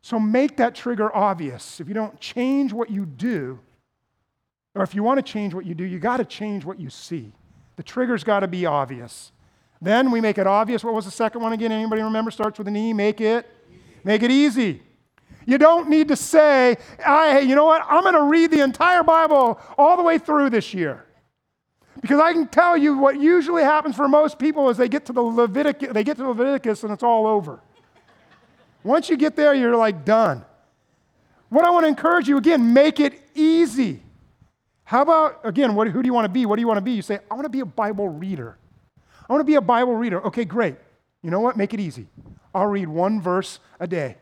So 0.00 0.18
make 0.18 0.56
that 0.56 0.74
trigger 0.74 1.14
obvious. 1.14 1.80
If 1.80 1.86
you 1.86 1.94
don't 1.94 2.18
change 2.18 2.72
what 2.72 2.90
you 2.90 3.06
do, 3.06 3.60
or 4.74 4.82
if 4.82 4.94
you 4.94 5.02
want 5.02 5.18
to 5.18 5.32
change 5.32 5.54
what 5.54 5.66
you 5.66 5.74
do, 5.74 5.84
you 5.84 5.98
got 5.98 6.18
to 6.18 6.24
change 6.24 6.64
what 6.64 6.80
you 6.80 6.88
see. 6.88 7.32
The 7.76 7.82
trigger's 7.82 8.24
got 8.24 8.40
to 8.40 8.48
be 8.48 8.66
obvious. 8.66 9.32
Then 9.80 10.10
we 10.10 10.20
make 10.20 10.38
it 10.38 10.46
obvious. 10.46 10.84
What 10.84 10.94
was 10.94 11.04
the 11.04 11.10
second 11.10 11.42
one 11.42 11.52
again? 11.52 11.72
Anybody 11.72 12.02
remember? 12.02 12.30
Starts 12.30 12.58
with 12.58 12.68
an 12.68 12.76
E. 12.76 12.92
Make 12.92 13.20
it, 13.20 13.48
make 14.04 14.22
it 14.22 14.30
easy. 14.30 14.82
You 15.44 15.58
don't 15.58 15.88
need 15.88 16.08
to 16.08 16.16
say, 16.16 16.76
I, 17.04 17.40
you 17.40 17.54
know 17.54 17.64
what? 17.64 17.84
I'm 17.88 18.02
going 18.02 18.14
to 18.14 18.22
read 18.22 18.50
the 18.50 18.60
entire 18.60 19.02
Bible 19.02 19.60
all 19.76 19.96
the 19.96 20.02
way 20.02 20.18
through 20.18 20.50
this 20.50 20.72
year. 20.72 21.04
Because 22.00 22.20
I 22.20 22.32
can 22.32 22.48
tell 22.48 22.76
you 22.76 22.96
what 22.96 23.20
usually 23.20 23.62
happens 23.62 23.96
for 23.96 24.08
most 24.08 24.38
people 24.38 24.70
is 24.70 24.76
they 24.76 24.88
get 24.88 25.04
to 25.06 25.12
the 25.12 25.22
Leviticus, 25.22 25.90
they 25.92 26.04
get 26.04 26.16
to 26.16 26.28
Leviticus 26.28 26.82
and 26.84 26.92
it's 26.92 27.02
all 27.02 27.26
over. 27.26 27.60
Once 28.82 29.08
you 29.08 29.16
get 29.16 29.36
there, 29.36 29.54
you're 29.54 29.76
like 29.76 30.04
done. 30.04 30.44
What 31.48 31.64
I 31.64 31.70
want 31.70 31.84
to 31.84 31.88
encourage 31.88 32.28
you 32.28 32.36
again, 32.38 32.72
make 32.72 32.98
it 32.98 33.20
easy. 33.34 34.01
How 34.84 35.02
about, 35.02 35.40
again, 35.44 35.74
what, 35.74 35.88
who 35.88 36.02
do 36.02 36.06
you 36.06 36.14
want 36.14 36.26
to 36.26 36.28
be? 36.28 36.46
What 36.46 36.56
do 36.56 36.60
you 36.60 36.66
want 36.66 36.78
to 36.78 36.82
be? 36.82 36.92
You 36.92 37.02
say, 37.02 37.20
I 37.30 37.34
want 37.34 37.44
to 37.44 37.50
be 37.50 37.60
a 37.60 37.66
Bible 37.66 38.08
reader. 38.08 38.58
I 39.28 39.32
want 39.32 39.40
to 39.40 39.44
be 39.44 39.54
a 39.54 39.60
Bible 39.60 39.94
reader. 39.94 40.24
Okay, 40.26 40.44
great. 40.44 40.76
You 41.22 41.30
know 41.30 41.40
what? 41.40 41.56
Make 41.56 41.72
it 41.72 41.80
easy. 41.80 42.08
I'll 42.54 42.66
read 42.66 42.88
one 42.88 43.20
verse 43.20 43.60
a 43.80 43.86
day. 43.86 44.16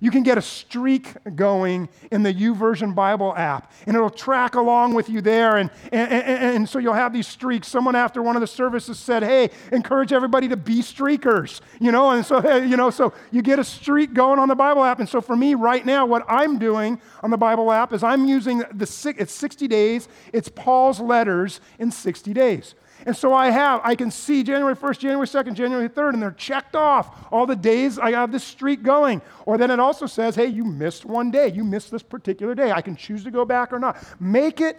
You 0.00 0.10
can 0.10 0.22
get 0.22 0.38
a 0.38 0.42
streak 0.42 1.12
going 1.34 1.88
in 2.10 2.22
the 2.22 2.32
YouVersion 2.32 2.94
Bible 2.94 3.34
app, 3.36 3.72
and 3.86 3.96
it'll 3.96 4.10
track 4.10 4.54
along 4.54 4.94
with 4.94 5.08
you 5.08 5.20
there. 5.20 5.56
And, 5.56 5.70
and, 5.92 6.10
and, 6.10 6.56
and, 6.56 6.68
so 6.68 6.78
you'll 6.78 6.94
have 6.94 7.12
these 7.12 7.26
streaks. 7.26 7.68
Someone 7.68 7.96
after 7.96 8.22
one 8.22 8.36
of 8.36 8.40
the 8.40 8.46
services 8.46 8.98
said, 8.98 9.22
Hey, 9.22 9.50
encourage 9.72 10.12
everybody 10.12 10.48
to 10.48 10.56
be 10.56 10.80
streakers. 10.80 11.60
You 11.80 11.92
know, 11.92 12.10
and 12.10 12.24
so, 12.24 12.56
you 12.62 12.76
know, 12.76 12.90
so 12.90 13.12
you 13.30 13.42
get 13.42 13.58
a 13.58 13.64
streak 13.64 14.14
going 14.14 14.38
on 14.38 14.48
the 14.48 14.54
Bible 14.54 14.84
app. 14.84 15.00
And 15.00 15.08
so 15.08 15.20
for 15.20 15.36
me 15.36 15.54
right 15.54 15.84
now, 15.84 16.06
what 16.06 16.24
I'm 16.28 16.58
doing 16.58 17.00
on 17.22 17.30
the 17.30 17.36
Bible 17.36 17.72
app 17.72 17.92
is 17.92 18.02
I'm 18.02 18.26
using 18.26 18.58
the, 18.58 19.14
it's 19.18 19.32
60 19.32 19.68
days, 19.68 20.08
it's 20.32 20.48
Paul's 20.48 21.00
letters 21.00 21.60
in 21.78 21.90
60 21.90 22.32
days. 22.32 22.74
And 23.08 23.16
so 23.16 23.32
I 23.32 23.48
have, 23.48 23.80
I 23.84 23.94
can 23.94 24.10
see 24.10 24.42
January 24.42 24.76
1st, 24.76 24.98
January 24.98 25.26
2nd, 25.26 25.54
January 25.54 25.88
3rd, 25.88 26.12
and 26.12 26.22
they're 26.22 26.30
checked 26.30 26.76
off 26.76 27.26
all 27.32 27.46
the 27.46 27.56
days 27.56 27.98
I 27.98 28.10
have 28.10 28.30
this 28.30 28.44
streak 28.44 28.82
going. 28.82 29.22
Or 29.46 29.56
then 29.56 29.70
it 29.70 29.80
also 29.80 30.04
says, 30.04 30.34
hey, 30.34 30.48
you 30.48 30.62
missed 30.62 31.06
one 31.06 31.30
day. 31.30 31.48
You 31.48 31.64
missed 31.64 31.90
this 31.90 32.02
particular 32.02 32.54
day. 32.54 32.70
I 32.70 32.82
can 32.82 32.96
choose 32.96 33.24
to 33.24 33.30
go 33.30 33.46
back 33.46 33.72
or 33.72 33.78
not. 33.78 33.96
Make 34.20 34.60
it 34.60 34.76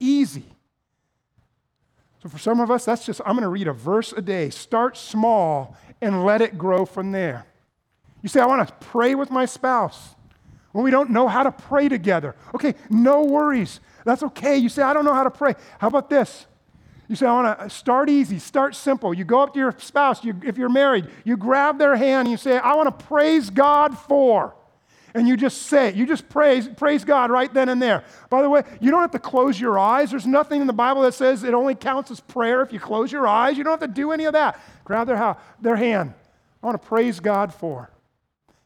easy. 0.00 0.46
So 2.22 2.30
for 2.30 2.38
some 2.38 2.60
of 2.60 2.70
us, 2.70 2.86
that's 2.86 3.04
just, 3.04 3.20
I'm 3.26 3.34
going 3.34 3.42
to 3.42 3.50
read 3.50 3.68
a 3.68 3.74
verse 3.74 4.14
a 4.14 4.22
day. 4.22 4.48
Start 4.48 4.96
small 4.96 5.76
and 6.00 6.24
let 6.24 6.40
it 6.40 6.56
grow 6.56 6.86
from 6.86 7.12
there. 7.12 7.44
You 8.22 8.30
say, 8.30 8.40
I 8.40 8.46
want 8.46 8.66
to 8.66 8.72
pray 8.86 9.14
with 9.14 9.30
my 9.30 9.44
spouse. 9.44 10.14
Well, 10.72 10.82
we 10.82 10.90
don't 10.90 11.10
know 11.10 11.28
how 11.28 11.42
to 11.42 11.52
pray 11.52 11.90
together. 11.90 12.36
Okay, 12.54 12.74
no 12.88 13.24
worries. 13.24 13.80
That's 14.06 14.22
okay. 14.22 14.56
You 14.56 14.70
say, 14.70 14.80
I 14.80 14.94
don't 14.94 15.04
know 15.04 15.12
how 15.12 15.24
to 15.24 15.30
pray. 15.30 15.56
How 15.78 15.88
about 15.88 16.08
this? 16.08 16.46
You 17.08 17.16
say, 17.16 17.26
I 17.26 17.32
want 17.32 17.58
to 17.58 17.64
uh, 17.64 17.68
start 17.68 18.10
easy, 18.10 18.38
start 18.38 18.74
simple. 18.74 19.14
You 19.14 19.24
go 19.24 19.40
up 19.40 19.54
to 19.54 19.58
your 19.58 19.74
spouse, 19.78 20.24
you, 20.24 20.34
if 20.44 20.58
you're 20.58 20.68
married, 20.68 21.06
you 21.24 21.36
grab 21.36 21.78
their 21.78 21.94
hand 21.94 22.26
and 22.26 22.30
you 22.30 22.36
say, 22.36 22.58
I 22.58 22.74
want 22.74 22.98
to 22.98 23.04
praise 23.06 23.50
God 23.50 23.96
for. 23.96 24.54
And 25.14 25.26
you 25.26 25.36
just 25.36 25.62
say 25.62 25.88
it. 25.88 25.94
You 25.94 26.04
just 26.04 26.28
praise, 26.28 26.68
praise 26.68 27.04
God 27.04 27.30
right 27.30 27.52
then 27.52 27.70
and 27.70 27.80
there. 27.80 28.04
By 28.28 28.42
the 28.42 28.50
way, 28.50 28.64
you 28.80 28.90
don't 28.90 29.00
have 29.00 29.12
to 29.12 29.18
close 29.18 29.58
your 29.58 29.78
eyes. 29.78 30.10
There's 30.10 30.26
nothing 30.26 30.60
in 30.60 30.66
the 30.66 30.74
Bible 30.74 31.02
that 31.02 31.14
says 31.14 31.42
it 31.42 31.54
only 31.54 31.74
counts 31.74 32.10
as 32.10 32.20
prayer 32.20 32.60
if 32.60 32.70
you 32.70 32.78
close 32.78 33.10
your 33.10 33.26
eyes. 33.26 33.56
You 33.56 33.64
don't 33.64 33.80
have 33.80 33.88
to 33.88 33.94
do 33.94 34.12
any 34.12 34.24
of 34.24 34.34
that. 34.34 34.60
Grab 34.84 35.06
their, 35.06 35.36
their 35.60 35.76
hand. 35.76 36.12
I 36.62 36.66
want 36.66 36.80
to 36.80 36.86
praise 36.86 37.18
God 37.20 37.54
for. 37.54 37.90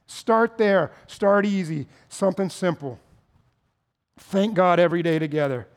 Start 0.06 0.58
there. 0.58 0.90
Start 1.06 1.46
easy. 1.46 1.86
Something 2.08 2.50
simple. 2.50 2.98
Thank 4.18 4.54
God 4.54 4.80
every 4.80 5.04
day 5.04 5.20
together. 5.20 5.68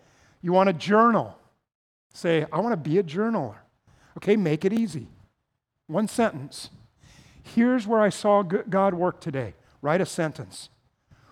You 0.41 0.53
want 0.53 0.67
to 0.67 0.73
journal. 0.73 1.37
Say, 2.13 2.45
I 2.51 2.59
want 2.59 2.73
to 2.73 2.89
be 2.89 2.97
a 2.99 3.03
journaler. 3.03 3.57
Okay, 4.17 4.35
make 4.35 4.63
it 4.63 4.71
easy. 4.71 5.07
One 5.87 6.07
sentence. 6.07 6.69
Here's 7.41 7.85
where 7.85 7.99
I 7.99 8.09
saw 8.09 8.41
God 8.43 8.93
work 8.93 9.19
today. 9.19 9.55
Write 9.81 9.99
a 9.99 10.05
sentence. 10.05 10.69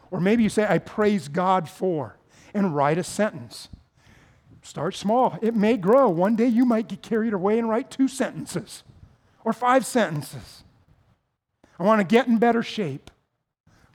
Or 0.09 0.19
maybe 0.19 0.43
you 0.43 0.49
say, 0.49 0.65
I 0.67 0.79
praise 0.79 1.27
God 1.29 1.69
for, 1.69 2.17
and 2.53 2.75
write 2.75 2.97
a 2.97 3.03
sentence. 3.03 3.69
Start 4.61 4.95
small. 4.95 5.37
It 5.41 5.55
may 5.55 5.77
grow. 5.77 6.09
One 6.09 6.35
day 6.35 6.47
you 6.47 6.65
might 6.65 6.89
get 6.89 7.01
carried 7.01 7.33
away 7.33 7.57
and 7.57 7.69
write 7.69 7.89
two 7.89 8.07
sentences 8.07 8.83
or 9.43 9.53
five 9.53 9.85
sentences. 9.85 10.63
I 11.79 11.83
want 11.83 11.99
to 11.99 12.03
get 12.03 12.27
in 12.27 12.37
better 12.37 12.61
shape. 12.61 13.09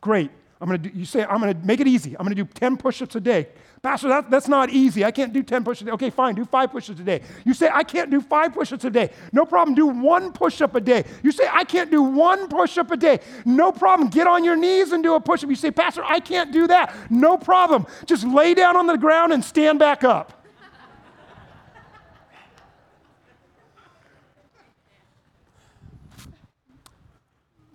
Great. 0.00 0.30
I'm 0.60 0.68
going 0.68 0.82
to 0.82 0.88
do, 0.88 0.98
you 0.98 1.04
say, 1.04 1.24
I'm 1.24 1.40
going 1.40 1.52
to 1.52 1.66
make 1.66 1.80
it 1.80 1.86
easy. 1.86 2.16
I'm 2.16 2.24
going 2.24 2.34
to 2.34 2.42
do 2.42 2.50
10 2.50 2.78
push 2.78 3.02
ups 3.02 3.14
a 3.14 3.20
day. 3.20 3.48
Pastor, 3.82 4.08
that, 4.08 4.30
that's 4.30 4.48
not 4.48 4.70
easy. 4.70 5.04
I 5.04 5.10
can't 5.10 5.32
do 5.32 5.42
10 5.42 5.64
push 5.64 5.78
ups 5.78 5.82
a 5.82 5.84
day. 5.84 5.90
Okay, 5.92 6.10
fine, 6.10 6.34
do 6.34 6.46
five 6.46 6.70
push 6.70 6.88
ups 6.88 6.98
a 6.98 7.04
day. 7.04 7.20
You 7.44 7.52
say, 7.52 7.68
I 7.72 7.82
can't 7.82 8.10
do 8.10 8.22
five 8.22 8.54
push 8.54 8.72
ups 8.72 8.84
a 8.84 8.90
day. 8.90 9.10
No 9.32 9.44
problem, 9.44 9.74
do 9.74 9.86
one 9.86 10.32
push 10.32 10.62
up 10.62 10.74
a 10.74 10.80
day. 10.80 11.04
You 11.22 11.30
say, 11.30 11.46
I 11.52 11.64
can't 11.64 11.90
do 11.90 12.02
one 12.02 12.48
push 12.48 12.78
up 12.78 12.90
a 12.90 12.96
day. 12.96 13.20
No 13.44 13.70
problem, 13.70 14.08
get 14.08 14.26
on 14.26 14.44
your 14.44 14.56
knees 14.56 14.92
and 14.92 15.02
do 15.02 15.14
a 15.14 15.20
push 15.20 15.44
up. 15.44 15.50
You 15.50 15.56
say, 15.56 15.70
Pastor, 15.70 16.02
I 16.02 16.20
can't 16.20 16.52
do 16.52 16.66
that. 16.68 16.94
No 17.10 17.36
problem. 17.36 17.86
Just 18.06 18.24
lay 18.26 18.54
down 18.54 18.76
on 18.76 18.86
the 18.86 18.96
ground 18.96 19.34
and 19.34 19.44
stand 19.44 19.78
back 19.78 20.04
up. 20.04 20.45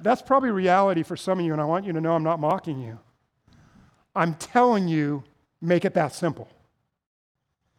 That's 0.04 0.22
probably 0.22 0.52
reality 0.52 1.04
for 1.04 1.16
some 1.16 1.40
of 1.40 1.46
you, 1.46 1.54
and 1.54 1.62
I 1.62 1.66
want 1.66 1.86
you 1.86 1.94
to 1.94 2.02
know 2.02 2.14
I'm 2.14 2.24
not 2.24 2.40
mocking 2.40 2.80
you. 2.82 3.00
I'm 4.16 4.36
telling 4.36 4.88
you, 4.88 5.24
make 5.62 5.86
it 5.86 5.94
that 5.94 6.14
simple 6.14 6.50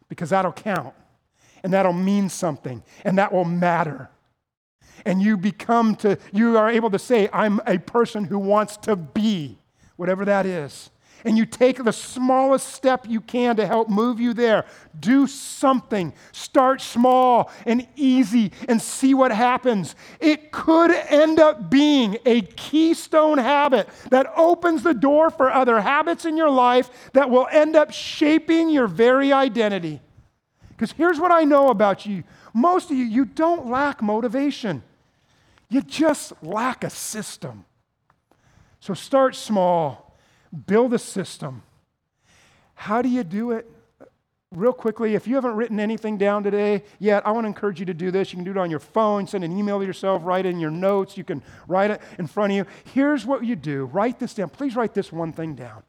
because 0.07 0.29
that'll 0.29 0.53
count 0.53 0.93
and 1.63 1.73
that'll 1.73 1.93
mean 1.93 2.29
something 2.29 2.83
and 3.03 3.17
that 3.17 3.31
will 3.31 3.45
matter. 3.45 4.09
And 5.05 5.21
you 5.21 5.37
become 5.37 5.95
to, 5.97 6.17
you 6.31 6.57
are 6.57 6.69
able 6.69 6.89
to 6.91 6.99
say, 6.99 7.29
I'm 7.33 7.59
a 7.65 7.77
person 7.77 8.25
who 8.25 8.39
wants 8.39 8.77
to 8.77 8.95
be, 8.95 9.59
whatever 9.95 10.25
that 10.25 10.45
is. 10.45 10.91
And 11.23 11.37
you 11.37 11.45
take 11.45 11.83
the 11.83 11.93
smallest 11.93 12.73
step 12.73 13.05
you 13.07 13.21
can 13.21 13.55
to 13.55 13.65
help 13.65 13.89
move 13.89 14.19
you 14.19 14.33
there. 14.33 14.65
Do 14.99 15.27
something. 15.27 16.13
Start 16.31 16.81
small 16.81 17.51
and 17.65 17.87
easy 17.95 18.51
and 18.67 18.81
see 18.81 19.13
what 19.13 19.31
happens. 19.31 19.95
It 20.19 20.51
could 20.51 20.91
end 20.91 21.39
up 21.39 21.69
being 21.69 22.17
a 22.25 22.41
keystone 22.41 23.37
habit 23.37 23.87
that 24.09 24.31
opens 24.35 24.83
the 24.83 24.93
door 24.93 25.29
for 25.29 25.51
other 25.51 25.81
habits 25.81 26.25
in 26.25 26.37
your 26.37 26.49
life 26.49 26.89
that 27.13 27.29
will 27.29 27.47
end 27.51 27.75
up 27.75 27.91
shaping 27.91 28.69
your 28.69 28.87
very 28.87 29.31
identity. 29.31 30.01
Because 30.69 30.91
here's 30.91 31.19
what 31.19 31.31
I 31.31 31.43
know 31.43 31.69
about 31.69 32.05
you 32.05 32.23
most 32.53 32.91
of 32.91 32.97
you, 32.97 33.05
you 33.05 33.25
don't 33.25 33.67
lack 33.67 34.01
motivation, 34.01 34.83
you 35.69 35.81
just 35.81 36.33
lack 36.43 36.83
a 36.83 36.89
system. 36.89 37.65
So 38.79 38.93
start 38.93 39.35
small 39.35 40.02
build 40.53 40.93
a 40.93 40.99
system. 40.99 41.63
How 42.75 43.01
do 43.01 43.09
you 43.09 43.23
do 43.23 43.51
it? 43.51 43.69
Real 44.51 44.73
quickly, 44.73 45.15
if 45.15 45.27
you 45.27 45.33
haven't 45.33 45.55
written 45.55 45.79
anything 45.79 46.17
down 46.17 46.43
today 46.43 46.83
yet, 46.99 47.25
I 47.25 47.31
want 47.31 47.45
to 47.45 47.47
encourage 47.47 47.79
you 47.79 47.87
to 47.87 47.93
do 47.93 48.11
this. 48.11 48.31
You 48.31 48.37
can 48.37 48.43
do 48.43 48.51
it 48.51 48.57
on 48.57 48.69
your 48.69 48.79
phone, 48.79 49.25
send 49.25 49.43
an 49.43 49.57
email 49.57 49.79
to 49.79 49.85
yourself, 49.85 50.21
write 50.23 50.45
it 50.45 50.49
in 50.49 50.59
your 50.59 50.69
notes, 50.69 51.17
you 51.17 51.23
can 51.23 51.41
write 51.67 51.89
it 51.89 52.01
in 52.19 52.27
front 52.27 52.51
of 52.51 52.57
you. 52.57 52.65
Here's 52.93 53.25
what 53.25 53.43
you 53.43 53.55
do 53.55 53.85
write 53.85 54.19
this 54.19 54.35
down. 54.35 54.49
Please 54.49 54.75
write 54.75 54.93
this 54.93 55.11
one 55.11 55.33
thing 55.33 55.55
down. 55.55 55.81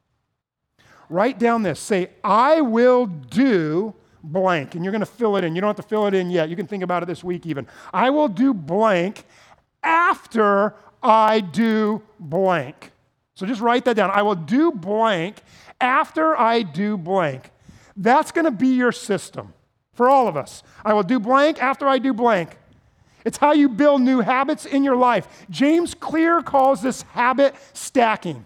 Write 1.11 1.39
down 1.39 1.63
this. 1.63 1.79
Say, 1.79 2.11
I 2.23 2.63
will 2.63 3.05
do 3.05 3.95
blank. 4.23 4.75
And 4.75 4.85
you're 4.85 4.93
going 4.93 5.01
to 5.01 5.07
fill 5.07 5.37
it 5.37 5.45
in. 5.45 5.55
You 5.55 5.61
don't 5.61 5.69
have 5.69 5.77
to 5.77 5.83
fill 5.83 6.07
it 6.07 6.15
in 6.15 6.31
yet. 6.31 6.49
You 6.49 6.57
can 6.57 6.67
think 6.67 6.83
about 6.83 7.03
it 7.03 7.07
this 7.07 7.23
week 7.23 7.45
even. 7.45 7.67
I 7.93 8.09
will 8.09 8.29
do 8.29 8.55
blank 8.55 9.25
after 9.83 10.75
I 11.03 11.41
do 11.41 12.03
blank. 12.19 12.93
So 13.35 13.47
just 13.47 13.61
write 13.61 13.85
that 13.87 13.97
down. 13.97 14.11
I 14.11 14.23
will 14.23 14.37
do 14.37 14.71
blank 14.71 15.43
after 15.81 16.39
I 16.39 16.63
do 16.63 16.97
blank. 16.97 17.51
That's 17.97 18.33
going 18.33 18.45
to 18.45 18.51
be 18.51 18.69
your 18.69 18.93
system 18.93 19.53
for 19.93 20.09
all 20.09 20.29
of 20.29 20.37
us. 20.37 20.63
I 20.85 20.95
will 20.95 21.03
do 21.03 21.19
blank 21.19 21.63
after 21.63 21.89
I 21.89 21.99
do 21.99 22.13
blank. 22.13 22.57
It's 23.25 23.39
how 23.39 23.53
you 23.53 23.69
build 23.69 24.03
new 24.03 24.21
habits 24.21 24.67
in 24.67 24.85
your 24.85 24.97
life. 24.97 25.47
James 25.49 25.95
Clear 25.95 26.43
calls 26.43 26.83
this 26.83 27.03
habit 27.03 27.55
stacking. 27.73 28.45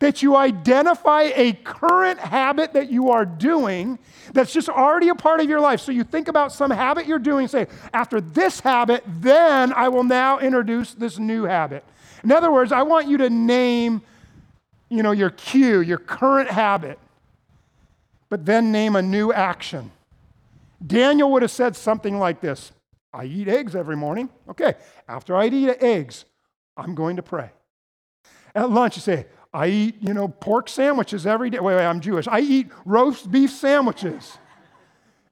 That 0.00 0.20
you 0.20 0.34
identify 0.34 1.30
a 1.36 1.52
current 1.52 2.18
habit 2.18 2.72
that 2.72 2.90
you 2.90 3.10
are 3.10 3.24
doing 3.24 4.00
that's 4.32 4.52
just 4.52 4.68
already 4.68 5.10
a 5.10 5.14
part 5.14 5.38
of 5.38 5.48
your 5.48 5.60
life. 5.60 5.80
So 5.80 5.92
you 5.92 6.02
think 6.02 6.26
about 6.26 6.52
some 6.52 6.72
habit 6.72 7.06
you're 7.06 7.20
doing, 7.20 7.46
say, 7.46 7.68
after 7.94 8.20
this 8.20 8.58
habit, 8.58 9.04
then 9.06 9.72
I 9.72 9.88
will 9.88 10.02
now 10.02 10.40
introduce 10.40 10.92
this 10.94 11.20
new 11.20 11.44
habit. 11.44 11.84
In 12.24 12.32
other 12.32 12.50
words, 12.52 12.72
I 12.72 12.82
want 12.82 13.08
you 13.08 13.18
to 13.18 13.30
name, 13.30 14.02
you 14.88 15.02
know, 15.02 15.12
your 15.12 15.30
cue, 15.30 15.80
your 15.80 15.98
current 15.98 16.50
habit, 16.50 16.98
but 18.28 18.46
then 18.46 18.72
name 18.72 18.96
a 18.96 19.02
new 19.02 19.32
action. 19.32 19.90
Daniel 20.84 21.30
would 21.32 21.42
have 21.42 21.50
said 21.50 21.76
something 21.76 22.18
like 22.18 22.40
this 22.40 22.72
I 23.12 23.24
eat 23.24 23.48
eggs 23.48 23.76
every 23.76 23.96
morning. 23.96 24.30
Okay, 24.48 24.74
after 25.08 25.36
I 25.36 25.48
eat 25.48 25.76
eggs, 25.80 26.24
I'm 26.76 26.94
going 26.94 27.16
to 27.16 27.22
pray. 27.22 27.50
At 28.54 28.70
lunch, 28.70 28.96
you 28.96 29.02
say, 29.02 29.26
I 29.52 29.66
eat, 29.68 29.96
you 30.00 30.14
know, 30.14 30.28
pork 30.28 30.68
sandwiches 30.68 31.26
every 31.26 31.50
day. 31.50 31.58
Wait, 31.58 31.74
wait, 31.74 31.84
I'm 31.84 32.00
Jewish. 32.00 32.26
I 32.26 32.40
eat 32.40 32.68
roast 32.84 33.30
beef 33.30 33.50
sandwiches 33.50 34.38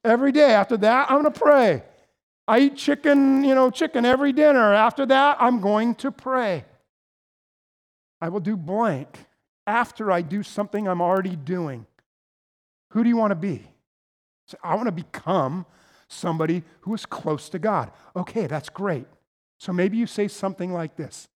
every 0.05 0.33
day. 0.33 0.53
After 0.53 0.77
that, 0.79 1.11
I'm 1.11 1.23
going 1.23 1.33
to 1.33 1.41
pray. 1.41 1.83
I 2.47 2.61
eat 2.61 2.77
chicken, 2.77 3.45
you 3.45 3.55
know, 3.55 3.71
chicken 3.71 4.05
every 4.05 4.33
dinner. 4.33 4.75
After 4.75 5.07
that, 5.07 5.39
I'm 5.41 5.61
going 5.61 5.95
to 5.97 6.11
pray. 6.11 6.65
I 8.21 8.29
will 8.29 8.41
do 8.41 8.57
blank 8.57 9.27
after 9.67 10.11
I 10.11 10.23
do 10.23 10.43
something 10.43 10.87
I'm 10.87 11.01
already 11.01 11.37
doing. 11.37 11.87
Who 12.91 13.03
do 13.03 13.09
you 13.09 13.17
want 13.17 13.31
to 13.31 13.37
be? 13.37 13.67
So 14.47 14.59
I 14.63 14.75
want 14.75 14.87
to 14.87 14.93
become 14.93 15.65
somebody 16.09 16.65
who 16.81 16.93
is 16.95 17.07
close 17.07 17.49
to 17.51 17.59
God. 17.59 17.93
Okay, 18.17 18.47
that's 18.47 18.69
great. 18.69 19.07
So 19.59 19.73
maybe 19.73 19.97
you 19.97 20.07
say 20.07 20.27
something 20.27 20.73
like 20.73 20.97
this 20.97 21.29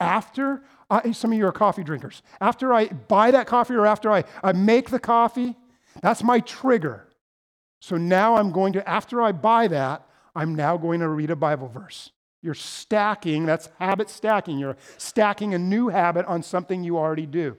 After, 0.00 0.62
I, 0.90 1.12
some 1.12 1.32
of 1.32 1.38
you 1.38 1.46
are 1.46 1.52
coffee 1.52 1.84
drinkers, 1.84 2.22
after 2.40 2.72
I 2.72 2.86
buy 2.86 3.30
that 3.30 3.46
coffee 3.46 3.74
or 3.74 3.86
after 3.86 4.10
I, 4.10 4.24
I 4.42 4.52
make 4.52 4.90
the 4.90 5.00
coffee, 5.00 5.56
that's 6.00 6.22
my 6.22 6.40
trigger. 6.40 7.06
So 7.80 7.96
now 7.96 8.36
I'm 8.36 8.52
going 8.52 8.72
to, 8.74 8.88
after 8.88 9.20
I 9.20 9.32
buy 9.32 9.68
that, 9.68 10.06
I'm 10.34 10.54
now 10.54 10.76
going 10.76 11.00
to 11.00 11.08
read 11.08 11.30
a 11.30 11.36
Bible 11.36 11.68
verse. 11.68 12.10
You're 12.42 12.54
stacking, 12.54 13.46
that's 13.46 13.68
habit 13.78 14.10
stacking. 14.10 14.58
You're 14.58 14.76
stacking 14.98 15.54
a 15.54 15.58
new 15.58 15.88
habit 15.88 16.26
on 16.26 16.42
something 16.42 16.82
you 16.82 16.98
already 16.98 17.26
do. 17.26 17.56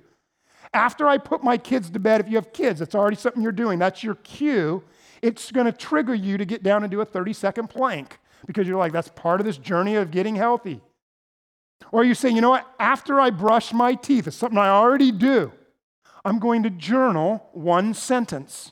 After 0.74 1.08
I 1.08 1.18
put 1.18 1.44
my 1.44 1.58
kids 1.58 1.90
to 1.92 2.00
bed, 2.00 2.20
if 2.20 2.28
you 2.28 2.36
have 2.36 2.52
kids, 2.52 2.80
that's 2.80 2.96
already 2.96 3.16
something 3.16 3.42
you're 3.42 3.52
doing. 3.52 3.80
That's 3.80 4.04
your 4.04 4.16
cue. 4.16 4.84
It's 5.22 5.52
going 5.52 5.68
to 5.68 5.72
trigger 5.72 6.14
you 6.14 6.38
to 6.38 6.46
get 6.46 6.64
down 6.64 6.84
and 6.84 6.92
do 6.92 7.00
a 7.00 7.06
30 7.06 7.32
second 7.32 7.70
plank 7.70 8.20
because 8.46 8.68
you're 8.68 8.78
like, 8.78 8.92
that's 8.92 9.10
part 9.10 9.40
of 9.40 9.46
this 9.46 9.58
journey 9.58 9.96
of 9.96 10.12
getting 10.12 10.36
healthy. 10.36 10.82
Or 11.92 12.04
you 12.04 12.14
say, 12.14 12.30
you 12.30 12.42
know 12.42 12.50
what? 12.50 12.68
After 12.80 13.22
I 13.22 13.30
brush 13.30 13.72
my 13.72 13.94
teeth, 13.94 14.28
it's 14.28 14.36
something 14.36 14.58
I 14.58 14.70
already 14.70 15.12
do. 15.12 15.54
I'm 16.26 16.40
going 16.40 16.64
to 16.64 16.70
journal 16.70 17.50
one 17.54 17.94
sentence. 17.94 18.72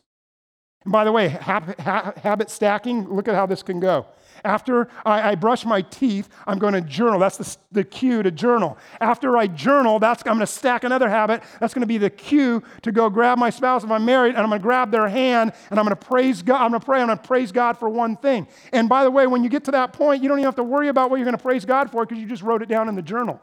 And 0.83 0.91
by 0.91 1.03
the 1.03 1.11
way, 1.11 1.29
habit 1.29 2.49
stacking, 2.49 3.07
look 3.07 3.27
at 3.27 3.35
how 3.35 3.45
this 3.45 3.61
can 3.61 3.79
go. 3.79 4.07
After 4.43 4.87
I, 5.05 5.31
I, 5.31 5.35
brush 5.35 5.65
my 5.65 5.81
teeth, 5.81 6.29
I'm 6.47 6.57
going 6.57 6.73
to 6.73 6.81
journal. 6.81 7.19
That's 7.19 7.37
the, 7.37 7.57
the 7.71 7.83
cue 7.83 8.23
to 8.23 8.31
journal. 8.31 8.77
After 8.99 9.37
I 9.37 9.47
journal, 9.47 9.99
that's, 9.99 10.23
I'm 10.25 10.35
going 10.35 10.39
to 10.39 10.47
stack 10.47 10.83
another 10.83 11.09
habit. 11.09 11.43
That's 11.59 11.73
going 11.73 11.81
to 11.81 11.87
be 11.87 11.97
the 11.97 12.09
cue 12.09 12.63
to 12.81 12.91
go 12.91 13.09
grab 13.09 13.37
my 13.37 13.49
spouse 13.49 13.83
if 13.83 13.91
I'm 13.91 14.05
married, 14.05 14.29
and 14.29 14.39
I'm 14.39 14.49
going 14.49 14.59
to 14.59 14.63
grab 14.63 14.91
their 14.91 15.07
hand, 15.07 15.53
and 15.69 15.79
I'm 15.79 15.85
going 15.85 15.95
to 15.95 16.05
praise 16.05 16.41
God. 16.41 16.61
I'm 16.61 16.71
going 16.71 16.81
to 16.81 16.85
pray. 16.85 17.01
I'm 17.01 17.07
going 17.07 17.19
to 17.19 17.27
praise 17.27 17.51
God 17.51 17.77
for 17.77 17.89
one 17.89 18.17
thing. 18.17 18.47
And 18.73 18.89
by 18.89 19.03
the 19.03 19.11
way, 19.11 19.27
when 19.27 19.43
you 19.43 19.49
get 19.49 19.63
to 19.65 19.71
that 19.71 19.93
point, 19.93 20.23
you 20.23 20.29
don't 20.29 20.39
even 20.39 20.45
have 20.45 20.55
to 20.55 20.63
worry 20.63 20.87
about 20.87 21.09
what 21.09 21.17
you're 21.17 21.25
going 21.25 21.37
to 21.37 21.43
praise 21.43 21.65
God 21.65 21.91
for 21.91 22.05
because 22.05 22.21
you 22.21 22.27
just 22.27 22.43
wrote 22.43 22.61
it 22.61 22.69
down 22.69 22.89
in 22.89 22.95
the 22.95 23.01
journal. 23.01 23.39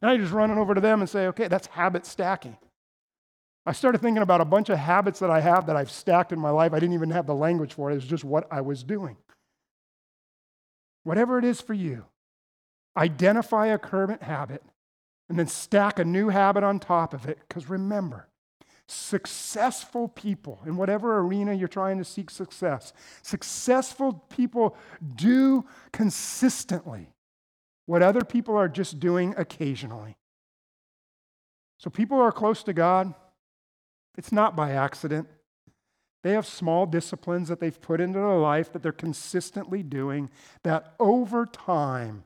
Now 0.00 0.12
you're 0.12 0.22
just 0.22 0.32
running 0.32 0.56
over 0.56 0.74
to 0.74 0.80
them 0.80 1.00
and 1.00 1.10
say, 1.10 1.26
okay, 1.26 1.48
that's 1.48 1.66
habit 1.66 2.06
stacking. 2.06 2.56
I 3.66 3.72
started 3.72 4.00
thinking 4.00 4.22
about 4.22 4.40
a 4.40 4.46
bunch 4.46 4.70
of 4.70 4.78
habits 4.78 5.20
that 5.20 5.30
I 5.30 5.40
have 5.40 5.66
that 5.66 5.76
I've 5.76 5.90
stacked 5.90 6.32
in 6.32 6.38
my 6.38 6.50
life. 6.50 6.72
I 6.72 6.80
didn't 6.80 6.94
even 6.94 7.10
have 7.10 7.26
the 7.26 7.34
language 7.34 7.74
for 7.74 7.90
it. 7.90 7.92
It 7.92 7.96
was 7.96 8.06
just 8.06 8.24
what 8.24 8.48
I 8.50 8.62
was 8.62 8.82
doing. 8.82 9.16
Whatever 11.04 11.38
it 11.38 11.44
is 11.44 11.60
for 11.60 11.74
you, 11.74 12.04
identify 12.96 13.66
a 13.66 13.78
current 13.78 14.22
habit 14.22 14.62
and 15.28 15.38
then 15.38 15.46
stack 15.46 15.98
a 15.98 16.04
new 16.04 16.28
habit 16.28 16.64
on 16.64 16.78
top 16.78 17.14
of 17.14 17.26
it. 17.26 17.38
Because 17.48 17.70
remember, 17.70 18.28
successful 18.86 20.08
people 20.08 20.60
in 20.66 20.76
whatever 20.76 21.18
arena 21.18 21.54
you're 21.54 21.68
trying 21.68 21.98
to 21.98 22.04
seek 22.04 22.30
success, 22.30 22.92
successful 23.22 24.24
people 24.28 24.76
do 25.14 25.64
consistently 25.92 27.08
what 27.86 28.02
other 28.02 28.24
people 28.24 28.56
are 28.56 28.68
just 28.68 29.00
doing 29.00 29.34
occasionally. 29.36 30.16
So 31.78 31.88
people 31.88 32.18
who 32.18 32.22
are 32.22 32.32
close 32.32 32.62
to 32.64 32.72
God, 32.72 33.14
it's 34.18 34.32
not 34.32 34.54
by 34.54 34.72
accident. 34.72 35.28
They 36.22 36.32
have 36.32 36.46
small 36.46 36.86
disciplines 36.86 37.48
that 37.48 37.60
they've 37.60 37.80
put 37.80 38.00
into 38.00 38.18
their 38.18 38.36
life 38.36 38.72
that 38.72 38.82
they're 38.82 38.92
consistently 38.92 39.82
doing 39.82 40.30
that 40.62 40.94
over 41.00 41.46
time 41.46 42.24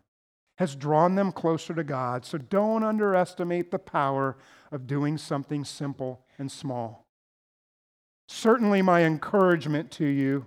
has 0.59 0.77
drawn 0.77 1.15
them 1.15 1.33
closer 1.33 1.75
to 1.75 1.85
God. 1.85 2.25
So 2.25 2.39
don't 2.39 2.85
underestimate 2.85 3.71
the 3.71 3.79
power 3.79 4.37
of 4.71 4.87
doing 4.87 5.19
something 5.19 5.65
simple 5.65 6.21
and 6.39 6.51
small. 6.51 7.05
Certainly, 8.29 8.83
my 8.83 9.03
encouragement 9.03 9.91
to 9.93 10.07
you 10.07 10.47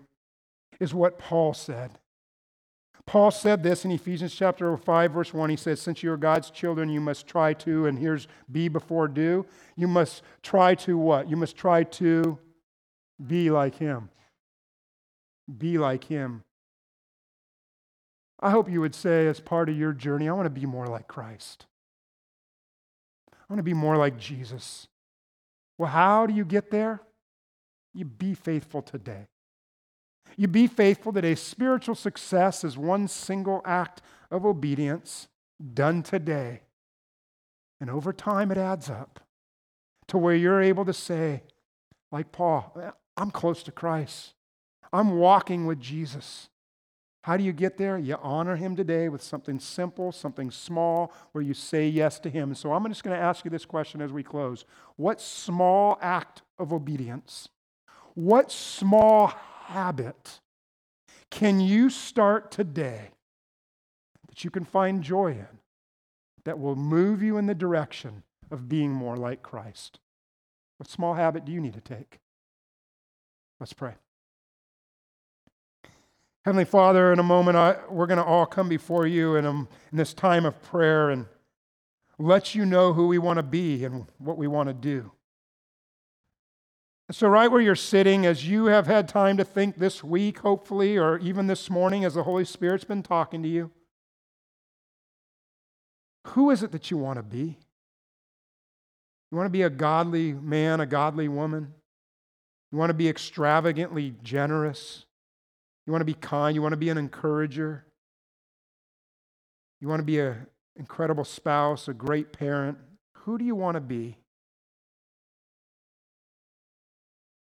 is 0.79 0.93
what 0.93 1.19
Paul 1.19 1.53
said. 1.53 1.99
Paul 3.05 3.31
said 3.31 3.63
this 3.63 3.85
in 3.85 3.91
Ephesians 3.91 4.35
chapter 4.35 4.75
5, 4.75 5.11
verse 5.11 5.33
1. 5.33 5.49
He 5.49 5.55
says, 5.55 5.79
Since 5.79 6.03
you 6.03 6.11
are 6.11 6.17
God's 6.17 6.49
children, 6.49 6.89
you 6.89 6.99
must 6.99 7.25
try 7.25 7.53
to, 7.53 7.85
and 7.85 7.97
here's 7.97 8.27
be 8.51 8.67
before 8.67 9.07
do. 9.07 9.45
You 9.77 9.87
must 9.87 10.23
try 10.43 10.75
to 10.75 10.97
what? 10.97 11.29
You 11.29 11.37
must 11.37 11.55
try 11.55 11.83
to 11.83 12.37
be 13.25 13.49
like 13.49 13.75
him. 13.75 14.09
Be 15.57 15.77
like 15.77 16.03
him. 16.03 16.43
I 18.39 18.51
hope 18.51 18.69
you 18.69 18.81
would 18.81 18.93
say, 18.93 19.27
as 19.27 19.39
part 19.39 19.69
of 19.69 19.77
your 19.77 19.93
journey, 19.93 20.29
I 20.29 20.33
want 20.33 20.45
to 20.45 20.51
be 20.51 20.65
more 20.65 20.85
like 20.87 21.07
Christ. 21.07 21.65
I 23.31 23.45
want 23.49 23.59
to 23.59 23.63
be 23.63 23.73
more 23.73 23.97
like 23.97 24.17
Jesus. 24.17 24.87
Well, 25.77 25.89
how 25.89 26.27
do 26.27 26.33
you 26.33 26.45
get 26.45 26.69
there? 26.69 27.01
You 27.93 28.05
be 28.05 28.35
faithful 28.35 28.81
today. 28.81 29.27
You 30.35 30.47
be 30.47 30.67
faithful 30.67 31.13
today. 31.13 31.33
Spiritual 31.33 31.95
success 31.95 32.63
is 32.63 32.77
one 32.77 33.07
single 33.07 33.61
act 33.65 34.01
of 34.29 34.45
obedience 34.45 35.27
done 35.73 36.03
today. 36.03 36.61
And 37.79 37.89
over 37.89 38.13
time, 38.13 38.51
it 38.51 38.57
adds 38.57 38.89
up 38.89 39.19
to 40.07 40.17
where 40.17 40.35
you're 40.35 40.61
able 40.61 40.85
to 40.85 40.93
say, 40.93 41.43
like 42.11 42.31
Paul, 42.31 42.93
I'm 43.17 43.31
close 43.31 43.63
to 43.63 43.71
Christ. 43.71 44.33
I'm 44.93 45.17
walking 45.17 45.65
with 45.65 45.79
Jesus. 45.79 46.49
How 47.23 47.35
do 47.35 47.43
you 47.43 47.51
get 47.51 47.77
there? 47.77 47.97
You 47.97 48.17
honor 48.21 48.55
him 48.55 48.75
today 48.75 49.09
with 49.09 49.21
something 49.21 49.59
simple, 49.59 50.13
something 50.13 50.49
small, 50.49 51.11
where 51.33 51.43
you 51.43 51.53
say 51.53 51.89
yes 51.89 52.19
to 52.19 52.29
him. 52.29 52.55
So 52.55 52.71
I'm 52.71 52.87
just 52.87 53.03
going 53.03 53.17
to 53.17 53.21
ask 53.21 53.43
you 53.43 53.51
this 53.51 53.65
question 53.65 54.01
as 54.01 54.13
we 54.13 54.23
close. 54.23 54.63
What 54.95 55.19
small 55.19 55.97
act 56.01 56.43
of 56.57 56.71
obedience, 56.71 57.49
what 58.13 58.51
small 58.51 59.33
habit 59.65 60.39
can 61.29 61.59
you 61.59 61.89
start 61.89 62.51
today 62.51 63.09
that 64.29 64.45
you 64.45 64.49
can 64.49 64.63
find 64.63 65.03
joy 65.03 65.31
in 65.31 65.59
that 66.45 66.59
will 66.59 66.77
move 66.77 67.21
you 67.21 67.37
in 67.37 67.47
the 67.47 67.55
direction 67.55 68.23
of 68.49 68.69
being 68.69 68.91
more 68.91 69.17
like 69.17 69.43
Christ? 69.43 69.99
What 70.77 70.89
small 70.89 71.15
habit 71.15 71.43
do 71.43 71.51
you 71.51 71.59
need 71.59 71.73
to 71.73 71.81
take? 71.81 72.19
Let's 73.59 73.73
pray. 73.73 73.93
Heavenly 76.45 76.65
Father, 76.65 77.11
in 77.11 77.19
a 77.19 77.23
moment, 77.23 77.57
I, 77.57 77.77
we're 77.89 78.07
going 78.07 78.19
to 78.19 78.23
all 78.23 78.45
come 78.45 78.69
before 78.69 79.05
you 79.05 79.35
in, 79.35 79.45
a, 79.45 79.51
in 79.51 79.67
this 79.91 80.13
time 80.13 80.45
of 80.45 80.61
prayer 80.61 81.09
and 81.09 81.25
let 82.19 82.55
you 82.55 82.65
know 82.65 82.93
who 82.93 83.07
we 83.07 83.17
want 83.17 83.37
to 83.37 83.43
be 83.43 83.83
and 83.83 84.05
what 84.17 84.37
we 84.37 84.47
want 84.47 84.69
to 84.69 84.73
do. 84.73 85.11
So, 87.11 87.27
right 87.27 87.49
where 87.49 87.61
you're 87.61 87.75
sitting, 87.75 88.25
as 88.25 88.47
you 88.47 88.65
have 88.65 88.85
had 88.85 89.07
time 89.07 89.37
to 89.37 89.45
think 89.45 89.77
this 89.77 90.03
week, 90.03 90.39
hopefully, 90.39 90.97
or 90.97 91.17
even 91.19 91.47
this 91.47 91.69
morning 91.69 92.03
as 92.03 92.15
the 92.15 92.23
Holy 92.23 92.43
Spirit's 92.43 92.83
been 92.83 93.03
talking 93.03 93.41
to 93.43 93.49
you, 93.49 93.71
who 96.27 96.51
is 96.51 96.63
it 96.63 96.73
that 96.73 96.91
you 96.91 96.97
want 96.97 97.17
to 97.17 97.23
be? 97.23 97.57
You 99.31 99.37
want 99.37 99.45
to 99.47 99.51
be 99.51 99.61
a 99.61 99.69
godly 99.69 100.33
man, 100.33 100.81
a 100.81 100.85
godly 100.85 101.29
woman? 101.29 101.73
You 102.71 102.77
want 102.77 102.89
to 102.89 102.95
be 102.95 103.07
extravagantly 103.07 104.15
generous? 104.23 105.05
You 105.85 105.91
want 105.91 106.01
to 106.01 106.05
be 106.05 106.13
kind. 106.13 106.53
You 106.53 106.61
want 106.61 106.73
to 106.73 106.77
be 106.77 106.89
an 106.89 106.97
encourager. 106.97 107.85
You 109.79 109.87
want 109.87 109.99
to 109.99 110.05
be 110.05 110.19
an 110.19 110.47
incredible 110.75 111.23
spouse, 111.23 111.87
a 111.87 111.93
great 111.93 112.33
parent. 112.33 112.77
Who 113.19 113.37
do 113.37 113.45
you 113.45 113.55
want 113.55 113.75
to 113.75 113.81
be? 113.81 114.17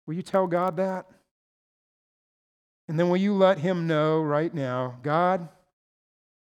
Will 0.06 0.16
you 0.16 0.22
tell 0.22 0.48
God 0.48 0.78
that? 0.78 1.06
And 2.88 3.00
then 3.00 3.10
will 3.10 3.18
you 3.18 3.34
let 3.34 3.60
Him 3.60 3.88
know 3.88 4.22
right 4.22 4.54
now, 4.54 4.98
God, 5.04 5.50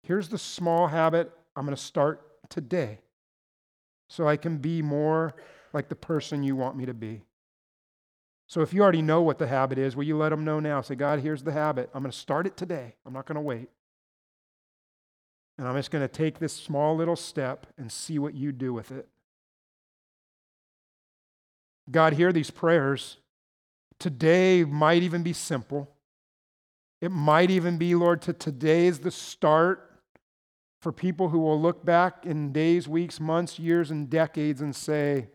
here's 0.04 0.30
the 0.30 0.38
small 0.38 0.88
habit 0.88 1.32
I'm 1.56 1.66
going 1.66 1.76
to 1.76 1.82
start 1.82 2.22
today 2.50 3.00
so 4.10 4.28
I 4.28 4.38
can 4.38 4.58
be 4.58 4.82
more 4.82 5.34
like 5.74 5.90
the 5.90 5.96
person 5.96 6.44
you 6.44 6.56
want 6.56 6.78
me 6.78 6.86
to 6.86 6.94
be. 6.94 7.24
So 8.48 8.62
if 8.62 8.74
you 8.74 8.82
already 8.82 9.02
know 9.02 9.22
what 9.22 9.40
the 9.40 9.48
habit 9.48 9.78
is, 9.78 9.96
will 9.96 10.06
you 10.06 10.18
let 10.18 10.30
them 10.30 10.46
know 10.46 10.60
now? 10.60 10.82
Say, 10.82 10.96
God, 10.96 11.20
here's 11.20 11.44
the 11.44 11.52
habit. 11.52 11.90
I'm 11.94 12.02
going 12.02 12.12
to 12.12 12.18
start 12.18 12.48
it 12.48 12.56
today. 12.56 12.96
I'm 13.06 13.14
not 13.14 13.26
going 13.26 13.36
to 13.36 13.42
wait. 13.42 13.70
And 15.58 15.68
I'm 15.68 15.76
just 15.76 15.92
going 15.92 16.04
to 16.04 16.08
take 16.08 16.40
this 16.40 16.54
small 16.54 16.96
little 16.96 17.16
step 17.16 17.68
and 17.78 17.92
see 17.92 18.20
what 18.20 18.36
you 18.36 18.52
do 18.52 18.74
with 18.74 18.92
it. 18.92 19.08
God, 21.92 22.14
hear 22.14 22.32
these 22.32 22.52
prayers. 22.52 23.18
Today 24.00 24.64
might 24.64 25.04
even 25.04 25.24
be 25.24 25.34
simple. 25.34 25.90
It 27.02 27.12
might 27.12 27.50
even 27.50 27.78
be, 27.78 27.96
Lord, 27.96 28.22
to 28.24 28.34
today 28.34 28.88
is 28.88 29.00
the 29.00 29.12
start 29.12 29.84
for 30.80 30.92
people 30.92 31.30
who 31.30 31.40
will 31.40 31.60
look 31.60 31.84
back 31.84 32.26
in 32.26 32.54
days, 32.54 32.88
weeks, 32.88 33.20
months, 33.20 33.60
years, 33.60 33.92
and 33.92 34.10
decades 34.10 34.62
and 34.62 34.76
say, 34.76 35.28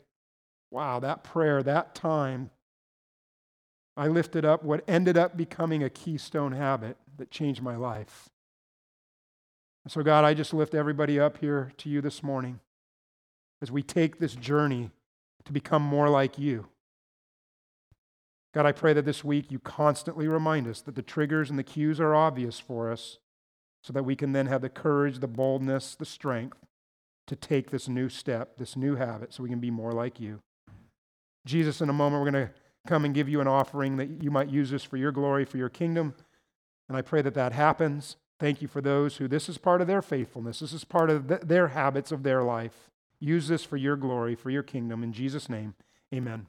wow, 0.71 1.01
that 1.01 1.25
prayer, 1.25 1.63
that 1.63 1.95
time, 1.95 2.51
I 3.97 4.09
lifted 4.09 4.45
up 4.45 4.63
what 4.63 4.85
ended 4.89 5.17
up 5.17 5.37
becoming 5.37 5.83
a 5.83 5.91
keystone 5.91 6.53
habit 6.53 6.97
that 7.19 7.31
changed 7.31 7.63
my 7.63 7.77
life. 7.77 8.31
So, 9.89 10.03
God, 10.03 10.25
I 10.25 10.33
just 10.33 10.55
lift 10.55 10.75
everybody 10.75 11.19
up 11.19 11.39
here 11.39 11.73
to 11.79 11.89
you 11.89 12.01
this 12.01 12.23
morning 12.23 12.61
as 13.61 13.71
we 13.71 13.83
take 13.83 14.19
this 14.19 14.35
journey 14.35 14.91
to 15.45 15.53
become 15.53 15.83
more 15.83 16.09
like 16.09 16.39
you. 16.39 16.69
God, 18.55 18.67
I 18.67 18.73
pray 18.73 18.93
that 18.93 19.05
this 19.05 19.25
week 19.25 19.51
you 19.51 19.59
constantly 19.59 20.29
remind 20.29 20.69
us 20.69 20.81
that 20.83 20.95
the 20.95 21.03
triggers 21.03 21.51
and 21.51 21.59
the 21.59 21.65
cues 21.65 22.01
are 22.01 22.15
obvious 22.15 22.61
for 22.61 22.93
us 22.93 23.19
so 23.83 23.93
that 23.93 24.05
we 24.05 24.15
can 24.15 24.33
then 24.33 24.47
have 24.47 24.63
the 24.63 24.69
courage, 24.69 25.19
the 25.19 25.27
boldness, 25.27 25.95
the 25.95 26.05
strength 26.05 26.59
to 27.27 27.35
take 27.35 27.71
this 27.71 27.89
new 27.89 28.09
step, 28.09 28.59
this 28.59 28.77
new 28.77 28.97
habit, 28.97 29.33
so 29.33 29.43
we 29.43 29.49
can 29.49 29.61
be 29.61 29.71
more 29.71 29.93
like 29.93 30.21
you. 30.21 30.41
Jesus, 31.45 31.81
in 31.81 31.89
a 31.89 31.93
moment, 31.93 32.23
we're 32.23 32.31
going 32.31 32.47
to 32.47 32.55
come 32.87 33.05
and 33.05 33.15
give 33.15 33.29
you 33.29 33.41
an 33.41 33.49
offering 33.49 33.97
that 33.97 34.23
you 34.23 34.31
might 34.31 34.49
use 34.49 34.71
this 34.71 34.85
for 34.85 34.97
your 34.97 35.13
glory, 35.13 35.45
for 35.45 35.57
your 35.57 35.69
kingdom. 35.69 36.15
And 36.89 36.97
I 36.97 37.03
pray 37.03 37.23
that 37.23 37.35
that 37.35 37.53
happens. 37.53 38.17
Thank 38.39 38.61
you 38.61 38.69
for 38.69 38.81
those 38.81 39.17
who 39.17 39.29
this 39.29 39.49
is 39.49 39.57
part 39.57 39.81
of 39.81 39.87
their 39.87 40.03
faithfulness. 40.03 40.61
This 40.61 40.73
is 40.73 40.85
part 40.85 41.11
of 41.11 41.29
their 41.47 41.69
habits 41.69 42.11
of 42.11 42.23
their 42.23 42.43
life. 42.43 42.91
Use 43.21 43.47
this 43.47 43.65
for 43.65 43.77
your 43.77 43.97
glory, 43.97 44.35
for 44.35 44.51
your 44.51 44.65
kingdom. 44.65 45.05
In 45.05 45.13
Jesus' 45.13 45.49
name, 45.49 45.75
amen. 46.13 46.49